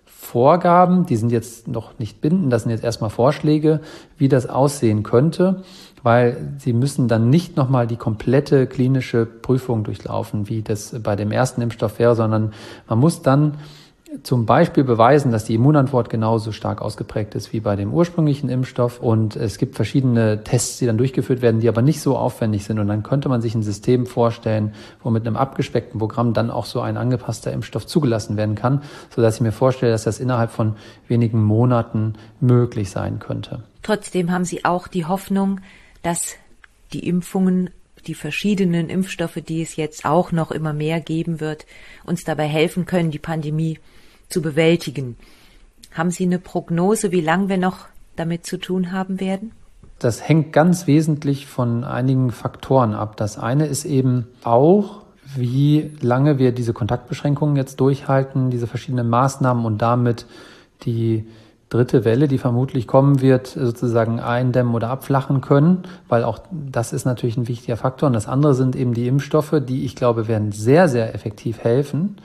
Vorgaben, 0.04 1.06
die 1.06 1.16
sind 1.16 1.30
jetzt 1.30 1.68
noch 1.68 1.98
nicht 2.00 2.20
bindend, 2.20 2.52
das 2.52 2.62
sind 2.62 2.72
jetzt 2.72 2.82
erstmal 2.82 3.10
Vorschläge, 3.10 3.80
wie 4.18 4.28
das 4.28 4.48
aussehen 4.48 5.04
könnte 5.04 5.62
weil 6.04 6.36
sie 6.58 6.74
müssen 6.74 7.08
dann 7.08 7.30
nicht 7.30 7.56
nochmal 7.56 7.86
die 7.86 7.96
komplette 7.96 8.66
klinische 8.66 9.24
Prüfung 9.24 9.84
durchlaufen, 9.84 10.48
wie 10.48 10.62
das 10.62 10.94
bei 11.02 11.16
dem 11.16 11.32
ersten 11.32 11.62
Impfstoff 11.62 11.98
wäre, 11.98 12.14
sondern 12.14 12.52
man 12.86 12.98
muss 12.98 13.22
dann 13.22 13.54
zum 14.22 14.46
Beispiel 14.46 14.84
beweisen, 14.84 15.32
dass 15.32 15.44
die 15.44 15.54
Immunantwort 15.54 16.08
genauso 16.08 16.52
stark 16.52 16.82
ausgeprägt 16.82 17.34
ist 17.34 17.52
wie 17.52 17.60
bei 17.60 17.74
dem 17.74 17.92
ursprünglichen 17.92 18.48
Impfstoff. 18.48 19.00
Und 19.00 19.34
es 19.34 19.58
gibt 19.58 19.74
verschiedene 19.74 20.44
Tests, 20.44 20.78
die 20.78 20.86
dann 20.86 20.98
durchgeführt 20.98 21.42
werden, 21.42 21.60
die 21.60 21.68
aber 21.68 21.82
nicht 21.82 22.00
so 22.00 22.16
aufwendig 22.16 22.64
sind. 22.64 22.78
Und 22.78 22.86
dann 22.86 23.02
könnte 23.02 23.28
man 23.28 23.42
sich 23.42 23.54
ein 23.54 23.62
System 23.62 24.06
vorstellen, 24.06 24.72
wo 25.02 25.10
mit 25.10 25.26
einem 25.26 25.36
abgespeckten 25.36 25.98
Programm 25.98 26.32
dann 26.32 26.50
auch 26.50 26.66
so 26.66 26.80
ein 26.80 26.96
angepasster 26.96 27.52
Impfstoff 27.52 27.86
zugelassen 27.86 28.36
werden 28.36 28.54
kann, 28.54 28.82
sodass 29.10 29.36
ich 29.36 29.40
mir 29.40 29.52
vorstelle, 29.52 29.90
dass 29.90 30.04
das 30.04 30.20
innerhalb 30.20 30.50
von 30.50 30.76
wenigen 31.08 31.42
Monaten 31.42 32.14
möglich 32.40 32.90
sein 32.90 33.18
könnte. 33.18 33.64
Trotzdem 33.82 34.30
haben 34.30 34.44
Sie 34.44 34.64
auch 34.64 34.86
die 34.86 35.06
Hoffnung, 35.06 35.60
dass 36.04 36.36
die 36.92 37.08
Impfungen, 37.08 37.70
die 38.06 38.14
verschiedenen 38.14 38.90
Impfstoffe, 38.90 39.40
die 39.46 39.62
es 39.62 39.76
jetzt 39.76 40.04
auch 40.04 40.30
noch 40.30 40.50
immer 40.50 40.72
mehr 40.72 41.00
geben 41.00 41.40
wird, 41.40 41.66
uns 42.04 42.22
dabei 42.22 42.46
helfen 42.46 42.86
können, 42.86 43.10
die 43.10 43.18
Pandemie 43.18 43.78
zu 44.28 44.42
bewältigen. 44.42 45.16
Haben 45.92 46.10
Sie 46.10 46.24
eine 46.24 46.38
Prognose, 46.38 47.10
wie 47.10 47.20
lange 47.20 47.48
wir 47.48 47.58
noch 47.58 47.86
damit 48.16 48.46
zu 48.46 48.58
tun 48.58 48.92
haben 48.92 49.20
werden? 49.20 49.52
Das 49.98 50.28
hängt 50.28 50.52
ganz 50.52 50.86
wesentlich 50.86 51.46
von 51.46 51.84
einigen 51.84 52.30
Faktoren 52.30 52.94
ab. 52.94 53.16
Das 53.16 53.38
eine 53.38 53.66
ist 53.66 53.84
eben 53.84 54.26
auch, 54.42 55.02
wie 55.34 55.92
lange 56.00 56.38
wir 56.38 56.52
diese 56.52 56.74
Kontaktbeschränkungen 56.74 57.56
jetzt 57.56 57.80
durchhalten, 57.80 58.50
diese 58.50 58.66
verschiedenen 58.66 59.08
Maßnahmen 59.08 59.64
und 59.64 59.78
damit 59.78 60.26
die 60.82 61.26
dritte 61.74 62.04
Welle, 62.04 62.28
die 62.28 62.38
vermutlich 62.38 62.86
kommen 62.86 63.20
wird, 63.20 63.48
sozusagen 63.48 64.20
eindämmen 64.20 64.74
oder 64.74 64.90
abflachen 64.90 65.40
können, 65.40 65.82
weil 66.08 66.22
auch 66.22 66.38
das 66.50 66.92
ist 66.92 67.04
natürlich 67.04 67.36
ein 67.36 67.48
wichtiger 67.48 67.76
Faktor. 67.76 68.06
Und 68.06 68.12
das 68.12 68.28
andere 68.28 68.54
sind 68.54 68.76
eben 68.76 68.94
die 68.94 69.08
Impfstoffe, 69.08 69.60
die 69.60 69.84
ich 69.84 69.96
glaube 69.96 70.28
werden 70.28 70.52
sehr, 70.52 70.88
sehr 70.88 71.14
effektiv 71.14 71.58
helfen. 71.58 72.16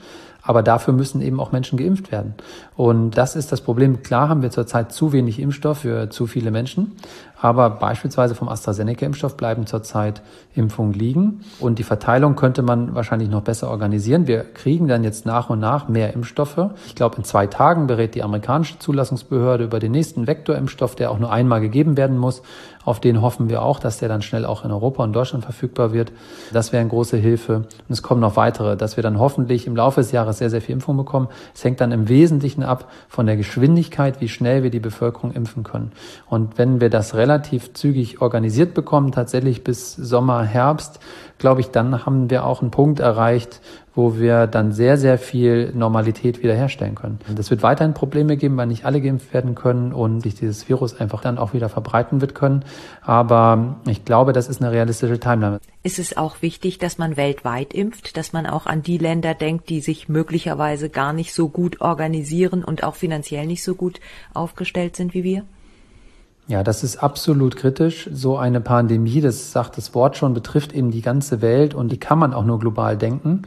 Aber 0.42 0.62
dafür 0.62 0.94
müssen 0.94 1.20
eben 1.20 1.38
auch 1.38 1.52
Menschen 1.52 1.78
geimpft 1.78 2.10
werden. 2.10 2.34
Und 2.74 3.10
das 3.10 3.36
ist 3.36 3.52
das 3.52 3.60
Problem. 3.60 4.02
Klar 4.02 4.28
haben 4.28 4.40
wir 4.40 4.50
zurzeit 4.50 4.90
zu 4.90 5.12
wenig 5.12 5.38
Impfstoff 5.38 5.80
für 5.80 6.08
zu 6.08 6.26
viele 6.26 6.50
Menschen. 6.50 6.92
Aber 7.40 7.68
beispielsweise 7.70 8.34
vom 8.34 8.48
AstraZeneca-Impfstoff 8.48 9.36
bleiben 9.36 9.66
zurzeit 9.66 10.22
Impfungen 10.54 10.92
liegen. 10.92 11.40
Und 11.60 11.78
die 11.78 11.84
Verteilung 11.84 12.34
könnte 12.34 12.62
man 12.62 12.94
wahrscheinlich 12.94 13.28
noch 13.28 13.42
besser 13.42 13.70
organisieren. 13.70 14.26
Wir 14.26 14.42
kriegen 14.42 14.88
dann 14.88 15.04
jetzt 15.04 15.24
nach 15.24 15.48
und 15.48 15.60
nach 15.60 15.88
mehr 15.88 16.12
Impfstoffe. 16.12 16.70
Ich 16.86 16.94
glaube, 16.94 17.16
in 17.16 17.24
zwei 17.24 17.46
Tagen 17.46 17.86
berät 17.86 18.14
die 18.14 18.22
amerikanische 18.22 18.78
Zulassungsbehörde 18.78 19.64
über 19.64 19.78
den 19.78 19.92
nächsten 19.92 20.26
Vektorimpfstoff, 20.26 20.96
der 20.96 21.10
auch 21.10 21.18
nur 21.18 21.32
einmal 21.32 21.60
gegeben 21.60 21.96
werden 21.96 22.18
muss. 22.18 22.42
Auf 22.82 22.98
den 22.98 23.20
hoffen 23.20 23.50
wir 23.50 23.62
auch, 23.62 23.78
dass 23.78 23.98
der 23.98 24.08
dann 24.08 24.22
schnell 24.22 24.46
auch 24.46 24.64
in 24.64 24.70
Europa 24.70 25.04
und 25.04 25.12
Deutschland 25.12 25.44
verfügbar 25.44 25.92
wird. 25.92 26.12
Das 26.52 26.72
wäre 26.72 26.80
eine 26.80 26.88
große 26.88 27.18
Hilfe. 27.18 27.56
Und 27.56 27.90
es 27.90 28.02
kommen 28.02 28.22
noch 28.22 28.36
weitere, 28.36 28.76
dass 28.76 28.96
wir 28.96 29.02
dann 29.02 29.18
hoffentlich 29.18 29.66
im 29.66 29.76
Laufe 29.76 30.00
des 30.00 30.12
Jahres 30.12 30.38
sehr, 30.38 30.48
sehr 30.48 30.62
viel 30.62 30.72
Impfung 30.72 30.96
bekommen. 30.96 31.28
Es 31.54 31.62
hängt 31.62 31.80
dann 31.82 31.92
im 31.92 32.08
Wesentlichen 32.08 32.62
ab 32.62 32.90
von 33.08 33.26
der 33.26 33.36
Geschwindigkeit, 33.36 34.22
wie 34.22 34.28
schnell 34.28 34.62
wir 34.62 34.70
die 34.70 34.80
Bevölkerung 34.80 35.32
impfen 35.32 35.62
können. 35.62 35.92
Und 36.26 36.56
wenn 36.56 36.80
wir 36.80 36.88
das 36.88 37.14
relativ 37.14 37.74
zügig 37.74 38.22
organisiert 38.22 38.72
bekommen, 38.72 39.12
tatsächlich 39.12 39.62
bis 39.62 39.94
Sommer, 39.94 40.42
Herbst, 40.50 41.00
glaube 41.38 41.60
ich, 41.62 41.70
dann 41.70 42.04
haben 42.04 42.30
wir 42.30 42.44
auch 42.44 42.60
einen 42.60 42.70
Punkt 42.70 43.00
erreicht, 43.00 43.60
wo 43.94 44.18
wir 44.18 44.46
dann 44.46 44.72
sehr, 44.72 44.96
sehr 44.96 45.18
viel 45.18 45.72
Normalität 45.74 46.42
wiederherstellen 46.42 46.94
können. 46.94 47.18
Es 47.36 47.50
wird 47.50 47.62
weiterhin 47.62 47.92
Probleme 47.94 48.36
geben, 48.36 48.56
weil 48.56 48.68
nicht 48.68 48.84
alle 48.84 49.00
geimpft 49.00 49.34
werden 49.34 49.54
können 49.54 49.92
und 49.92 50.20
sich 50.20 50.34
dieses 50.34 50.68
Virus 50.68 51.00
einfach 51.00 51.22
dann 51.22 51.38
auch 51.38 51.52
wieder 51.52 51.68
verbreiten 51.68 52.20
wird 52.20 52.34
können. 52.34 52.64
Aber 53.02 53.80
ich 53.88 54.04
glaube, 54.04 54.32
das 54.32 54.48
ist 54.48 54.62
eine 54.62 54.70
realistische 54.70 55.18
Timeline. 55.18 55.58
Ist 55.82 55.98
es 55.98 56.16
auch 56.16 56.42
wichtig, 56.42 56.78
dass 56.78 56.98
man 56.98 57.16
weltweit 57.16 57.74
impft, 57.74 58.16
dass 58.16 58.32
man 58.32 58.46
auch 58.46 58.66
an 58.66 58.82
die 58.82 58.98
Länder 58.98 59.34
denkt, 59.34 59.68
die 59.70 59.80
sich 59.80 60.08
möglicherweise 60.08 60.88
gar 60.88 61.12
nicht 61.12 61.34
so 61.34 61.48
gut 61.48 61.80
organisieren 61.80 62.62
und 62.62 62.84
auch 62.84 62.94
finanziell 62.94 63.46
nicht 63.46 63.64
so 63.64 63.74
gut 63.74 63.98
aufgestellt 64.34 64.94
sind 64.94 65.14
wie 65.14 65.24
wir? 65.24 65.44
Ja, 66.50 66.64
das 66.64 66.82
ist 66.82 66.96
absolut 66.96 67.54
kritisch. 67.54 68.10
So 68.12 68.36
eine 68.36 68.60
Pandemie, 68.60 69.20
das 69.20 69.52
sagt 69.52 69.76
das 69.76 69.94
Wort 69.94 70.16
schon, 70.16 70.34
betrifft 70.34 70.72
eben 70.72 70.90
die 70.90 71.00
ganze 71.00 71.42
Welt 71.42 71.74
und 71.74 71.92
die 71.92 71.96
kann 71.96 72.18
man 72.18 72.34
auch 72.34 72.44
nur 72.44 72.58
global 72.58 72.96
denken. 72.96 73.42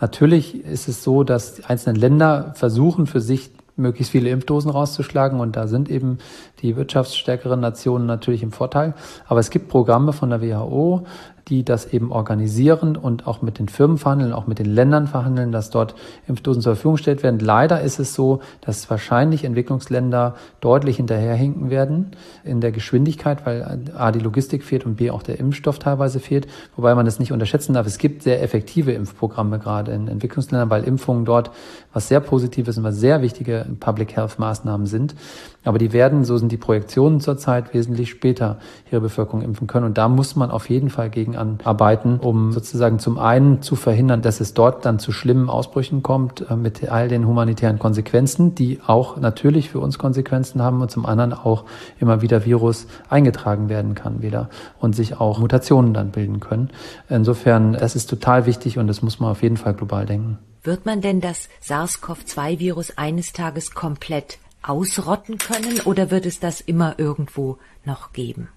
Natürlich 0.00 0.64
ist 0.64 0.86
es 0.86 1.02
so, 1.02 1.24
dass 1.24 1.56
die 1.56 1.64
einzelnen 1.64 1.96
Länder 1.96 2.52
versuchen 2.54 3.08
für 3.08 3.20
sich 3.20 3.50
möglichst 3.74 4.12
viele 4.12 4.30
Impfdosen 4.30 4.70
rauszuschlagen 4.70 5.40
und 5.40 5.56
da 5.56 5.66
sind 5.66 5.90
eben 5.90 6.18
die 6.60 6.76
wirtschaftsstärkeren 6.76 7.58
Nationen 7.58 8.06
natürlich 8.06 8.44
im 8.44 8.52
Vorteil. 8.52 8.94
Aber 9.26 9.40
es 9.40 9.50
gibt 9.50 9.66
Programme 9.66 10.12
von 10.12 10.30
der 10.30 10.40
WHO, 10.40 11.08
die 11.48 11.64
das 11.64 11.92
eben 11.92 12.10
organisieren 12.10 12.96
und 12.96 13.26
auch 13.26 13.42
mit 13.42 13.58
den 13.58 13.68
Firmen 13.68 13.98
verhandeln, 13.98 14.32
auch 14.32 14.46
mit 14.46 14.58
den 14.58 14.66
Ländern 14.66 15.06
verhandeln, 15.06 15.52
dass 15.52 15.70
dort 15.70 15.94
Impfdosen 16.26 16.62
zur 16.62 16.74
Verfügung 16.74 16.96
gestellt 16.96 17.22
werden. 17.22 17.38
Leider 17.38 17.80
ist 17.82 17.98
es 17.98 18.14
so, 18.14 18.40
dass 18.60 18.88
wahrscheinlich 18.88 19.44
Entwicklungsländer 19.44 20.34
deutlich 20.60 20.96
hinterherhinken 20.96 21.70
werden 21.70 22.12
in 22.44 22.60
der 22.60 22.72
Geschwindigkeit, 22.72 23.44
weil 23.44 23.90
A, 23.96 24.10
die 24.10 24.20
Logistik 24.20 24.64
fehlt 24.64 24.86
und 24.86 24.96
B, 24.96 25.10
auch 25.10 25.22
der 25.22 25.38
Impfstoff 25.38 25.78
teilweise 25.78 26.20
fehlt. 26.20 26.46
Wobei 26.76 26.94
man 26.94 27.04
das 27.04 27.18
nicht 27.18 27.32
unterschätzen 27.32 27.74
darf. 27.74 27.86
Es 27.86 27.98
gibt 27.98 28.22
sehr 28.22 28.42
effektive 28.42 28.92
Impfprogramme 28.92 29.58
gerade 29.58 29.92
in 29.92 30.08
Entwicklungsländern, 30.08 30.70
weil 30.70 30.84
Impfungen 30.84 31.24
dort 31.24 31.50
was 31.92 32.08
sehr 32.08 32.20
Positives 32.20 32.78
und 32.78 32.84
was 32.84 32.96
sehr 32.96 33.22
wichtige 33.22 33.66
Public 33.80 34.16
Health 34.16 34.38
Maßnahmen 34.38 34.86
sind. 34.86 35.14
Aber 35.64 35.78
die 35.78 35.92
werden, 35.92 36.24
so 36.24 36.36
sind 36.36 36.52
die 36.52 36.56
Projektionen 36.56 37.20
zurzeit, 37.20 37.74
wesentlich 37.74 38.10
später 38.10 38.58
ihre 38.90 39.00
Bevölkerung 39.00 39.42
impfen 39.42 39.66
können. 39.66 39.86
Und 39.86 39.98
da 39.98 40.08
muss 40.08 40.36
man 40.36 40.50
auf 40.50 40.68
jeden 40.68 40.90
Fall 40.90 41.10
gegen 41.10 41.36
arbeiten, 41.36 42.18
um 42.20 42.52
sozusagen 42.52 42.98
zum 42.98 43.18
einen 43.18 43.62
zu 43.62 43.76
verhindern, 43.76 44.22
dass 44.22 44.40
es 44.40 44.54
dort 44.54 44.84
dann 44.84 44.98
zu 44.98 45.12
schlimmen 45.12 45.48
Ausbrüchen 45.48 46.02
kommt, 46.02 46.48
äh, 46.50 46.56
mit 46.56 46.88
all 46.90 47.08
den 47.08 47.26
humanitären 47.26 47.78
Konsequenzen, 47.78 48.54
die 48.54 48.80
auch 48.86 49.16
natürlich 49.16 49.70
für 49.70 49.80
uns 49.80 49.98
Konsequenzen 49.98 50.62
haben 50.62 50.82
und 50.82 50.90
zum 50.90 51.06
anderen 51.06 51.32
auch 51.32 51.64
immer 51.98 52.22
wieder 52.22 52.44
Virus 52.44 52.86
eingetragen 53.08 53.68
werden 53.68 53.94
kann 53.94 54.22
wieder 54.22 54.50
und 54.80 54.94
sich 54.94 55.20
auch 55.20 55.38
Mutationen 55.38 55.94
dann 55.94 56.10
bilden 56.10 56.40
können. 56.40 56.70
Insofern, 57.08 57.72
das 57.72 57.96
ist 57.96 58.10
total 58.10 58.46
wichtig 58.46 58.78
und 58.78 58.86
das 58.86 59.02
muss 59.02 59.20
man 59.20 59.30
auf 59.30 59.42
jeden 59.42 59.56
Fall 59.56 59.74
global 59.74 60.06
denken. 60.06 60.38
Wird 60.62 60.86
man 60.86 61.02
denn 61.02 61.20
das 61.20 61.50
SARS-CoV-2-Virus 61.62 62.96
eines 62.96 63.34
Tages 63.34 63.72
komplett 63.72 64.38
ausrotten 64.68 65.38
können 65.38 65.80
oder 65.84 66.10
wird 66.10 66.26
es 66.26 66.40
das 66.40 66.60
immer 66.60 66.98
irgendwo 66.98 67.58
noch 67.84 68.12
geben? 68.12 68.48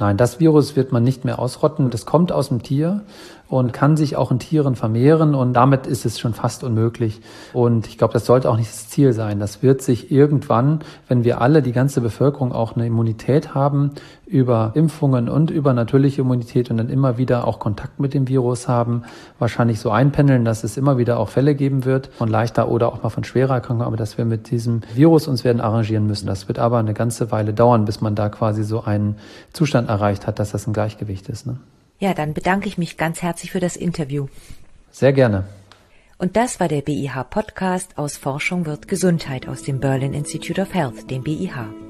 Nein, 0.00 0.16
das 0.16 0.38
Virus 0.38 0.76
wird 0.76 0.92
man 0.92 1.02
nicht 1.02 1.24
mehr 1.24 1.40
ausrotten. 1.40 1.90
Das 1.90 2.06
kommt 2.06 2.30
aus 2.30 2.50
dem 2.50 2.62
Tier 2.62 3.02
und 3.48 3.72
kann 3.72 3.96
sich 3.96 4.14
auch 4.16 4.30
in 4.30 4.38
Tieren 4.38 4.76
vermehren 4.76 5.34
und 5.34 5.54
damit 5.54 5.88
ist 5.88 6.06
es 6.06 6.20
schon 6.20 6.34
fast 6.34 6.62
unmöglich. 6.62 7.20
Und 7.52 7.88
ich 7.88 7.98
glaube, 7.98 8.12
das 8.12 8.24
sollte 8.24 8.48
auch 8.48 8.56
nicht 8.56 8.70
das 8.70 8.88
Ziel 8.88 9.12
sein. 9.12 9.40
Das 9.40 9.60
wird 9.60 9.82
sich 9.82 10.12
irgendwann, 10.12 10.80
wenn 11.08 11.24
wir 11.24 11.40
alle, 11.40 11.62
die 11.62 11.72
ganze 11.72 12.00
Bevölkerung 12.00 12.52
auch 12.52 12.76
eine 12.76 12.86
Immunität 12.86 13.54
haben 13.54 13.90
über 14.28 14.72
Impfungen 14.74 15.28
und 15.28 15.50
über 15.50 15.72
natürliche 15.72 16.20
Immunität 16.20 16.70
und 16.70 16.76
dann 16.76 16.90
immer 16.90 17.18
wieder 17.18 17.46
auch 17.46 17.58
Kontakt 17.58 17.98
mit 17.98 18.14
dem 18.14 18.28
Virus 18.28 18.68
haben, 18.68 19.02
wahrscheinlich 19.38 19.80
so 19.80 19.90
einpendeln, 19.90 20.44
dass 20.44 20.64
es 20.64 20.76
immer 20.76 20.98
wieder 20.98 21.18
auch 21.18 21.30
Fälle 21.30 21.54
geben 21.54 21.84
wird 21.84 22.08
von 22.08 22.28
leichter 22.28 22.68
oder 22.68 22.88
auch 22.88 23.02
mal 23.02 23.08
von 23.08 23.24
schwerer 23.24 23.54
Erkrankung, 23.54 23.86
aber 23.86 23.96
dass 23.96 24.18
wir 24.18 24.24
mit 24.24 24.50
diesem 24.50 24.82
Virus 24.94 25.28
uns 25.28 25.44
werden 25.44 25.60
arrangieren 25.60 26.06
müssen. 26.06 26.26
Das 26.26 26.46
wird 26.46 26.58
aber 26.58 26.78
eine 26.78 26.94
ganze 26.94 27.30
Weile 27.30 27.54
dauern, 27.54 27.86
bis 27.86 28.00
man 28.00 28.14
da 28.14 28.28
quasi 28.28 28.64
so 28.64 28.84
einen 28.84 29.16
Zustand 29.52 29.88
erreicht 29.88 30.26
hat, 30.26 30.38
dass 30.38 30.50
das 30.50 30.66
ein 30.66 30.72
Gleichgewicht 30.72 31.28
ist. 31.28 31.46
Ne? 31.46 31.58
Ja, 31.98 32.14
dann 32.14 32.34
bedanke 32.34 32.68
ich 32.68 32.78
mich 32.78 32.96
ganz 32.96 33.22
herzlich 33.22 33.50
für 33.50 33.60
das 33.60 33.76
Interview. 33.76 34.26
Sehr 34.90 35.12
gerne. 35.12 35.44
Und 36.18 36.36
das 36.36 36.60
war 36.60 36.68
der 36.68 36.82
BIH 36.82 37.24
Podcast 37.30 37.96
aus 37.96 38.16
Forschung 38.16 38.66
wird 38.66 38.88
Gesundheit 38.88 39.48
aus 39.48 39.62
dem 39.62 39.78
Berlin 39.80 40.12
Institute 40.12 40.60
of 40.60 40.74
Health, 40.74 41.10
dem 41.10 41.22
BIH. 41.22 41.87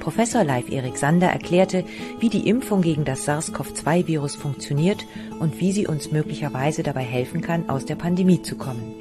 Professor 0.00 0.42
Leif 0.42 0.70
Erik 0.70 0.96
Sander 0.96 1.28
erklärte, 1.28 1.84
wie 2.18 2.28
die 2.28 2.48
Impfung 2.48 2.82
gegen 2.82 3.04
das 3.04 3.24
SARS-CoV-2-Virus 3.26 4.34
funktioniert 4.34 5.06
und 5.38 5.60
wie 5.60 5.70
sie 5.72 5.86
uns 5.86 6.10
möglicherweise 6.10 6.82
dabei 6.82 7.02
helfen 7.02 7.40
kann, 7.40 7.68
aus 7.68 7.84
der 7.84 7.96
Pandemie 7.96 8.42
zu 8.42 8.56
kommen. 8.56 8.94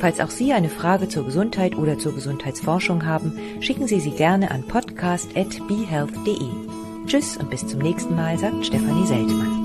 Falls 0.00 0.18
auch 0.18 0.30
Sie 0.30 0.52
eine 0.52 0.68
Frage 0.68 1.08
zur 1.08 1.24
Gesundheit 1.24 1.76
oder 1.76 1.96
zur 1.96 2.12
Gesundheitsforschung 2.12 3.06
haben, 3.06 3.38
schicken 3.60 3.86
Sie 3.86 4.00
sie 4.00 4.10
gerne 4.10 4.50
an 4.50 4.64
podcast.behealth.de. 4.64 6.48
Tschüss 7.06 7.36
und 7.36 7.50
bis 7.50 7.66
zum 7.68 7.78
nächsten 7.78 8.16
Mal, 8.16 8.36
sagt 8.36 8.66
Stefanie 8.66 9.06
Seltmann. 9.06 9.61